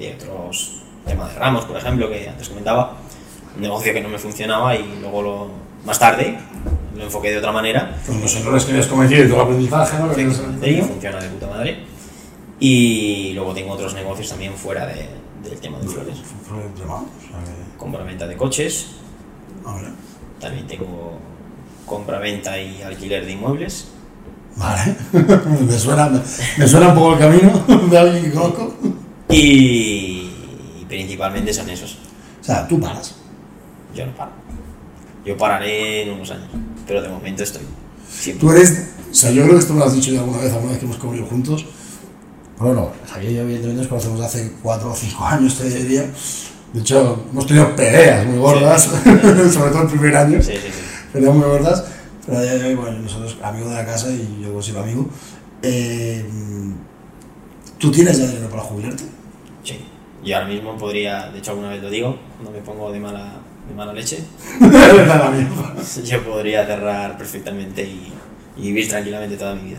De 0.01 0.15
otros 0.15 0.81
temas 1.07 1.33
de 1.33 1.39
ramos, 1.39 1.65
por 1.67 1.77
ejemplo, 1.77 2.09
que 2.11 2.29
antes 2.29 2.49
comentaba, 2.49 2.97
un 3.55 3.63
negocio 3.63 3.93
que 3.93 4.01
no 4.01 4.09
me 4.09 4.19
funcionaba 4.19 4.75
y 4.75 4.99
luego 5.01 5.23
lo, 5.23 5.49
más 5.85 5.99
tarde 5.99 6.39
lo 6.97 7.05
enfoqué 7.05 7.31
de 7.31 7.39
otra 7.39 7.53
manera 7.53 7.97
Con 8.07 8.21
los 8.21 8.35
errores 8.37 8.65
que 8.65 8.73
habías 8.73 8.87
cometido 8.87 9.25
y 9.25 9.29
todo 9.29 9.37
el 9.37 9.43
aprendizaje, 9.43 9.99
¿no? 9.99 10.11
Efectivamente, 10.11 10.71
y 10.71 10.81
funciona 10.83 11.21
de 11.21 11.29
puta 11.29 11.47
madre. 11.47 11.85
Y 12.59 13.33
luego 13.35 13.55
tengo 13.55 13.73
otros 13.73 13.95
negocios 13.95 14.29
también 14.29 14.53
fuera 14.55 14.87
de- 14.87 15.09
del 15.49 15.59
tema 15.61 15.79
de 15.79 15.89
flores. 15.89 16.19
Compra-venta 17.79 18.27
de 18.27 18.37
coches, 18.37 18.89
Vale. 19.65 19.89
también 20.39 20.67
tengo 20.67 21.19
compra-venta 21.87 22.59
y 22.61 22.83
alquiler 22.83 23.25
de 23.25 23.33
inmuebles. 23.33 23.89
Vale. 24.57 24.95
me, 25.67 25.79
suena, 25.79 26.07
me, 26.11 26.21
me 26.59 26.69
suena 26.69 26.89
un 26.89 26.95
poco 26.95 27.13
el 27.15 27.19
camino 27.19 27.53
de 27.91 27.99
alguien 27.99 28.25
que 28.25 28.31
conozco. 28.33 28.75
Y, 29.31 30.31
principalmente 30.89 31.53
son 31.53 31.69
esos. 31.71 31.99
O 32.41 32.45
sea, 32.45 32.67
tú 32.67 32.81
paras. 32.81 33.15
Yo 33.95 34.07
no 34.07 34.15
paro. 34.15 34.33
Yo 35.25 35.37
pararé 35.37 36.03
en 36.03 36.11
unos 36.11 36.31
años, 36.31 36.49
pero 36.87 37.03
de 37.03 37.09
momento 37.09 37.43
estoy. 37.43 37.63
Siempre. 38.09 38.41
Tú 38.41 38.53
eres... 38.53 38.91
O 39.11 39.15
sea, 39.15 39.31
yo 39.31 39.43
creo 39.43 39.55
que 39.55 39.61
esto 39.61 39.73
me 39.73 39.81
lo 39.81 39.87
has 39.87 39.95
dicho 39.95 40.13
ya 40.13 40.21
alguna 40.21 40.39
vez, 40.39 40.53
alguna 40.53 40.71
vez 40.71 40.79
que 40.79 40.87
hemos 40.87 40.97
comido 40.97 41.27
juntos. 41.27 41.67
Bueno, 42.59 42.93
Javier 43.11 43.33
y 43.33 43.35
yo, 43.37 43.43
evidentemente, 43.43 43.83
nos 43.83 43.89
conocemos 43.89 44.21
hace 44.21 44.53
4 44.63 44.91
o 44.91 44.95
5 44.95 45.25
años, 45.25 45.57
te 45.57 45.69
diría. 45.69 46.11
de 46.73 46.81
hecho, 46.81 47.25
hemos 47.33 47.47
tenido 47.47 47.75
peleas 47.75 48.27
muy 48.27 48.39
gordas, 48.39 48.83
sobre 49.53 49.71
todo 49.71 49.83
el 49.83 49.89
primer 49.89 50.17
año. 50.17 50.43
Sí, 50.43 50.53
sí, 50.53 50.69
sí. 50.69 50.81
Peleas 51.13 51.35
muy 51.35 51.47
gordas. 51.47 51.85
Pero 52.25 52.39
a 52.39 52.43
día 52.43 52.55
de 52.55 52.69
hoy, 52.69 52.75
bueno, 52.75 52.99
nosotros, 52.99 53.37
amigos 53.43 53.71
de 53.71 53.77
la 53.77 53.87
casa 53.87 54.11
y 54.11 54.43
yo 54.43 54.53
consigo 54.53 54.81
amigo. 54.81 55.09
Eh, 55.63 56.25
¿Tú 57.79 57.91
tienes 57.91 58.19
ya 58.19 58.27
dinero 58.27 58.51
para 58.51 58.63
jubilarte? 58.63 59.05
Sí. 59.65 59.79
Yo 60.25 60.37
ahora 60.37 60.49
mismo 60.49 60.77
podría, 60.77 61.31
de 61.31 61.39
hecho 61.39 61.53
alguna 61.53 61.71
vez 61.71 61.83
lo 61.83 61.89
digo, 61.89 62.19
cuando 62.37 62.51
me 62.51 62.65
pongo 62.65 62.93
de 62.93 63.01
mala, 63.01 63.33
de 63.69 63.75
mala 63.75 63.93
leche, 63.93 64.23
yo 66.05 66.25
podría 66.25 66.67
cerrar 66.67 67.17
perfectamente 67.17 67.83
y, 67.83 68.13
y 68.57 68.63
vivir 68.63 68.89
tranquilamente 68.89 69.37
toda 69.37 69.55
mi 69.55 69.71
vida. 69.71 69.79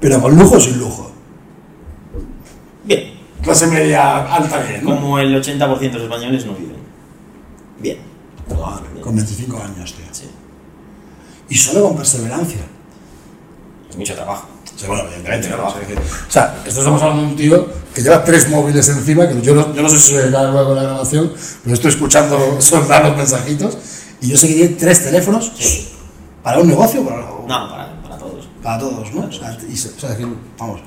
Pero 0.00 0.20
con 0.22 0.34
lujo 0.36 0.56
o 0.56 0.60
sin 0.60 0.78
lujo. 0.78 1.12
Bien, 2.84 3.20
Clase 3.42 3.66
media 3.66 4.34
alta 4.34 4.58
bien, 4.62 4.84
¿no? 4.84 4.90
como 4.90 5.18
el 5.18 5.34
80% 5.34 5.78
de 5.78 5.92
los 5.92 6.02
españoles 6.02 6.46
no 6.46 6.54
viven. 6.54 6.76
Bien. 7.78 7.98
Joder, 8.48 9.00
con 9.00 9.16
25 9.16 9.62
años, 9.62 9.94
tío. 9.94 10.04
Sí. 10.12 10.28
Y 11.48 11.54
solo 11.54 11.88
con 11.88 11.96
perseverancia. 11.96 12.60
Es 13.88 13.96
mucho 13.96 14.14
trabajo. 14.14 14.48
Bueno, 14.86 15.02
evidentemente, 15.04 15.48
¿no? 15.50 15.66
O 15.68 15.70
sea, 15.72 15.86
que- 15.86 15.94
o 15.94 16.00
sea, 16.30 16.62
esto 16.66 16.80
estamos 16.80 17.02
hablando 17.02 17.22
de 17.22 17.28
un 17.28 17.36
tío 17.36 17.68
que 17.94 18.02
lleva 18.02 18.24
tres 18.24 18.48
móviles 18.48 18.88
encima, 18.88 19.28
que 19.28 19.40
yo 19.42 19.54
no, 19.54 19.74
yo 19.74 19.82
no 19.82 19.88
sé 19.88 19.98
si 19.98 20.08
se 20.14 20.30
da 20.30 20.50
luego 20.50 20.74
la 20.74 20.82
grabación, 20.82 21.32
pero 21.62 21.74
estoy 21.74 21.90
escuchando 21.90 22.56
sonar 22.60 23.04
los 23.06 23.16
mensajitos. 23.16 23.76
Y 24.22 24.28
yo 24.28 24.36
sé 24.36 24.48
que 24.48 24.54
tiene 24.54 24.74
tres 24.76 25.02
teléfonos 25.02 25.50
para 26.42 26.58
un 26.58 26.68
negocio, 26.68 27.02
para, 27.04 27.16
No, 27.20 27.46
para, 27.46 28.02
para 28.02 28.16
todos. 28.18 28.48
para 28.62 28.78
todos, 28.78 29.12
¿no? 29.14 29.22
O 29.26 29.32
sea, 29.32 29.56
y 29.68 29.76
se- 29.76 29.88
o 29.88 29.98
sea, 30.00 30.16
que, 30.16 30.26
vamos. 30.58 30.80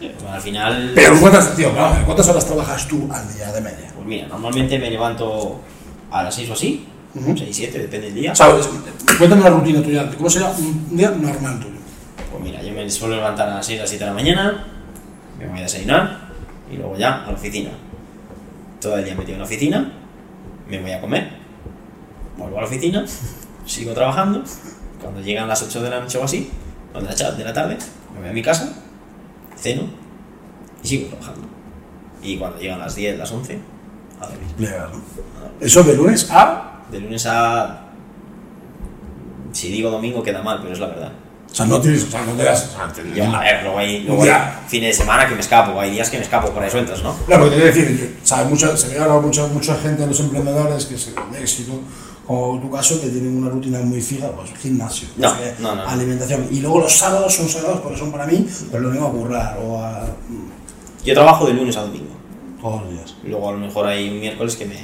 Bueno, 0.00 0.32
al 0.32 0.40
final, 0.40 0.92
Pero 0.94 1.18
¿cuántas, 1.20 1.56
tío, 1.56 1.72
claro, 1.72 2.04
¿cuántas 2.04 2.28
horas 2.28 2.46
trabajas 2.46 2.86
tú 2.86 3.08
al 3.12 3.34
día 3.34 3.50
de 3.52 3.60
media? 3.60 3.90
pues 3.94 4.06
mira, 4.06 4.28
normalmente 4.28 4.78
me 4.78 4.90
levanto 4.90 5.60
a 6.10 6.22
las 6.22 6.34
6 6.34 6.50
o 6.50 6.52
así, 6.52 6.86
Ujú. 7.16 7.36
6, 7.36 7.48
7, 7.56 7.78
depende 7.80 8.06
del 8.06 8.14
día. 8.14 8.32
Cuéntame 9.18 9.42
la 9.42 9.50
rutina 9.50 9.82
tuya, 9.82 10.08
¿cómo 10.16 10.30
será 10.30 10.50
un 10.50 10.96
día 10.96 11.10
normal 11.10 11.58
tuyo? 11.58 11.77
Pues 12.38 12.52
mira, 12.52 12.62
yo 12.62 12.72
me 12.72 12.88
suelo 12.88 13.16
levantar 13.16 13.48
a 13.48 13.56
las 13.56 13.66
6 13.66 13.80
a 13.80 13.82
las 13.82 13.90
7 13.90 14.04
de 14.04 14.10
la 14.10 14.14
mañana, 14.14 14.64
me 15.40 15.48
voy 15.48 15.58
a 15.58 15.62
desayunar 15.62 16.28
y 16.70 16.76
luego 16.76 16.96
ya 16.96 17.24
a 17.24 17.26
la 17.26 17.32
oficina. 17.32 17.70
Todo 18.80 18.96
el 18.96 19.04
día 19.04 19.16
metido 19.16 19.32
en 19.32 19.38
la 19.40 19.44
oficina, 19.44 19.92
me 20.68 20.80
voy 20.80 20.92
a 20.92 21.00
comer, 21.00 21.30
vuelvo 22.36 22.58
a 22.58 22.60
la 22.60 22.66
oficina, 22.68 23.04
sigo 23.66 23.92
trabajando. 23.92 24.44
Cuando 25.02 25.20
llegan 25.20 25.48
las 25.48 25.62
8 25.64 25.82
de 25.82 25.90
la 25.90 25.98
noche 25.98 26.16
o 26.18 26.22
así, 26.22 26.48
o 26.94 27.00
de 27.00 27.06
la, 27.06 27.30
de 27.32 27.44
la 27.44 27.52
tarde, 27.52 27.76
me 28.14 28.20
voy 28.20 28.28
a 28.28 28.32
mi 28.32 28.42
casa, 28.42 28.72
ceno 29.56 29.82
y 30.84 30.86
sigo 30.86 31.08
trabajando. 31.08 31.48
Y 32.22 32.36
cuando 32.36 32.60
llegan 32.60 32.78
las 32.78 32.94
10, 32.94 33.18
las 33.18 33.32
11, 33.32 33.58
a 34.20 34.26
dormir. 34.28 34.70
Eso 35.58 35.82
de 35.82 35.96
lunes 35.96 36.28
a... 36.30 36.84
De 36.92 37.00
lunes 37.00 37.26
a. 37.26 37.84
Si 39.52 39.70
digo 39.70 39.90
domingo 39.90 40.22
queda 40.22 40.40
mal, 40.40 40.60
pero 40.60 40.72
es 40.72 40.80
la 40.80 40.86
verdad. 40.86 41.12
O 41.50 41.54
sea, 41.54 41.66
no 41.66 41.80
tienes... 41.80 42.04
O 42.04 42.10
sea, 42.10 42.22
no 42.24 42.32
te 42.32 42.44
das... 42.44 42.66
O 42.66 42.76
sea, 42.76 42.92
te 42.92 43.14
Yo, 43.14 43.24
a 43.24 43.40
ver, 43.40 43.62
luego 43.62 43.78
hay, 43.78 44.00
luego 44.04 44.22
hay 44.22 44.30
fines 44.68 44.96
de 44.96 45.02
semana 45.02 45.28
que 45.28 45.34
me 45.34 45.40
escapo, 45.40 45.80
hay 45.80 45.90
días 45.90 46.10
que 46.10 46.18
me 46.18 46.22
escapo 46.22 46.50
por 46.50 46.62
ahí 46.62 46.70
sueltos, 46.70 47.02
¿no? 47.02 47.14
Claro, 47.26 47.44
porque 47.44 47.56
te 47.56 47.62
a 47.62 47.66
decir, 47.66 48.18
¿sabes? 48.22 48.50
Mucha, 48.50 48.76
se 48.76 48.88
ve 48.88 48.98
ahora 48.98 49.20
mucha, 49.20 49.46
mucha 49.46 49.74
gente, 49.76 50.06
los 50.06 50.20
emprendedores 50.20 50.86
que 50.86 50.96
se 50.98 51.10
de 51.10 51.40
éxito, 51.40 51.80
Como 52.26 52.60
tu 52.60 52.70
caso, 52.70 53.00
que 53.00 53.08
tienen 53.08 53.38
una 53.38 53.48
rutina 53.48 53.80
muy 53.80 54.00
fija, 54.02 54.28
pues 54.28 54.50
gimnasio, 54.60 55.08
No, 55.16 55.34
pues, 55.34 55.48
eh, 55.48 55.54
no, 55.58 55.70
alimentación. 55.70 56.46
Y 56.50 56.60
luego 56.60 56.80
los 56.80 56.92
sábados 56.92 57.34
son 57.34 57.48
sagrados 57.48 57.80
porque 57.80 57.98
son 57.98 58.12
para 58.12 58.26
mí, 58.26 58.46
pero 58.70 58.82
lo 58.82 58.90
vengo 58.90 59.06
a 59.06 59.10
currar 59.10 59.58
o 59.58 59.82
a... 59.82 60.06
Yo 61.04 61.14
trabajo 61.14 61.46
de 61.46 61.54
lunes 61.54 61.76
a 61.76 61.82
domingo. 61.82 62.14
Todos 62.60 62.82
los 62.82 62.92
días. 62.92 63.16
Luego 63.24 63.48
a 63.48 63.52
lo 63.52 63.58
mejor 63.58 63.86
hay 63.86 64.10
un 64.10 64.20
miércoles 64.20 64.56
que 64.56 64.66
me, 64.66 64.76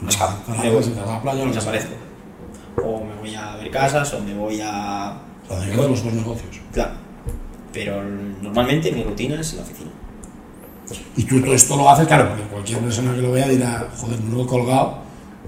me 0.00 0.10
escapo, 0.10 0.34
me 0.50 0.70
voy, 0.70 0.82
a 0.82 1.06
la 1.06 1.22
playa, 1.22 1.42
que 1.44 1.48
desaparezco. 1.50 1.94
O 2.82 3.04
me 3.04 3.14
voy 3.14 3.34
a 3.34 3.56
ver 3.56 3.70
casas, 3.70 4.12
o 4.14 4.20
me 4.20 4.34
voy 4.34 4.60
a... 4.62 5.16
O 5.52 5.56
sea, 5.56 5.64
dedicados 5.64 5.86
a 5.86 5.90
los 5.90 6.02
buenos 6.02 6.22
negocios. 6.22 6.60
Claro. 6.72 6.92
Pero 7.72 8.02
normalmente 8.42 8.92
mi 8.92 9.02
rutina 9.02 9.40
es 9.40 9.52
en 9.52 9.58
la 9.58 9.64
oficina. 9.64 9.90
Y 11.16 11.24
tú 11.24 11.40
todo 11.40 11.54
esto 11.54 11.76
lo 11.76 11.88
haces, 11.88 12.06
claro, 12.06 12.28
porque 12.28 12.42
cualquier 12.44 12.80
persona 12.80 13.14
que 13.14 13.22
lo 13.22 13.32
vea 13.32 13.48
dirá, 13.48 13.88
joder, 13.96 14.20
no 14.20 14.36
lo 14.36 14.44
he 14.44 14.46
colgado, 14.46 14.98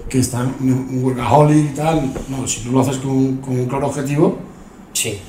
que 0.08 0.20
está 0.20 0.46
un 0.60 1.00
workaholic 1.02 1.72
y 1.72 1.74
tal. 1.74 2.12
No, 2.28 2.46
si 2.46 2.62
tú 2.62 2.72
lo 2.72 2.80
haces 2.80 2.98
con, 2.98 3.38
con 3.38 3.58
un 3.58 3.66
claro 3.66 3.88
objetivo, 3.88 4.38
Sí. 4.94 5.20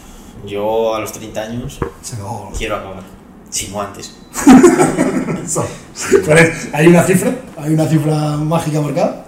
Yo 0.47 0.95
a 0.95 0.99
los 0.99 1.11
30 1.11 1.41
años 1.41 1.79
Se 2.01 2.17
quiero 2.57 2.75
acabar. 2.75 3.03
Si 3.49 3.67
no 3.69 3.81
antes. 3.81 4.15
¿Hay 6.73 6.87
una 6.87 7.03
cifra? 7.03 7.35
¿Hay 7.57 7.73
una 7.73 7.87
cifra 7.87 8.37
mágica 8.37 8.81
marcada? 8.81 9.25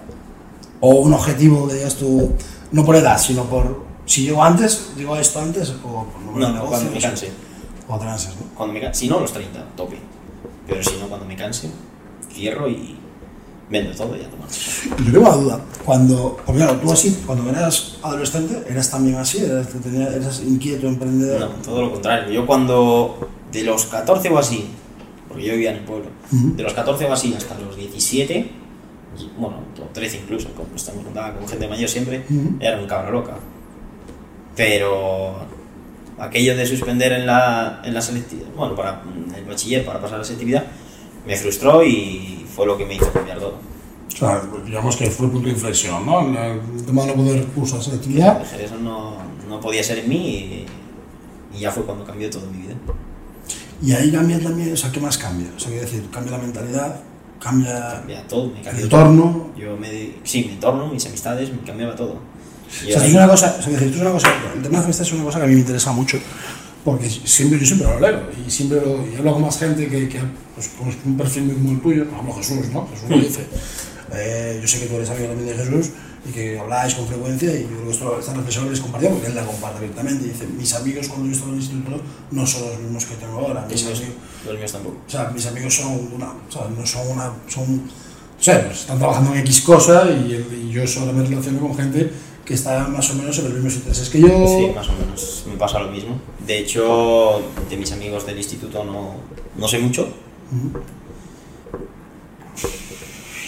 O 0.80 0.96
un 0.96 1.14
objetivo 1.14 1.68
digas 1.68 1.96
tú, 1.96 2.34
no 2.72 2.86
por 2.86 2.96
edad, 2.96 3.18
sino 3.18 3.46
por 3.46 3.87
si 4.08 4.24
llego 4.24 4.42
antes, 4.42 4.94
digo 4.96 5.16
esto 5.18 5.40
antes, 5.40 5.70
o 5.70 6.06
por 6.06 6.34
de 6.34 6.40
No, 6.40 6.54
negocios, 6.54 6.70
cuando 6.70 6.92
me 6.92 7.00
canse. 7.02 7.32
O 7.90 8.00
transes, 8.00 8.36
¿no? 8.36 8.56
Cuando 8.56 8.74
me 8.74 8.82
canse. 8.82 9.00
Si 9.02 9.10
no, 9.10 9.18
a 9.18 9.22
los 9.22 9.34
30, 9.34 9.64
tope. 9.76 9.98
Pero 10.66 10.82
si 10.82 10.96
no, 10.98 11.08
cuando 11.08 11.26
me 11.26 11.36
canse, 11.36 11.70
cierro 12.34 12.70
y 12.70 12.96
vendo 13.70 13.92
todo 13.92 14.16
y 14.16 14.20
ya 14.22 14.30
tomar. 14.30 14.48
Yo 14.50 15.12
tengo 15.12 15.20
una 15.20 15.36
duda. 15.36 15.62
Cuando, 15.84 16.38
porque 16.46 16.62
claro, 16.62 16.80
tú 16.80 16.92
así, 16.92 17.22
cuando 17.26 17.50
eras 17.50 17.98
adolescente, 18.02 18.64
eras 18.70 18.90
también 18.90 19.18
así, 19.18 19.40
eras, 19.40 19.68
eras 20.16 20.42
inquieto, 20.42 20.88
emprendedor. 20.88 21.42
No, 21.42 21.48
todo 21.62 21.82
lo 21.82 21.92
contrario. 21.92 22.32
Yo 22.32 22.46
cuando, 22.46 23.30
de 23.52 23.64
los 23.64 23.86
14 23.88 24.30
o 24.30 24.40
así, 24.40 24.70
porque 25.28 25.44
yo 25.44 25.52
vivía 25.52 25.72
en 25.72 25.78
el 25.78 25.84
pueblo, 25.84 26.08
de 26.32 26.64
los 26.64 26.74
14 26.74 27.06
o 27.06 27.14
así 27.14 27.34
hasta 27.34 27.60
los 27.60 27.76
17, 27.76 28.52
y, 29.20 29.32
bueno, 29.38 29.58
o 29.82 29.94
13 29.94 30.18
incluso, 30.24 30.50
como 30.52 30.76
estamos 30.76 31.04
juntaba 31.04 31.34
con 31.34 31.46
gente 31.46 31.68
mayor 31.68 31.90
siempre, 31.90 32.24
era 32.62 32.80
un 32.80 32.88
cabra 32.88 33.12
loca. 33.12 33.34
Pero 34.58 35.36
aquello 36.20 36.58
de 36.58 36.66
suspender 36.66 37.14
en 37.14 37.26
la, 37.28 37.82
en 37.86 37.94
la 37.94 38.02
selectividad, 38.02 38.48
bueno, 38.56 38.76
para 38.76 39.02
el 39.38 39.46
bachiller, 39.46 39.86
para 39.86 40.02
pasar 40.02 40.18
la 40.18 40.24
selectividad, 40.26 40.66
me 41.26 41.36
frustró 41.38 41.84
y 41.84 42.46
fue 42.54 42.66
lo 42.66 42.76
que 42.78 42.86
me 42.86 42.96
hizo 42.96 43.12
cambiar 43.14 43.40
todo. 43.40 43.60
O 44.14 44.18
sea, 44.18 44.42
digamos 44.66 44.96
que 44.98 45.06
fue 45.12 45.28
el 45.28 45.32
punto 45.32 45.48
de 45.48 45.54
inflexión, 45.54 46.04
¿no? 46.06 46.22
El 46.22 46.84
tema 46.86 47.04
de 47.04 47.10
no 47.10 47.14
poder 47.14 47.46
cursar 47.48 47.84
selectividad. 47.84 48.40
Dije, 48.40 48.66
Eso 48.66 48.78
no, 48.80 49.14
no 49.48 49.60
podía 49.62 49.84
ser 49.84 50.00
en 50.00 50.10
mí 50.10 50.18
y, 50.28 50.66
y 51.56 51.60
ya 51.60 51.72
fue 51.72 51.84
cuando 51.84 52.04
cambió 52.04 52.28
todo 52.30 52.48
mi 52.52 52.64
vida. 52.64 52.74
Y 53.80 53.92
ahí 53.92 54.12
cambia 54.12 54.40
también, 54.40 54.74
o 54.74 54.78
sea, 54.78 54.92
¿qué 54.92 55.00
más 55.00 55.20
cambia? 55.20 55.50
O 55.56 55.60
sea, 55.60 55.70
quiero 55.70 55.86
decir, 55.86 56.04
cambia 56.12 56.32
la 56.32 56.40
mentalidad, 56.40 57.00
cambia 57.40 57.92
Cambia 58.00 58.28
todo, 58.28 58.48
me 58.50 58.58
el 58.60 58.66
cambió 58.66 58.90
todo. 58.90 59.02
entorno. 59.02 59.50
Yo 59.56 59.78
me, 59.78 60.14
sí, 60.24 60.46
mi 60.46 60.54
entorno, 60.54 60.88
mis 60.88 61.06
amistades, 61.06 61.52
me 61.52 61.60
cambiaba 61.60 61.96
todo. 61.96 62.16
O 62.68 62.92
sea, 62.92 63.02
ahí- 63.02 63.10
es 63.10 63.16
una 63.16 63.28
cosa, 63.28 63.56
o 63.60 63.62
sea, 63.62 63.72
decir, 63.74 63.88
es 63.94 64.02
una 64.02 64.12
cosa, 64.12 64.28
el 64.56 64.62
tema 64.62 64.80
de 64.80 64.84
amistad 64.86 65.06
es 65.08 65.14
una 65.14 65.24
cosa 65.24 65.40
que 65.40 65.46
a 65.46 65.48
mí 65.48 65.54
me 65.54 65.60
interesa 65.62 65.92
mucho. 65.92 66.18
Porque 66.84 67.10
siempre, 67.10 67.60
yo 67.60 67.66
siempre 67.66 67.88
lo 67.88 68.00
leo 68.00 68.22
y 68.48 68.50
siempre 68.50 68.80
lo, 68.80 69.06
y 69.12 69.16
hablo 69.18 69.34
con 69.34 69.42
más 69.42 69.60
gente 69.60 69.88
que, 69.88 70.08
que 70.08 70.20
pues, 70.56 70.70
con 70.70 70.88
un 70.88 71.18
perfil 71.18 71.44
muy 71.44 71.56
como 71.56 71.72
el 71.74 71.82
tuyo. 71.82 72.06
Hablo 72.18 72.34
Jesús, 72.34 72.68
¿no? 72.72 72.88
Jesús 72.88 73.10
lo 73.10 73.18
dice. 73.18 73.46
Eh, 74.14 74.60
yo 74.62 74.68
sé 74.68 74.80
que 74.80 74.86
tú 74.86 74.96
eres 74.96 75.10
amigo 75.10 75.28
también 75.28 75.50
de 75.58 75.64
Jesús 75.66 75.90
y 76.28 76.32
que 76.32 76.58
habláis 76.58 76.96
con 76.96 77.06
frecuencia 77.06 77.52
y 77.52 77.64
yo 77.64 77.68
creo 77.68 77.84
que 77.86 77.92
esto, 77.92 78.20
esta 78.20 78.34
reflexión 78.34 78.64
habéis 78.66 78.80
compartido 78.80 79.12
porque 79.12 79.28
él 79.28 79.36
la 79.36 79.44
comparte 79.46 79.80
abiertamente. 79.80 80.24
Dice, 80.26 80.48
mis 80.58 80.74
amigos 80.76 81.10
cuando 81.10 81.26
yo 81.28 81.34
estaba 81.34 81.52
en 81.52 81.58
el 81.58 81.64
instituto 81.64 82.02
no 82.32 82.48
son 82.48 82.62
los 82.70 82.80
mismos 82.80 83.06
que 83.06 83.16
tengo 83.16 83.40
ahora. 83.40 83.68
Mis 83.70 83.84
amigos, 83.84 84.04
los 84.46 84.58
míos 84.58 84.72
tampoco. 84.72 84.98
o 85.06 85.10
sea, 85.10 85.30
mis 85.34 85.46
amigos 85.46 85.76
son 85.76 86.10
una, 86.16 86.28
o 86.28 86.52
sea, 86.52 86.68
no 86.70 86.86
son 86.86 87.08
una, 87.10 87.34
son 87.50 87.82
O 88.40 88.44
sea, 88.44 88.66
pues, 88.66 88.80
están 88.82 88.98
trabajando 88.98 89.34
en 89.34 89.40
X 89.42 89.60
cosa 89.62 90.06
y, 90.10 90.46
y 90.70 90.72
yo 90.72 90.88
solo 90.88 91.12
me 91.12 91.24
relaciono 91.28 91.60
con 91.60 91.76
gente 91.76 92.12
que 92.48 92.54
están 92.54 92.94
más 92.94 93.12
o 93.12 93.16
menos 93.16 93.38
en 93.40 93.44
los 93.44 93.54
mismos 93.56 93.76
intereses 93.76 94.10
que 94.10 94.22
yo. 94.22 94.28
Sí, 94.48 94.72
más 94.74 94.88
o 94.88 94.94
menos, 94.94 95.44
me 95.48 95.58
pasa 95.58 95.80
lo 95.80 95.92
mismo. 95.92 96.18
De 96.46 96.60
hecho, 96.60 97.42
de 97.70 97.76
mis 97.76 97.92
amigos 97.92 98.26
del 98.26 98.38
instituto 98.38 98.86
no, 98.86 99.16
no 99.58 99.68
sé 99.68 99.80
mucho. 99.80 100.08
Ujú. 100.50 100.80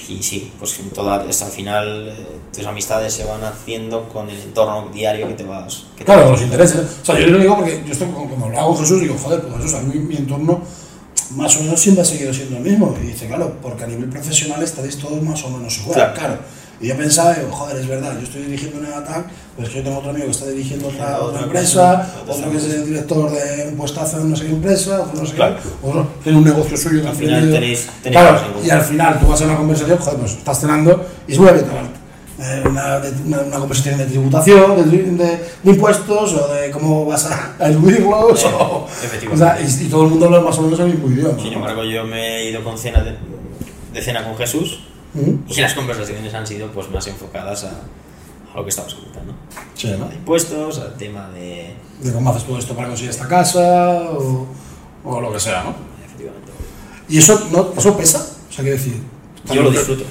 Y 0.09 0.21
sí, 0.21 0.51
pues 0.59 0.77
en 0.79 0.89
toda, 0.89 1.23
es, 1.29 1.41
al 1.41 1.51
final 1.51 2.09
eh, 2.09 2.27
tus 2.53 2.65
amistades 2.65 3.13
se 3.13 3.23
van 3.23 3.41
haciendo 3.43 4.09
con 4.09 4.29
el 4.29 4.41
entorno 4.41 4.89
diario 4.91 5.27
que 5.29 5.35
te 5.35 5.43
vas... 5.43 5.85
Que 5.95 5.99
te 5.99 6.05
Claro, 6.05 6.23
vas 6.23 6.31
los 6.31 6.41
intereses. 6.41 6.81
O 7.01 7.05
sea, 7.05 7.19
yo 7.19 7.27
lo 7.27 7.37
digo 7.37 7.55
porque 7.55 7.81
yo 7.85 7.93
estoy, 7.93 8.07
cuando 8.07 8.47
hablaba 8.47 8.67
con 8.67 8.79
Jesús 8.79 8.99
digo, 8.99 9.15
joder, 9.17 9.41
pues 9.43 9.55
Jesús, 9.57 9.75
a 9.75 9.81
mí 9.81 9.97
mi 9.97 10.17
entorno 10.17 10.61
más 11.35 11.55
o 11.57 11.61
menos 11.61 11.79
siempre 11.79 12.01
ha 12.01 12.05
seguido 12.05 12.33
siendo 12.33 12.57
el 12.57 12.63
mismo. 12.63 12.93
Y 13.01 13.07
dice, 13.07 13.27
claro, 13.27 13.55
porque 13.61 13.83
a 13.83 13.87
nivel 13.87 14.09
profesional 14.09 14.61
estaréis 14.61 14.97
todos 14.97 15.21
más 15.21 15.41
o 15.45 15.51
menos 15.51 15.77
igual. 15.77 15.93
Claro. 15.93 16.13
Claro. 16.15 16.39
Y 16.81 16.87
yo 16.87 16.95
pensaba, 16.97 17.33
digo, 17.33 17.51
joder, 17.51 17.75
es 17.77 17.87
verdad, 17.87 18.13
yo 18.17 18.23
estoy 18.23 18.43
dirigiendo 18.43 18.79
una 18.79 18.97
ATAC, 18.99 19.25
pero 19.57 19.67
es 19.67 19.73
que 19.73 19.79
yo 19.79 19.83
tengo 19.83 19.97
otro 19.97 20.11
amigo 20.11 20.25
que 20.25 20.31
está 20.31 20.45
dirigiendo 20.47 20.87
otra, 20.87 21.19
Otra 21.19 21.41
empresa, 21.41 22.09
otro 22.25 22.49
que 22.51 22.57
es 22.57 22.63
el 22.65 22.85
director 22.85 23.29
de 23.31 23.67
un 23.69 23.75
puestazo 23.75 24.21
en 24.21 24.29
no 24.29 24.35
sé 24.37 24.45
qué 24.45 24.51
empresa, 24.51 25.01
otro 25.01 25.21
no 25.21 25.27
sé 25.27 25.35
Claro. 25.35 25.55
qué. 25.61 25.87
otro 25.87 26.07
tiene 26.23 26.37
un 26.37 26.45
negocio 26.45 26.77
suyo 26.77 27.05
Al 27.07 27.15
final 27.15 27.51
tenéis- 27.51 27.87
tenéis 28.01 28.21
Claro, 28.21 28.39
y 28.63 28.69
al 28.69 28.81
final 28.81 29.19
tú 29.19 29.27
vas 29.27 29.41
a 29.41 29.45
una 29.45 29.57
conversación, 29.57 29.97
joder, 29.97 30.19
pues 30.19 30.31
estás 30.33 30.59
cenando 30.61 31.05
y 31.27 31.33
seguramente 31.33 31.69
eh, 32.41 32.63
una, 32.65 33.01
una, 33.25 33.39
una 33.41 33.57
conversación 33.59 33.97
de 33.97 34.05
tributación, 34.05 34.77
de, 34.77 34.97
de- 34.97 35.27
de 35.63 35.71
impuestos 35.71 36.33
o 36.35 36.47
de 36.53 36.71
cómo 36.71 37.05
vas 37.05 37.25
a, 37.25 37.55
a 37.59 37.67
eludirlos. 37.67 38.41
Eh, 38.45 38.47
o, 38.57 38.87
efectivamente. 39.03 39.33
o 39.33 39.37
sea, 39.37 39.59
y, 39.81 39.85
y 39.85 39.89
todo 39.89 40.03
el 40.05 40.09
mundo 40.11 40.27
habla 40.27 40.39
más 40.39 40.57
o 40.57 40.61
menos 40.61 40.79
el 40.79 40.85
mismo 40.85 41.09
idioma. 41.09 41.37
Sin 41.43 41.51
embargo, 41.51 41.83
yo 41.83 42.05
me 42.05 42.37
he 42.37 42.49
ido 42.51 42.63
con 42.63 42.77
cena 42.77 43.03
de, 43.03 43.15
de 43.93 44.01
cena 44.01 44.23
con 44.23 44.37
Jesús 44.37 44.79
Y 45.47 45.61
las 45.61 45.73
conversaciones 45.73 46.33
han 46.33 46.45
sido 46.45 46.67
pues 46.71 46.89
más 46.89 47.05
enfocadas 47.07 47.63
a, 47.63 47.71
a 48.53 48.57
lo 48.57 48.63
que 48.63 48.69
estabas 48.69 48.93
comentando. 48.93 49.33
Sí, 49.73 49.87
Al 49.87 49.93
¿no? 49.93 49.97
tema 49.99 50.09
de 50.11 50.15
impuestos, 50.17 50.79
al 50.79 50.95
tema 50.97 51.29
de... 51.29 51.73
De 52.01 52.13
cómo 52.13 52.29
haces 52.29 52.43
todo 52.45 52.59
esto 52.59 52.75
para 52.75 52.87
conseguir 52.87 53.09
esta 53.09 53.27
casa 53.27 54.11
o, 54.11 54.47
o 55.03 55.21
lo 55.21 55.31
que 55.33 55.39
sea, 55.39 55.63
¿no? 55.63 55.75
Efectivamente. 56.05 56.51
Y 57.09 57.17
eso, 57.17 57.47
no, 57.51 57.73
eso 57.77 57.97
pesa, 57.97 58.19
o 58.19 58.53
sea, 58.53 58.63
quiero 58.63 58.77
decir. 58.77 59.01
Yo 59.51 59.63
lo 59.63 59.71
disfruto. 59.71 60.03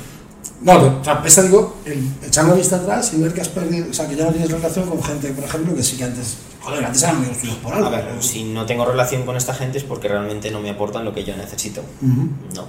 No, 0.60 0.98
o 1.00 1.04
sea, 1.04 1.22
pesa, 1.22 1.42
digo, 1.44 1.76
el, 1.84 2.04
echar 2.26 2.44
la 2.46 2.54
vista 2.54 2.76
atrás 2.76 3.12
y 3.14 3.20
ver 3.22 3.32
que 3.32 3.40
has 3.40 3.48
perdido, 3.48 3.86
o 3.90 3.92
sea, 3.92 4.08
que 4.08 4.16
ya 4.16 4.24
no 4.24 4.32
tienes 4.32 4.50
relación 4.50 4.86
con 4.88 5.00
gente, 5.02 5.28
por 5.28 5.44
ejemplo, 5.44 5.74
que 5.74 5.82
sí 5.84 5.96
que 5.96 6.02
antes, 6.04 6.36
joder, 6.60 6.84
antes 6.84 7.00
eran 7.02 7.16
amigos 7.16 7.38
tuyos 7.38 7.56
por 7.56 7.72
algo. 7.74 7.86
A 7.86 7.90
ver, 7.90 8.04
si 8.20 8.42
no 8.44 8.66
tengo 8.66 8.84
relación 8.84 9.24
con 9.24 9.36
esta 9.36 9.54
gente 9.54 9.78
es 9.78 9.84
porque 9.84 10.08
realmente 10.08 10.50
no 10.50 10.58
me 10.60 10.70
aportan 10.70 11.04
lo 11.04 11.14
que 11.14 11.22
yo 11.22 11.36
necesito. 11.36 11.82
No. 12.56 12.64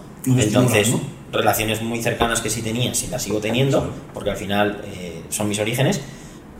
Entonces, 0.60 0.90
relaciones 1.32 1.82
muy 1.82 2.02
cercanas 2.04 2.42
que 2.42 2.50
sí 2.52 2.62
tenía, 2.62 2.94
sí 2.94 3.08
las 3.08 3.24
sigo 3.24 3.40
teniendo, 3.40 3.90
porque 4.14 4.30
al 4.30 4.38
final 4.38 4.82
eh, 4.86 5.24
son 5.30 5.50
mis 5.50 5.58
orígenes, 5.60 6.00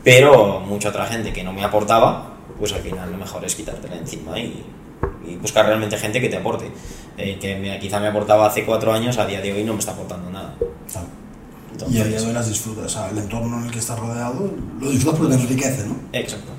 pero 0.02 0.60
mucha 0.60 0.88
otra 0.88 1.06
gente 1.06 1.32
que 1.32 1.44
no 1.44 1.52
me 1.52 1.62
aportaba, 1.62 2.34
pues 2.58 2.72
al 2.72 2.80
final 2.80 3.10
lo 3.10 3.18
mejor 3.18 3.44
es 3.44 3.54
quitártela 3.54 3.96
encima 3.96 4.36
y, 4.38 4.64
y 5.26 5.36
buscar 5.36 5.66
realmente 5.66 5.96
gente 5.96 6.20
que 6.20 6.28
te 6.28 6.38
aporte. 6.38 6.70
Eh, 7.16 7.38
que 7.40 7.54
me- 7.56 7.78
quizá 7.78 8.00
me 8.00 8.08
aportaba 8.08 8.46
hace 8.46 8.64
cuatro 8.64 8.92
años, 8.92 9.18
a 9.18 9.26
día 9.26 9.40
de 9.40 9.52
hoy 9.52 9.62
no 9.62 9.74
me 9.74 9.78
está 9.78 9.92
aportando 9.92 10.30
nada. 10.30 10.56
Entonces, 11.72 11.96
Y 11.96 12.00
a 12.00 12.04
día 12.04 12.20
de 12.20 12.26
hoy 12.26 12.32
las 12.32 12.48
disfrutas, 12.48 12.84
o 12.84 12.88
sea, 12.88 13.10
el 13.10 13.18
entorno 13.18 13.58
en 13.58 13.66
el 13.66 13.70
que 13.70 13.78
estás 13.78 13.98
rodeado 13.98 14.50
lo 14.80 14.90
disfrutas 14.90 15.20
porque 15.20 15.36
te 15.36 15.42
enriquece, 15.42 15.86
¿no? 15.86 15.96
Exacto. 16.12 16.50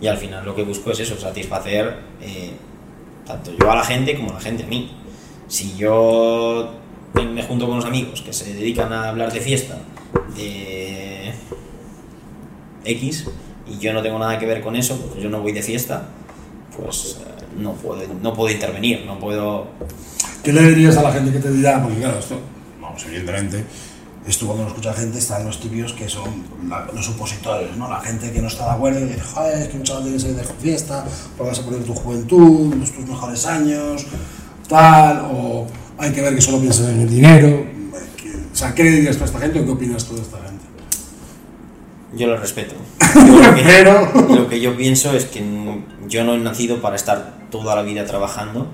Y 0.00 0.06
al 0.06 0.16
final 0.16 0.44
lo 0.44 0.54
que 0.54 0.62
busco 0.62 0.90
es 0.90 1.00
eso, 1.00 1.18
satisfacer 1.18 1.98
eh, 2.20 2.52
tanto 3.26 3.52
yo 3.58 3.70
a 3.70 3.76
la 3.76 3.84
gente 3.84 4.16
como 4.16 4.32
la 4.32 4.40
gente 4.40 4.64
a 4.64 4.66
mí. 4.66 4.90
Si 5.48 5.76
yo 5.76 6.72
me 7.14 7.42
junto 7.42 7.66
con 7.66 7.74
unos 7.74 7.86
amigos 7.86 8.22
que 8.22 8.32
se 8.32 8.52
dedican 8.54 8.92
a 8.92 9.08
hablar 9.08 9.32
de 9.32 9.40
fiesta, 9.40 9.78
de 10.36 11.32
X, 12.84 13.26
y 13.66 13.78
yo 13.78 13.92
no 13.92 14.02
tengo 14.02 14.18
nada 14.18 14.38
que 14.38 14.46
ver 14.46 14.60
con 14.60 14.76
eso, 14.76 14.96
pues 14.96 15.22
yo 15.22 15.28
no 15.28 15.40
voy 15.40 15.52
de 15.52 15.62
fiesta, 15.62 16.08
pues 16.76 17.18
eh, 17.20 17.44
no, 17.58 17.72
puedo, 17.72 18.02
no 18.22 18.34
puedo 18.34 18.52
intervenir, 18.52 19.04
no 19.06 19.18
puedo... 19.18 19.66
¿Qué 20.42 20.52
le 20.52 20.62
dirías 20.62 20.96
a 20.96 21.02
la 21.02 21.12
gente 21.12 21.32
que 21.32 21.38
te 21.38 21.50
dirá? 21.50 21.82
Porque 21.82 21.98
claro, 21.98 22.18
esto, 22.18 22.38
vamos, 22.96 23.04
evidentemente, 23.06 23.64
Esto 24.26 24.46
cuando 24.46 24.64
lo 24.64 24.70
escucha 24.70 24.92
gente 24.92 25.18
están 25.18 25.44
los 25.44 25.60
tibios 25.60 25.92
que 25.92 26.08
son 26.08 26.42
la- 26.68 26.84
los 26.92 27.08
opositores, 27.10 27.76
¿no? 27.76 27.88
La 27.88 28.00
gente 28.00 28.32
que 28.32 28.42
no 28.42 28.48
está 28.48 28.64
de 28.64 28.70
acuerdo 28.72 28.98
y 28.98 29.04
dice, 29.04 29.20
joder, 29.20 29.62
es 29.62 29.68
que 29.68 29.76
un 29.76 29.84
chaval 29.84 30.02
tiene 30.02 30.16
que 30.16 30.22
salir 30.22 30.36
de 30.36 30.42
fiesta, 30.44 31.04
porque 31.36 31.50
vas 31.50 31.58
a 31.60 31.64
perder 31.64 31.84
tu 31.84 31.94
juventud, 31.94 32.74
tus 32.74 33.06
mejores 33.06 33.46
años, 33.46 34.04
tal, 34.68 35.28
o 35.30 35.68
hay 35.96 36.10
que 36.12 36.22
ver 36.22 36.34
que 36.34 36.40
solo 36.40 36.58
piensas 36.58 36.88
en 36.88 37.02
el 37.02 37.08
dinero. 37.08 37.66
O 38.52 38.56
sea, 38.56 38.74
¿qué 38.74 38.82
le 38.82 38.90
dirías 38.90 39.16
tú 39.16 39.22
a 39.22 39.26
esta 39.26 39.38
gente 39.38 39.60
o 39.60 39.64
qué 39.64 39.70
opinas 39.70 40.04
tú 40.04 40.16
de 40.16 40.22
esta 40.22 40.38
gente? 40.38 40.64
Yo 42.16 42.26
lo 42.26 42.36
respeto. 42.36 42.74
Yo 43.14 43.22
lo, 43.42 43.54
que, 43.54 43.62
Pero- 43.62 44.12
lo 44.34 44.48
que 44.48 44.60
yo 44.60 44.76
pienso 44.76 45.12
es 45.14 45.26
que 45.26 45.40
yo 46.08 46.24
no 46.24 46.34
he 46.34 46.38
nacido 46.38 46.80
para 46.82 46.96
estar 46.96 47.36
toda 47.52 47.76
la 47.76 47.82
vida 47.82 48.04
trabajando 48.06 48.66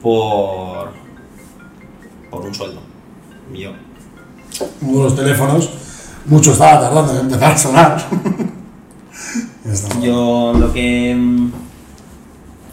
por, 0.00 0.92
por 2.30 2.46
un 2.46 2.54
sueldo. 2.54 2.80
Yo. 3.54 3.72
Uno 4.82 4.98
de 4.98 5.04
los 5.04 5.16
teléfonos, 5.16 5.70
mucho 6.26 6.52
estaba 6.52 6.80
tardando 6.80 7.12
en 7.14 7.20
empezar 7.20 7.52
a 7.52 7.58
sonar. 7.58 8.06
Yo 10.02 10.52
lo 10.58 10.72
que 10.72 11.14
mm, 11.14 11.52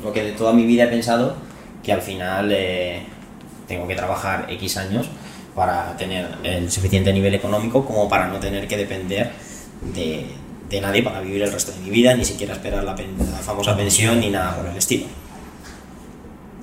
lo 0.03 0.13
que 0.13 0.23
de 0.23 0.32
toda 0.32 0.53
mi 0.53 0.65
vida 0.65 0.86
he 0.86 0.88
pensado 0.88 1.36
que 1.84 1.91
al 1.93 2.01
final 2.01 2.49
eh, 2.51 3.03
tengo 3.67 3.88
que 3.88 3.95
trabajar 3.95 4.45
X 4.49 4.78
años 4.78 5.07
para 5.55 5.95
tener 5.97 6.28
el 6.43 6.71
suficiente 6.71 7.11
nivel 7.13 7.34
económico 7.36 7.86
como 7.86 8.07
para 8.07 8.28
no 8.28 8.39
tener 8.39 8.67
que 8.67 8.78
depender 8.78 9.32
de, 9.93 10.28
de 10.69 10.82
nadie 10.82 11.03
para 11.03 11.19
vivir 11.21 11.41
el 11.43 11.51
resto 11.51 11.71
de 11.71 11.80
mi 11.80 11.89
vida, 11.89 12.13
ni 12.15 12.23
siquiera 12.25 12.53
esperar 12.53 12.84
la, 12.84 12.95
pen- 12.95 13.15
la 13.17 13.38
famosa 13.39 13.75
pensión 13.75 14.19
ni 14.19 14.30
nada 14.30 14.55
por 14.55 14.67
el 14.67 14.78
estilo. 14.78 15.05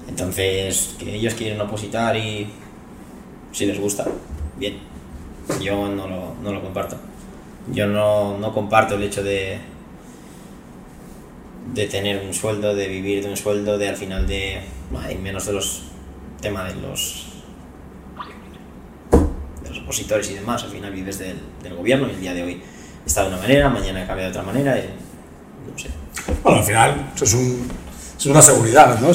Entonces, 0.09 0.95
que 0.99 1.15
ellos 1.17 1.35
quieren 1.35 1.61
opositar 1.61 2.17
y 2.17 2.49
si 3.55 3.65
les 3.67 3.81
gusta, 3.81 4.05
bien. 4.59 4.79
Yo 5.61 5.89
no 5.89 6.09
lo, 6.09 6.35
no 6.43 6.53
lo 6.53 6.63
comparto. 6.63 6.97
Yo 7.73 7.87
no, 7.87 8.37
no 8.37 8.53
comparto 8.53 8.97
el 8.97 9.05
hecho 9.05 9.23
de, 9.23 9.59
de 11.73 11.87
tener 11.87 12.23
un 12.27 12.35
sueldo, 12.35 12.75
de 12.75 12.89
vivir 12.89 13.23
de 13.23 13.31
un 13.31 13.37
sueldo, 13.37 13.79
de 13.79 13.89
al 13.89 13.97
final 13.97 14.27
de, 14.27 14.61
ay, 15.01 15.17
menos 15.17 15.47
de 15.47 15.53
los 15.53 15.85
tema 16.43 16.65
de 16.65 16.75
los 16.75 17.27
de 19.63 19.69
los 19.71 19.79
opositores 19.79 20.31
y 20.31 20.35
demás, 20.35 20.63
al 20.65 20.71
final 20.71 20.93
vives 20.93 21.19
del, 21.19 21.39
del 21.63 21.75
gobierno 21.75 22.07
y 22.09 22.11
el 22.11 22.21
día 22.21 22.35
de 22.35 22.43
hoy 22.43 22.63
está 23.07 23.23
de 23.23 23.29
una 23.29 23.39
manera, 23.39 23.71
mañana 23.71 24.07
cambia 24.07 24.27
de 24.27 24.31
otra 24.31 24.43
manera, 24.43 24.79
y, 24.79 24.83
no 25.71 25.79
sé. 25.79 25.89
Bueno, 26.43 26.59
al 26.59 26.65
final 26.65 27.13
eso 27.15 27.25
es, 27.25 27.35
un, 27.35 27.67
es 28.25 28.31
una 28.31 28.43
seguridad, 28.43 28.99
¿no? 29.01 29.09
Ay, 29.09 29.14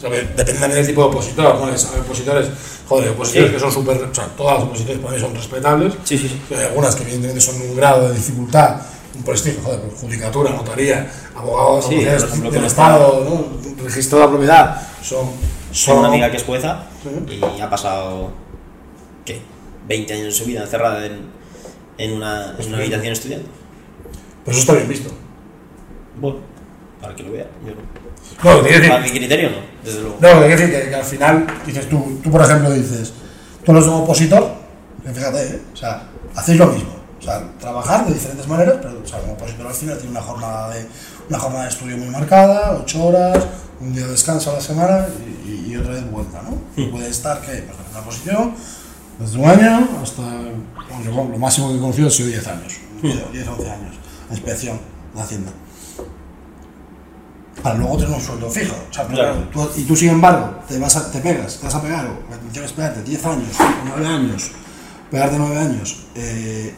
¿sabes? 0.00 0.36
Depende 0.36 0.60
también 0.60 0.72
del 0.82 0.86
tipo 0.86 1.02
de 1.02 1.08
opositor, 1.08 1.54
¿no? 1.56 1.66
Hay 1.66 2.00
opositores, 2.00 2.48
joder, 2.88 3.10
opositores 3.10 3.48
Sí. 3.48 3.54
que 3.54 3.60
son 3.60 3.72
súper, 3.72 3.96
o 4.04 4.14
sea, 4.14 4.26
todas 4.36 4.54
las 4.58 4.64
oposiciones 4.64 4.98
para 5.02 5.14
mí 5.14 5.20
son 5.20 5.34
respetables. 5.34 5.94
Sí, 6.04 6.16
sí, 6.18 6.28
sí. 6.28 6.54
Hay 6.54 6.64
algunas 6.66 6.94
que 6.94 7.02
evidentemente 7.02 7.40
son 7.40 7.60
un 7.60 7.76
grado 7.76 8.08
de 8.08 8.14
dificultad, 8.14 8.80
un 9.16 9.22
prestigio, 9.24 9.60
joder, 9.64 9.80
pues, 9.80 10.00
judicatura, 10.00 10.50
notaría, 10.50 11.10
abogado, 11.34 11.82
Sí, 11.82 11.96
abogados 11.96 12.22
por 12.22 12.30
ejemplo, 12.30 12.50
del 12.52 12.64
Estado, 12.64 13.24
¿no? 13.28 13.84
registro 13.84 14.18
de 14.18 14.24
la 14.24 14.30
propiedad, 14.30 14.82
son... 15.02 15.26
Son 15.72 15.98
una 15.98 16.08
amiga 16.08 16.30
que 16.30 16.36
es 16.36 16.42
jueza 16.44 16.84
Sí. 17.02 17.40
y 17.56 17.60
ha 17.60 17.70
pasado, 17.70 18.30
¿qué? 19.24 19.40
20 19.86 20.12
años 20.14 20.24
de 20.26 20.32
su 20.32 20.44
vida 20.44 20.62
encerrada 20.62 21.06
en, 21.06 21.30
en, 21.96 22.12
una, 22.12 22.56
en 22.58 22.66
una 22.68 22.78
habitación 22.78 23.12
estudiando. 23.12 23.48
Pero 24.44 24.52
eso 24.52 24.60
está 24.60 24.72
bien 24.74 24.88
visto. 24.88 25.10
Bueno, 26.20 26.38
para 27.00 27.14
que 27.14 27.22
lo 27.22 27.32
vea. 27.32 27.46
Yo 27.64 27.72
no. 27.72 27.99
No, 28.42 28.62
Para 28.62 28.62
decir, 28.62 28.92
mi 29.02 29.10
criterio 29.10 29.50
no, 29.50 29.56
desde 29.84 30.00
luego. 30.00 30.16
no, 30.20 30.28
lo 30.34 30.40
que 30.40 30.46
quiero 30.46 30.60
decir 30.60 30.82
que, 30.82 30.88
que 30.88 30.94
al 30.94 31.04
final, 31.04 31.46
dices 31.66 31.88
tú, 31.88 32.20
tú 32.22 32.30
por 32.30 32.42
ejemplo 32.42 32.70
dices, 32.70 33.12
tú 33.64 33.72
eres 33.72 33.84
un 33.84 33.94
opositor, 33.94 34.54
fíjate, 35.12 35.42
¿eh? 35.42 35.62
o 35.72 35.76
sea, 35.76 36.08
hacéis 36.34 36.58
lo 36.58 36.66
mismo, 36.66 36.90
o 37.18 37.22
sea, 37.22 37.42
trabajar 37.58 38.06
de 38.06 38.14
diferentes 38.14 38.48
maneras, 38.48 38.76
pero 38.80 39.00
o 39.02 39.06
sea, 39.06 39.20
como 39.20 39.34
opositor 39.34 39.66
al 39.66 39.74
final 39.74 39.98
tiene 39.98 40.10
una 40.10 40.22
jornada 40.22 40.74
de, 40.74 40.86
una 41.28 41.38
jornada 41.38 41.64
de 41.64 41.70
estudio 41.70 41.96
muy 41.98 42.08
marcada, 42.08 42.78
ocho 42.80 43.04
horas, 43.04 43.46
un 43.80 43.92
día 43.92 44.04
de 44.04 44.12
descanso 44.12 44.50
a 44.50 44.54
la 44.54 44.60
semana 44.60 45.06
y, 45.44 45.72
y 45.72 45.76
otra 45.76 45.92
vez 45.94 46.10
vuelta, 46.10 46.42
¿no? 46.42 46.90
Puede 46.90 47.08
estar, 47.08 47.40
que 47.40 47.46
Pues 47.46 47.62
en 47.62 47.90
una 47.90 48.04
posición, 48.04 48.54
desde 49.18 49.38
un 49.38 49.44
año 49.48 49.88
hasta, 50.02 50.22
yo, 51.04 51.10
lo 51.10 51.38
máximo 51.38 51.68
que 51.68 51.76
he 51.76 51.80
conocido 51.80 52.08
ha 52.08 52.10
sido 52.10 52.28
10 52.28 52.46
años, 52.48 52.72
10, 53.02 53.32
10 53.32 53.48
11 53.48 53.70
años, 53.70 53.94
a 54.30 54.32
inspección 54.32 54.80
de 55.14 55.20
Hacienda. 55.20 55.52
Para 57.62 57.76
luego 57.76 57.96
tener 57.98 58.14
un 58.14 58.20
sueldo 58.20 58.50
fijo. 58.50 58.74
O 58.90 58.92
sea, 58.94 59.04
pero 59.06 59.16
Claro. 59.18 59.34
claro, 59.52 59.68
tú- 59.68 59.80
y 59.80 59.84
tú, 59.84 59.96
sin 59.96 60.10
embargo, 60.10 60.58
te, 60.68 60.78
vas 60.78 60.96
a, 60.96 61.10
te 61.10 61.20
pegas, 61.20 61.56
te 61.58 61.64
vas 61.66 61.74
a 61.74 61.82
pegar, 61.82 62.06
o 62.06 62.34
atención, 62.34 62.64
espérate, 62.64 63.02
10 63.02 63.24
años, 63.26 63.48
9 63.86 64.06
años, 64.06 64.50
pegarte 65.10 65.36
9 65.38 65.58
años, 65.58 66.00
eh, 66.14 66.74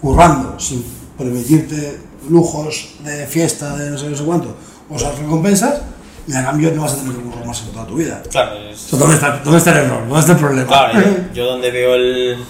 currando 0.00 0.58
sin 0.58 0.84
permitirte 1.16 1.98
lujos 2.28 2.94
de 3.04 3.26
fiesta, 3.26 3.76
de 3.76 3.90
no 3.90 3.98
sé, 3.98 4.08
no 4.10 4.16
sé 4.16 4.24
cuánto, 4.24 4.54
o 4.90 4.96
esas 4.96 5.18
recompensas, 5.18 5.80
y 6.26 6.34
a 6.34 6.44
cambio 6.44 6.70
no 6.72 6.82
vas 6.82 6.92
a 6.92 6.96
tener 6.96 7.14
que 7.14 7.22
currar 7.22 7.46
más 7.46 7.62
en 7.62 7.68
toda 7.68 7.86
tu 7.86 7.94
vida. 7.96 8.22
Claro, 8.30 8.56
es- 8.68 8.84
O 8.86 8.88
sea, 8.90 8.98
¿dónde, 8.98 9.14
está, 9.14 9.38
¿Dónde 9.42 9.58
está 9.58 9.70
el 9.70 9.76
error? 9.86 10.00
¿Dónde 10.06 10.20
está 10.20 10.32
el 10.32 10.38
problema? 10.38 10.66
Claro, 10.68 11.00
yo, 11.00 11.16
yo 11.34 11.44
donde 11.46 11.70
veo 11.70 11.94
el, 11.94 12.44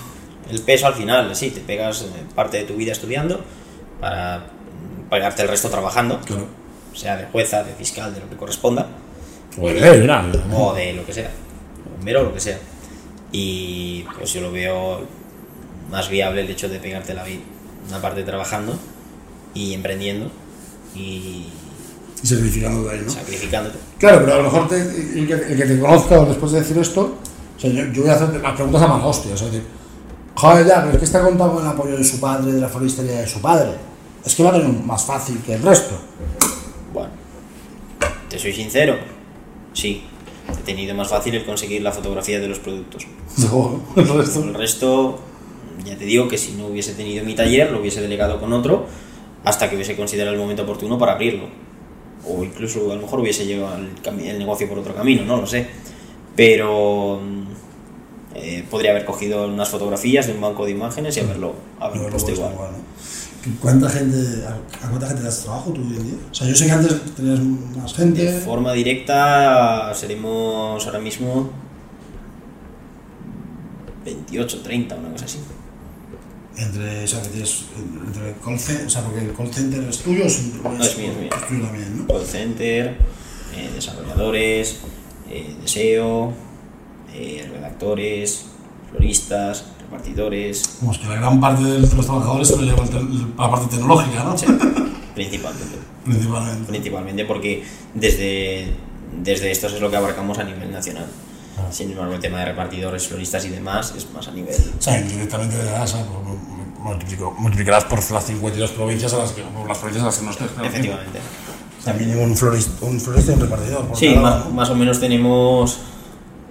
el 0.50 0.60
peso 0.62 0.86
al 0.88 0.94
final, 0.94 1.34
sí, 1.36 1.50
te 1.50 1.60
pegas 1.60 2.02
eh, 2.02 2.06
parte 2.34 2.56
de 2.58 2.64
tu 2.64 2.74
vida 2.74 2.92
estudiando 2.92 3.40
para 4.00 4.46
pagarte 5.08 5.42
el 5.42 5.48
resto 5.48 5.68
trabajando, 5.70 6.20
Claro. 6.20 6.46
Sea 6.94 7.16
de 7.16 7.26
jueza, 7.26 7.62
de 7.62 7.72
fiscal, 7.74 8.12
de 8.14 8.20
lo 8.20 8.28
que 8.28 8.36
corresponda, 8.36 8.86
Pues, 9.56 9.80
eh, 9.82 9.98
mira, 10.00 10.24
o 10.54 10.74
de 10.74 10.92
lo 10.94 11.04
que 11.06 11.12
sea, 11.12 11.30
bombero 11.96 12.20
o 12.20 12.24
lo 12.24 12.34
que 12.34 12.40
sea. 12.40 12.58
Y 13.32 14.04
pues 14.16 14.32
yo 14.32 14.40
lo 14.40 14.50
veo 14.52 15.00
más 15.90 16.08
viable 16.08 16.42
el 16.42 16.50
hecho 16.50 16.68
de 16.68 16.78
pegarte 16.78 17.14
la 17.14 17.24
vida, 17.24 17.40
una 17.88 18.00
parte 18.00 18.22
trabajando 18.22 18.78
y 19.54 19.74
emprendiendo 19.74 20.30
y 20.94 21.46
y 22.20 22.26
sacrificando 22.26 22.88
de 22.88 22.96
ahí, 22.96 23.02
¿no? 23.04 23.10
sacrificándote. 23.12 23.78
Claro, 23.96 24.20
pero 24.24 24.34
a 24.34 24.36
lo 24.38 24.42
mejor 24.44 24.66
te- 24.68 24.80
el, 24.80 25.24
que, 25.26 25.34
el 25.34 25.56
que 25.56 25.64
te 25.66 25.78
conozca 25.78 26.18
después 26.24 26.50
de 26.50 26.58
decir 26.60 26.76
esto, 26.78 27.16
o 27.56 27.60
sea, 27.60 27.70
yo, 27.70 27.84
yo 27.92 28.02
voy 28.02 28.10
a 28.10 28.14
hacer 28.14 28.40
las 28.40 28.54
preguntas 28.54 28.82
a 28.82 28.88
más 28.88 29.04
hostias. 29.04 29.40
Es 29.40 29.46
decir, 29.52 29.62
joder, 30.34 30.66
ya, 30.66 30.80
pero 30.80 30.92
es 30.94 30.98
que 30.98 31.04
está 31.04 31.22
contado 31.22 31.54
con 31.54 31.62
el 31.64 31.70
apoyo 31.70 31.96
de 31.96 32.02
su 32.02 32.18
padre, 32.18 32.50
de 32.52 32.60
la 32.60 32.68
floristería 32.68 33.20
de 33.20 33.26
su 33.28 33.40
padre. 33.40 33.70
Es 34.24 34.34
que 34.34 34.42
va 34.42 34.50
a 34.50 34.52
tener 34.54 34.68
más 34.68 35.04
fácil 35.04 35.40
que 35.46 35.54
el 35.54 35.62
resto. 35.62 35.96
Te 38.28 38.38
soy 38.38 38.52
sincero, 38.52 38.96
sí, 39.72 40.02
he 40.50 40.62
tenido 40.64 40.94
más 40.94 41.08
fácil 41.08 41.34
el 41.34 41.44
conseguir 41.44 41.82
la 41.82 41.92
fotografía 41.92 42.40
de 42.40 42.48
los 42.48 42.58
productos. 42.58 43.06
Seguro, 43.36 43.82
el 43.96 44.08
resto. 44.08 44.42
El 44.42 44.54
resto, 44.54 45.20
ya 45.84 45.96
te 45.96 46.04
digo 46.04 46.28
que 46.28 46.38
si 46.38 46.52
no 46.52 46.66
hubiese 46.66 46.94
tenido 46.94 47.24
mi 47.24 47.34
taller, 47.34 47.70
lo 47.70 47.80
hubiese 47.80 48.00
delegado 48.00 48.40
con 48.40 48.52
otro 48.52 48.86
hasta 49.44 49.70
que 49.70 49.76
hubiese 49.76 49.96
considerado 49.96 50.34
el 50.34 50.40
momento 50.40 50.64
oportuno 50.64 50.98
para 50.98 51.12
abrirlo. 51.12 51.46
O 52.26 52.44
incluso 52.44 52.90
a 52.92 52.96
lo 52.96 53.02
mejor 53.02 53.20
hubiese 53.20 53.46
llevado 53.46 53.76
el, 53.76 54.20
el 54.20 54.38
negocio 54.38 54.68
por 54.68 54.78
otro 54.78 54.94
camino, 54.94 55.24
no 55.24 55.38
lo 55.38 55.46
sé. 55.46 55.66
Pero 56.36 57.20
mm, 57.22 57.46
eh, 58.34 58.64
podría 58.70 58.90
haber 58.90 59.04
cogido 59.04 59.46
unas 59.46 59.68
fotografías 59.68 60.26
de 60.26 60.32
un 60.32 60.40
banco 60.40 60.64
de 60.64 60.72
imágenes 60.72 61.16
y 61.16 61.20
haberlo, 61.20 61.54
haberlo 61.80 62.04
Pero 62.04 62.10
puesto 62.10 62.32
igual. 62.32 62.52
¿no? 62.54 62.68
¿Cuánta 63.60 63.88
gente, 63.88 64.16
a, 64.46 64.88
cuánta 64.88 65.06
gente 65.08 65.22
das 65.22 65.42
trabajo 65.44 65.72
tú 65.72 65.80
hoy 65.80 65.96
en 65.96 66.04
día? 66.04 66.18
O 66.30 66.34
sea, 66.34 66.46
yo 66.48 66.54
sé 66.54 66.66
que 66.66 66.72
antes 66.72 67.14
tenías 67.14 67.40
más 67.40 67.94
gente. 67.94 68.24
De 68.24 68.40
forma 68.40 68.72
directa 68.72 69.92
seremos 69.94 70.84
ahora 70.86 70.98
mismo 70.98 71.50
28, 74.04 74.60
30, 74.62 74.94
una 74.96 75.10
cosa 75.12 75.24
así. 75.24 75.38
Entre, 76.56 77.04
o 77.04 77.06
sea, 77.06 77.22
que 77.22 77.28
tienes, 77.28 77.64
entre 78.06 78.30
el 78.30 78.36
call 78.44 78.58
center, 78.58 78.86
o 78.86 78.90
sea, 78.90 79.02
porque 79.02 79.20
el 79.20 79.32
call 79.32 79.54
center 79.54 79.80
es 79.88 79.98
tuyo, 79.98 80.24
es, 80.24 80.42
No, 80.62 80.82
es 80.82 80.98
mío, 80.98 81.12
es 81.12 81.18
mío. 81.18 81.30
tuyo 81.48 81.64
también, 81.64 81.98
¿no? 81.98 82.06
Call 82.08 82.26
center, 82.26 82.96
eh, 83.54 83.70
desarrolladores, 83.74 84.80
eh, 85.30 85.54
deseo, 85.62 86.32
eh, 87.14 87.48
redactores, 87.52 88.46
floristas, 88.90 89.66
repartidores, 89.92 90.76
Como 90.80 90.92
es 90.92 90.98
que 90.98 91.06
la 91.06 91.14
gran 91.16 91.40
parte 91.40 91.64
de 91.64 91.80
los 91.80 91.90
trabajadores 92.06 92.48
se 92.48 92.56
lo 92.56 92.62
lleva 92.62 92.84
la 92.84 93.50
parte 93.50 93.76
tecnológica, 93.76 94.24
¿no? 94.24 94.36
sí, 94.36 94.46
principalmente. 95.14 95.76
Principalmente. 96.04 96.68
Principalmente 96.68 97.24
porque 97.24 97.64
desde, 97.94 98.72
desde 99.22 99.50
estos 99.50 99.72
es 99.72 99.80
lo 99.80 99.90
que 99.90 99.96
abarcamos 99.96 100.38
a 100.38 100.44
nivel 100.44 100.70
nacional. 100.70 101.06
Sin 101.70 101.90
embargo, 101.90 102.14
el 102.14 102.20
tema 102.20 102.38
de 102.38 102.44
repartidores, 102.46 103.08
floristas 103.08 103.44
y 103.44 103.48
demás 103.48 103.92
es 103.96 104.08
más 104.12 104.28
a 104.28 104.30
nivel. 104.30 104.54
O 104.78 104.82
sea, 104.82 105.02
directamente 105.02 105.56
de 105.56 105.64
la 105.64 105.82
ASA 105.82 106.04
pues, 106.06 107.20
multiplicarás 107.38 107.84
por 107.84 107.98
las 108.12 108.24
52 108.24 108.70
provincias 108.70 109.12
a 109.12 109.18
las 109.18 109.32
que, 109.32 109.42
por 109.42 109.66
las 109.66 109.78
provincias 109.78 110.04
a 110.04 110.06
las 110.06 110.18
que 110.18 110.24
no 110.24 110.30
estés. 110.30 110.46
Efectivamente. 110.64 111.18
O 111.78 111.82
sea, 111.82 111.94
mínimo 111.94 112.22
un 112.22 112.36
florista, 112.36 112.84
un 112.86 113.00
florista 113.00 113.32
y 113.32 113.34
un 113.34 113.40
repartidor. 113.40 113.86
Sí, 113.94 114.14
más, 114.14 114.48
más 114.52 114.70
o 114.70 114.76
menos 114.76 115.00
tenemos. 115.00 115.78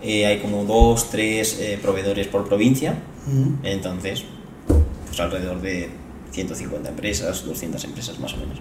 eh, 0.03 0.25
hay 0.25 0.39
como 0.39 0.65
dos, 0.65 1.09
tres 1.09 1.57
eh, 1.59 1.79
proveedores 1.81 2.27
por 2.27 2.45
provincia. 2.47 2.95
Entonces, 3.63 4.23
pues 5.07 5.19
alrededor 5.19 5.61
de 5.61 5.89
150 6.31 6.89
empresas, 6.89 7.45
200 7.45 7.83
empresas 7.83 8.19
más 8.19 8.33
o 8.33 8.37
menos. 8.37 8.59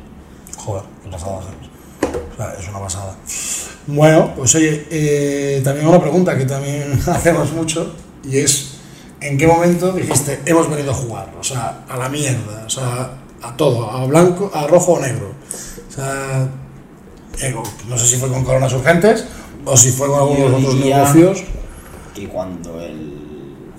Joder, 0.57 0.83
qué 1.05 1.11
pasada. 1.11 1.41
O 1.41 2.37
sea, 2.37 2.55
es 2.59 2.69
una 2.69 2.81
pasada. 2.81 3.17
Bueno, 3.87 4.33
pues 4.37 4.55
oye, 4.55 4.87
eh, 4.91 5.61
también 5.62 5.87
una 5.87 6.01
pregunta 6.01 6.37
que 6.37 6.45
también 6.45 7.01
hacemos 7.07 7.53
mucho 7.53 7.95
y 8.25 8.39
es, 8.39 8.79
¿en 9.21 9.39
qué 9.39 9.47
momento 9.47 9.93
dijiste, 9.93 10.41
hemos 10.45 10.69
venido 10.69 10.91
a 10.91 10.95
jugar? 10.95 11.33
O 11.39 11.45
sea, 11.45 11.85
a 11.89 11.97
la 11.97 12.09
mierda, 12.09 12.64
o 12.67 12.71
sea, 12.71 13.11
a 13.43 13.57
todo, 13.57 13.91
a 13.91 14.05
blanco, 14.07 14.51
a 14.53 14.67
rojo 14.67 14.95
o 14.95 15.01
negro. 15.01 15.33
O 15.89 15.93
sea, 15.93 16.49
no 17.89 17.99
sé 17.99 18.07
si 18.07 18.17
fue 18.17 18.29
con 18.29 18.45
coronas 18.45 18.73
urgentes 18.73 19.25
o 19.64 19.77
si 19.77 19.91
fue 19.91 20.09
con 20.09 20.21
algunos 20.21 20.59
otros 20.59 20.75
negocios. 20.77 21.45
Y 22.14 22.27
cuando 22.27 22.81
el 22.81 23.16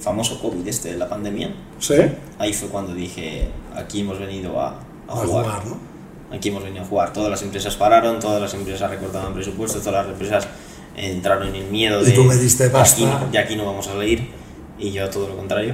famoso 0.07 0.39
COVID 0.41 0.67
este 0.67 0.91
de 0.93 0.97
la 0.97 1.07
pandemia, 1.09 1.53
Sí, 1.79 1.95
ahí 2.39 2.53
fue 2.53 2.69
cuando 2.69 2.93
dije, 2.93 3.47
aquí 3.75 4.01
hemos 4.01 4.17
venido 4.19 4.59
a, 4.59 4.69
a 4.69 4.73
a 5.09 5.15
jugar. 5.15 5.45
jugar, 5.45 5.65
¿no? 5.67 5.77
Aquí 6.35 6.49
hemos 6.49 6.63
venido 6.63 6.83
a 6.83 6.87
jugar. 6.87 7.13
Todas 7.13 7.29
las 7.29 7.41
empresas 7.43 7.75
pararon, 7.75 8.19
todas 8.19 8.41
las 8.41 8.53
empresas 8.53 8.89
recortaban 8.89 9.33
presupuestos, 9.33 9.81
todas 9.83 10.05
las 10.05 10.13
empresas 10.13 10.47
entraron 10.95 11.47
en 11.49 11.55
el 11.55 11.65
miedo 11.71 12.01
Y 12.01 12.05
de... 12.05 12.11
tú 12.11 12.23
me 12.23 12.35
diste 12.35 12.63
"De 12.65 12.69
pasta". 12.69 12.95
aquí 12.95 13.05
no- 13.05 13.31
De 13.31 13.37
aquí 13.37 13.55
no 13.55 13.65
vamos 13.65 13.87
a 13.87 13.91
salir. 13.93 14.29
Y 14.79 14.91
yo 14.91 15.09
todo 15.09 15.27
lo 15.29 15.35
contrario. 15.37 15.73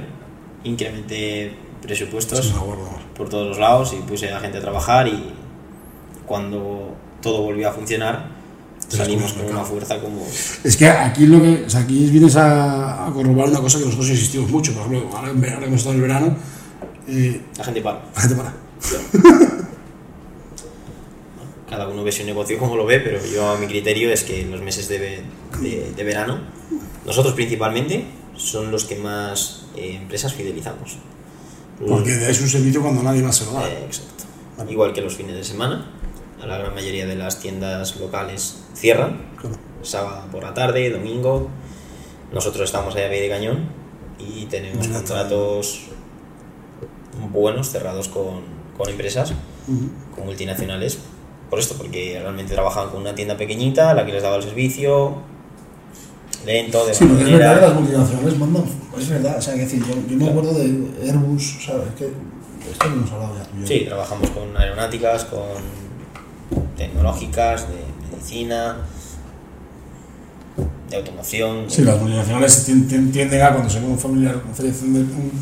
Incrementé 0.64 1.54
presupuestos 1.82 2.52
por 3.16 3.28
todos 3.28 3.46
los 3.48 3.58
lados 3.58 3.92
y 3.92 3.96
puse 4.08 4.32
a 4.32 4.40
gente 4.40 4.58
a 4.58 4.60
trabajar 4.60 5.06
y 5.08 5.32
cuando 6.26 6.94
todo 7.20 7.42
volvió 7.42 7.68
a 7.68 7.72
funcionar, 7.72 8.26
salimos 8.88 9.32
con 9.32 9.46
una 9.46 9.64
fuerza 9.64 9.98
como... 10.00 10.26
Es 10.64 10.76
que 10.76 10.88
aquí 10.88 11.26
lo 11.26 11.40
que, 11.42 11.64
o 11.66 11.70
sea, 11.70 11.80
aquí 11.80 12.06
vienes 12.10 12.36
a, 12.36 13.06
a 13.06 13.10
corroborar 13.12 13.50
una 13.50 13.60
cosa 13.60 13.78
que 13.78 13.84
nosotros 13.86 14.10
insistimos 14.10 14.50
mucho, 14.50 14.72
por 14.72 14.86
ejemplo, 14.86 15.16
ahora, 15.16 15.30
en 15.30 15.40
verano, 15.40 15.56
ahora 15.56 15.66
hemos 15.66 15.78
estado 15.80 15.96
en 15.96 16.02
el 16.02 16.08
verano, 16.08 16.36
eh, 17.08 17.40
La 17.58 17.64
gente 17.64 17.80
para. 17.80 18.02
la 18.14 18.20
gente 18.20 18.34
para. 18.36 18.54
Cada 21.68 21.88
uno 21.88 22.04
ve 22.04 22.12
su 22.12 22.24
negocio 22.24 22.58
como 22.58 22.76
lo 22.76 22.84
ve, 22.86 23.00
pero 23.00 23.18
yo 23.26 23.48
a 23.50 23.58
mi 23.58 23.66
criterio 23.66 24.12
es 24.12 24.22
que 24.22 24.42
en 24.42 24.50
los 24.52 24.60
meses 24.60 24.88
de- 24.88 25.22
de 25.96 26.04
verano, 26.04 26.38
nosotros 27.06 27.34
principalmente, 27.34 28.04
son 28.36 28.70
los 28.70 28.84
que 28.84 28.96
más 28.96 29.62
eh, 29.76 29.96
empresas 30.00 30.34
fidelizamos. 30.34 30.98
Porque 31.88 32.14
dais 32.16 32.40
un 32.40 32.48
servicio 32.48 32.80
cuando 32.82 33.02
nadie 33.02 33.22
más 33.22 33.36
se 33.36 33.44
lo 33.46 33.52
da. 33.52 33.66
Eh, 33.68 33.84
exacto. 33.86 34.24
Igual 34.70 34.92
que 34.92 35.00
los 35.00 35.16
fines 35.16 35.34
de 35.34 35.42
semana, 35.42 35.90
a 36.44 36.46
la 36.46 36.58
gran 36.58 36.74
mayoría 36.74 37.06
de 37.06 37.16
las 37.16 37.40
tiendas 37.40 37.96
locales 37.96 38.60
cierran, 38.74 39.22
sábado 39.82 40.26
por 40.30 40.42
la 40.42 40.52
tarde, 40.54 40.90
domingo. 40.90 41.48
Nosotros 42.32 42.64
estamos 42.64 42.94
ahí 42.96 43.04
a 43.04 43.08
pie 43.10 43.22
de 43.22 43.28
cañón 43.28 43.68
y 44.18 44.44
tenemos 44.46 44.86
Venga, 44.86 44.98
contratos 44.98 45.82
buenos 47.32 47.70
cerrados 47.70 48.08
con, 48.08 48.42
con 48.76 48.88
empresas, 48.88 49.32
con 50.14 50.24
multinacionales. 50.26 50.98
Por 51.50 51.58
esto, 51.58 51.74
porque 51.76 52.18
realmente 52.20 52.52
trabajaban 52.54 52.90
con 52.90 53.02
una 53.02 53.14
tienda 53.14 53.36
pequeñita, 53.36 53.94
la 53.94 54.04
que 54.04 54.12
les 54.12 54.22
daba 54.22 54.36
el 54.36 54.42
servicio, 54.42 55.18
lento, 56.44 56.84
de 56.86 56.94
Sí, 56.94 57.04
porque 57.04 57.22
es 57.24 57.30
manera. 57.30 57.52
verdad 57.52 57.68
las 57.68 57.80
multinacionales 57.80 58.38
mandan. 58.38 58.64
Es 58.98 59.08
verdad, 59.08 59.38
o 59.38 59.42
sea, 59.42 59.54
que 59.54 59.60
decir, 59.60 59.82
yo, 59.86 59.94
yo 60.08 60.16
me 60.16 60.28
acuerdo 60.28 60.54
de 60.54 60.64
Airbus, 61.04 61.64
¿sabes? 61.64 61.88
Que 61.96 62.06
esto 62.70 62.88
lo 62.88 62.94
hemos 62.94 63.12
hablado 63.12 63.36
ya 63.36 63.44
tú 63.44 63.56
y 63.56 63.60
yo. 63.60 63.66
Sí, 63.66 63.84
trabajamos 63.86 64.30
con 64.30 64.56
aeronáuticas, 64.56 65.24
con 65.26 65.40
tecnológicas, 66.76 67.66
de 67.68 67.74
medicina, 68.10 68.76
de 70.90 70.96
automoción, 70.96 71.64
Sí, 71.68 71.82
las 71.82 71.98
multinacionales 72.00 72.68
tien- 72.68 72.86
tien- 72.88 73.10
tienden 73.12 73.42
a, 73.42 73.50
cuando 73.52 73.68
se 73.70 73.80
ve 73.80 73.86
un 73.86 73.98
familiar, 73.98 74.36
un 74.46 74.54
de 74.94 75.00
un. 75.00 75.32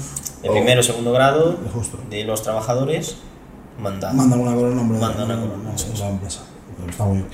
de 0.43 0.51
primero 0.51 0.81
o 0.81 0.83
segundo 0.83 1.13
grado 1.13 1.59
Justo. 1.75 1.99
de 2.09 2.25
los 2.25 2.43
trabajadores, 2.43 3.17
manda. 3.79 4.13
Mandan 4.13 4.41
una 4.41 4.53
en 4.71 4.77
nombre 4.77 4.99
Mandan 4.99 5.31
una 6.01 6.11
empresa. 6.11 6.41
Pero 6.77 6.91
está 6.91 7.05
muy 7.05 7.17
bien. 7.19 7.29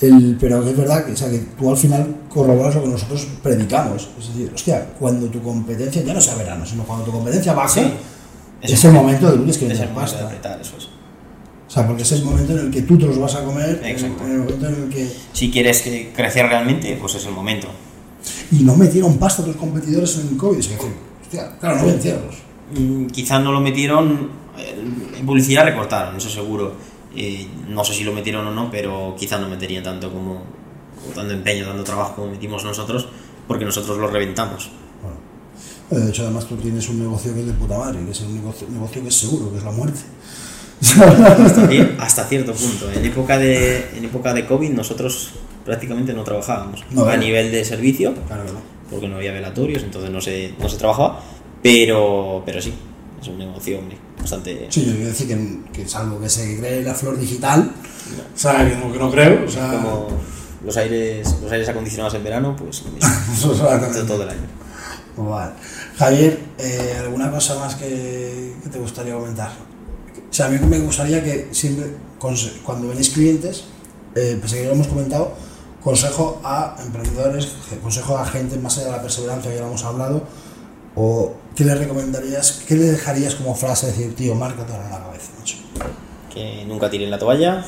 El, 0.00 0.36
pero 0.38 0.62
es 0.62 0.76
verdad 0.76 1.06
que, 1.06 1.12
o 1.12 1.16
sea, 1.16 1.30
que 1.30 1.38
tú 1.58 1.70
al 1.70 1.76
final 1.76 2.14
corroboras 2.28 2.74
lo 2.74 2.82
que 2.82 2.88
nosotros 2.88 3.26
predicamos. 3.42 4.08
Es 4.18 4.28
decir, 4.28 4.52
hostia, 4.54 4.86
cuando 4.98 5.26
tu 5.28 5.42
competencia, 5.42 6.02
ya 6.02 6.12
no 6.14 6.20
sea 6.20 6.34
verano, 6.34 6.66
sino 6.66 6.82
cuando 6.84 7.04
tu 7.04 7.12
competencia 7.12 7.54
baja, 7.54 7.68
Sí. 7.80 7.92
es 8.62 8.84
el 8.84 8.92
momento 8.92 9.30
de 9.30 9.36
lunes 9.36 9.56
que 9.58 9.66
es 9.72 9.80
el 9.80 9.90
momento 9.90 10.16
de 10.16 10.22
apretar, 10.24 10.60
eso 10.60 10.76
es. 10.76 10.88
Sea, 11.74 11.86
porque 11.88 12.02
es 12.04 12.12
el 12.12 12.22
momento 12.24 12.52
en 12.52 12.66
el 12.66 12.70
que 12.70 12.82
tú 12.82 12.96
te 12.96 13.04
los 13.06 13.18
vas 13.18 13.34
a 13.34 13.42
comer, 13.44 13.80
en, 13.82 13.90
Exacto. 13.90 14.24
en 14.24 14.30
el 14.30 14.38
momento 14.38 14.68
en 14.68 14.74
el 14.84 14.88
que... 14.90 15.10
Si 15.32 15.50
quieres 15.50 15.82
que- 15.82 16.12
crecer 16.14 16.46
realmente, 16.46 16.96
pues 17.00 17.16
es 17.16 17.26
el 17.26 17.32
momento. 17.32 17.66
Y 18.52 18.62
no 18.62 18.76
metieron 18.76 19.18
pasta 19.18 19.44
tus 19.44 19.56
competidores 19.56 20.16
en 20.18 20.28
el 20.28 20.36
COVID. 20.36 20.58
Es 20.60 20.68
decir, 20.68 20.86
hostia, 21.22 21.58
claro, 21.58 21.78
no 21.78 21.86
vencierlos. 21.86 22.36
Mm, 22.78 23.06
Quizás 23.06 23.42
no 23.42 23.50
lo 23.50 23.60
metieron, 23.60 24.30
eh, 24.56 24.84
en 25.18 25.26
publicidad 25.26 25.64
recortaron, 25.64 26.16
eso 26.16 26.30
seguro. 26.30 26.74
Eh, 27.16 27.48
no 27.68 27.84
sé 27.84 27.92
si 27.94 28.04
lo 28.04 28.12
metieron 28.12 28.46
o 28.46 28.52
no, 28.52 28.70
pero 28.70 29.16
quizás 29.18 29.40
no 29.40 29.48
meterían 29.48 29.82
tanto 29.82 30.12
como, 30.12 30.42
tanto 31.14 31.32
empeño, 31.34 31.66
tanto 31.66 31.82
trabajo 31.82 32.14
como 32.16 32.30
metimos 32.30 32.62
nosotros, 32.64 33.08
porque 33.48 33.64
nosotros 33.64 33.98
lo 33.98 34.06
reventamos. 34.06 34.70
Eh, 35.90 35.96
De 35.96 36.08
hecho, 36.08 36.22
además 36.22 36.46
tú 36.46 36.56
tienes 36.56 36.88
un 36.88 37.00
negocio 37.00 37.34
que 37.34 37.40
es 37.40 37.46
de 37.46 37.52
puta 37.52 37.76
madre, 37.78 37.98
que 38.04 38.12
es 38.12 38.20
un 38.20 38.34
negocio, 38.34 38.66
negocio 38.70 39.02
que 39.02 39.08
es 39.08 39.14
seguro, 39.16 39.50
que 39.50 39.58
es 39.58 39.64
la 39.64 39.72
muerte. 39.72 40.00
Hasta, 40.80 41.68
cier- 41.68 41.94
hasta 41.98 42.24
cierto 42.24 42.52
punto. 42.52 42.90
En 42.92 43.04
época, 43.04 43.38
de, 43.38 43.96
en 43.96 44.04
época 44.04 44.32
de 44.34 44.46
COVID 44.46 44.70
nosotros 44.70 45.30
prácticamente 45.64 46.12
no 46.12 46.24
trabajábamos 46.24 46.84
No, 46.90 47.06
a 47.06 47.16
nivel 47.16 47.50
de 47.50 47.64
servicio, 47.64 48.14
Claro 48.26 48.44
porque 48.90 49.08
no 49.08 49.16
había 49.16 49.32
velatorios, 49.32 49.82
entonces 49.82 50.10
no 50.10 50.20
se, 50.20 50.52
no 50.58 50.68
se 50.68 50.76
trabajaba, 50.76 51.18
pero, 51.62 52.42
pero 52.44 52.60
sí, 52.60 52.72
es 53.20 53.26
un 53.28 53.38
negocio 53.38 53.78
hombre, 53.78 53.96
bastante... 54.20 54.66
Sí, 54.68 54.84
yo 54.84 54.92
quiero 54.92 55.08
decir 55.08 55.26
que, 55.26 55.72
que 55.72 55.88
salvo 55.88 56.20
que 56.20 56.28
se 56.28 56.58
cree 56.58 56.82
la 56.84 56.94
flor 56.94 57.18
digital, 57.18 57.72
O 58.34 58.38
sea, 58.38 58.68
que 58.68 58.76
no, 58.76 58.92
que 58.92 58.98
no 58.98 59.10
creo. 59.10 59.46
O 59.46 59.50
sea, 59.50 59.70
Como 59.72 60.08
los 60.64 60.76
aires, 60.76 61.34
los 61.42 61.50
aires 61.50 61.68
acondicionados 61.70 62.14
en 62.14 62.24
verano, 62.24 62.54
pues 62.56 62.82
lo 62.82 62.90
mismo, 62.92 63.08
eso 63.32 63.52
es 63.52 63.58
la- 63.60 64.06
todo 64.06 64.22
el 64.22 64.28
año. 64.28 64.46
Vale. 65.16 65.52
Javier, 65.96 66.38
eh, 66.58 66.96
¿alguna 67.00 67.30
cosa 67.30 67.58
más 67.58 67.74
que, 67.76 68.52
que 68.62 68.68
te 68.68 68.78
gustaría 68.78 69.14
comentar? 69.14 69.50
O 70.34 70.36
sea, 70.36 70.46
a 70.46 70.48
mí 70.48 70.58
me 70.66 70.80
gustaría 70.80 71.22
que 71.22 71.46
siempre, 71.52 71.86
cuando 72.18 72.88
venís 72.88 73.10
clientes, 73.10 73.66
eh, 74.16 74.36
a 74.36 74.44
que 74.44 74.48
ya 74.48 74.64
lo 74.64 74.72
hemos 74.72 74.88
comentado, 74.88 75.32
consejo 75.80 76.40
a 76.42 76.76
emprendedores, 76.84 77.54
consejo 77.80 78.18
a 78.18 78.26
gente 78.26 78.58
más 78.58 78.76
allá 78.78 78.86
de 78.86 78.92
la 78.94 79.02
perseverancia, 79.02 79.48
que 79.48 79.58
ya 79.58 79.62
lo 79.62 79.68
hemos 79.68 79.84
hablado, 79.84 80.24
o 80.96 81.36
¿qué 81.54 81.62
le 81.62 81.76
recomendarías, 81.76 82.64
qué 82.66 82.74
le 82.74 82.86
dejarías 82.86 83.36
como 83.36 83.54
frase, 83.54 83.86
decir, 83.86 84.16
tío, 84.16 84.34
márcatela 84.34 84.84
en 84.84 84.90
la 84.90 84.98
cabeza, 85.04 85.30
macho? 85.38 85.56
Que 86.34 86.64
nunca 86.66 86.90
tiren 86.90 87.12
la 87.12 87.18
toalla, 87.20 87.64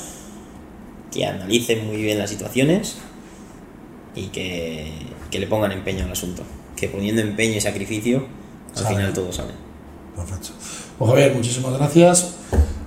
que 1.12 1.24
analicen 1.24 1.86
muy 1.86 1.98
bien 1.98 2.18
las 2.18 2.30
situaciones 2.30 2.96
y 4.16 4.26
que, 4.30 4.92
que 5.30 5.38
le 5.38 5.46
pongan 5.46 5.70
empeño 5.70 6.04
al 6.04 6.10
asunto. 6.10 6.42
Que 6.74 6.88
poniendo 6.88 7.22
empeño 7.22 7.58
y 7.58 7.60
sacrificio, 7.60 8.26
al 8.74 8.86
final 8.88 9.12
todo 9.12 9.32
sale. 9.32 9.52
Perfecto. 10.16 10.48
Pues 10.98 11.10
Javier, 11.10 11.34
muchísimas 11.34 11.72
gracias. 11.74 12.30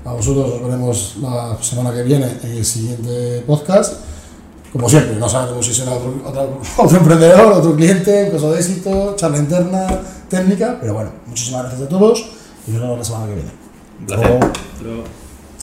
A 0.05 0.13
vosotros 0.13 0.49
nos 0.49 0.63
veremos 0.63 1.15
la 1.21 1.57
semana 1.61 1.93
que 1.93 2.03
viene 2.03 2.27
en 2.43 2.51
el 2.51 2.65
siguiente 2.65 3.43
podcast. 3.45 3.95
Como 4.71 4.87
siempre, 4.89 5.15
no 5.15 5.27
sabemos 5.27 5.65
si 5.65 5.73
será 5.73 5.93
otro, 5.93 6.13
otro- 6.25 6.59
otro 6.77 6.97
emprendedor, 6.97 7.53
otro 7.53 7.75
cliente, 7.75 8.25
un 8.25 8.31
caso 8.31 8.51
de 8.51 8.59
éxito, 8.59 9.15
charla 9.15 9.37
interna, 9.37 9.87
técnica, 10.29 10.77
pero 10.79 10.93
bueno, 10.93 11.11
muchísimas 11.27 11.63
gracias 11.63 11.81
a 11.83 11.89
todos 11.89 12.25
y 12.67 12.71
nos 12.71 12.81
vemos 12.81 12.97
la 12.99 13.03
semana 13.03 13.25
que 13.27 13.33
viene. 13.35 13.51
Un 13.99 14.05
placer. 14.05 14.39
Luego. 14.83 15.03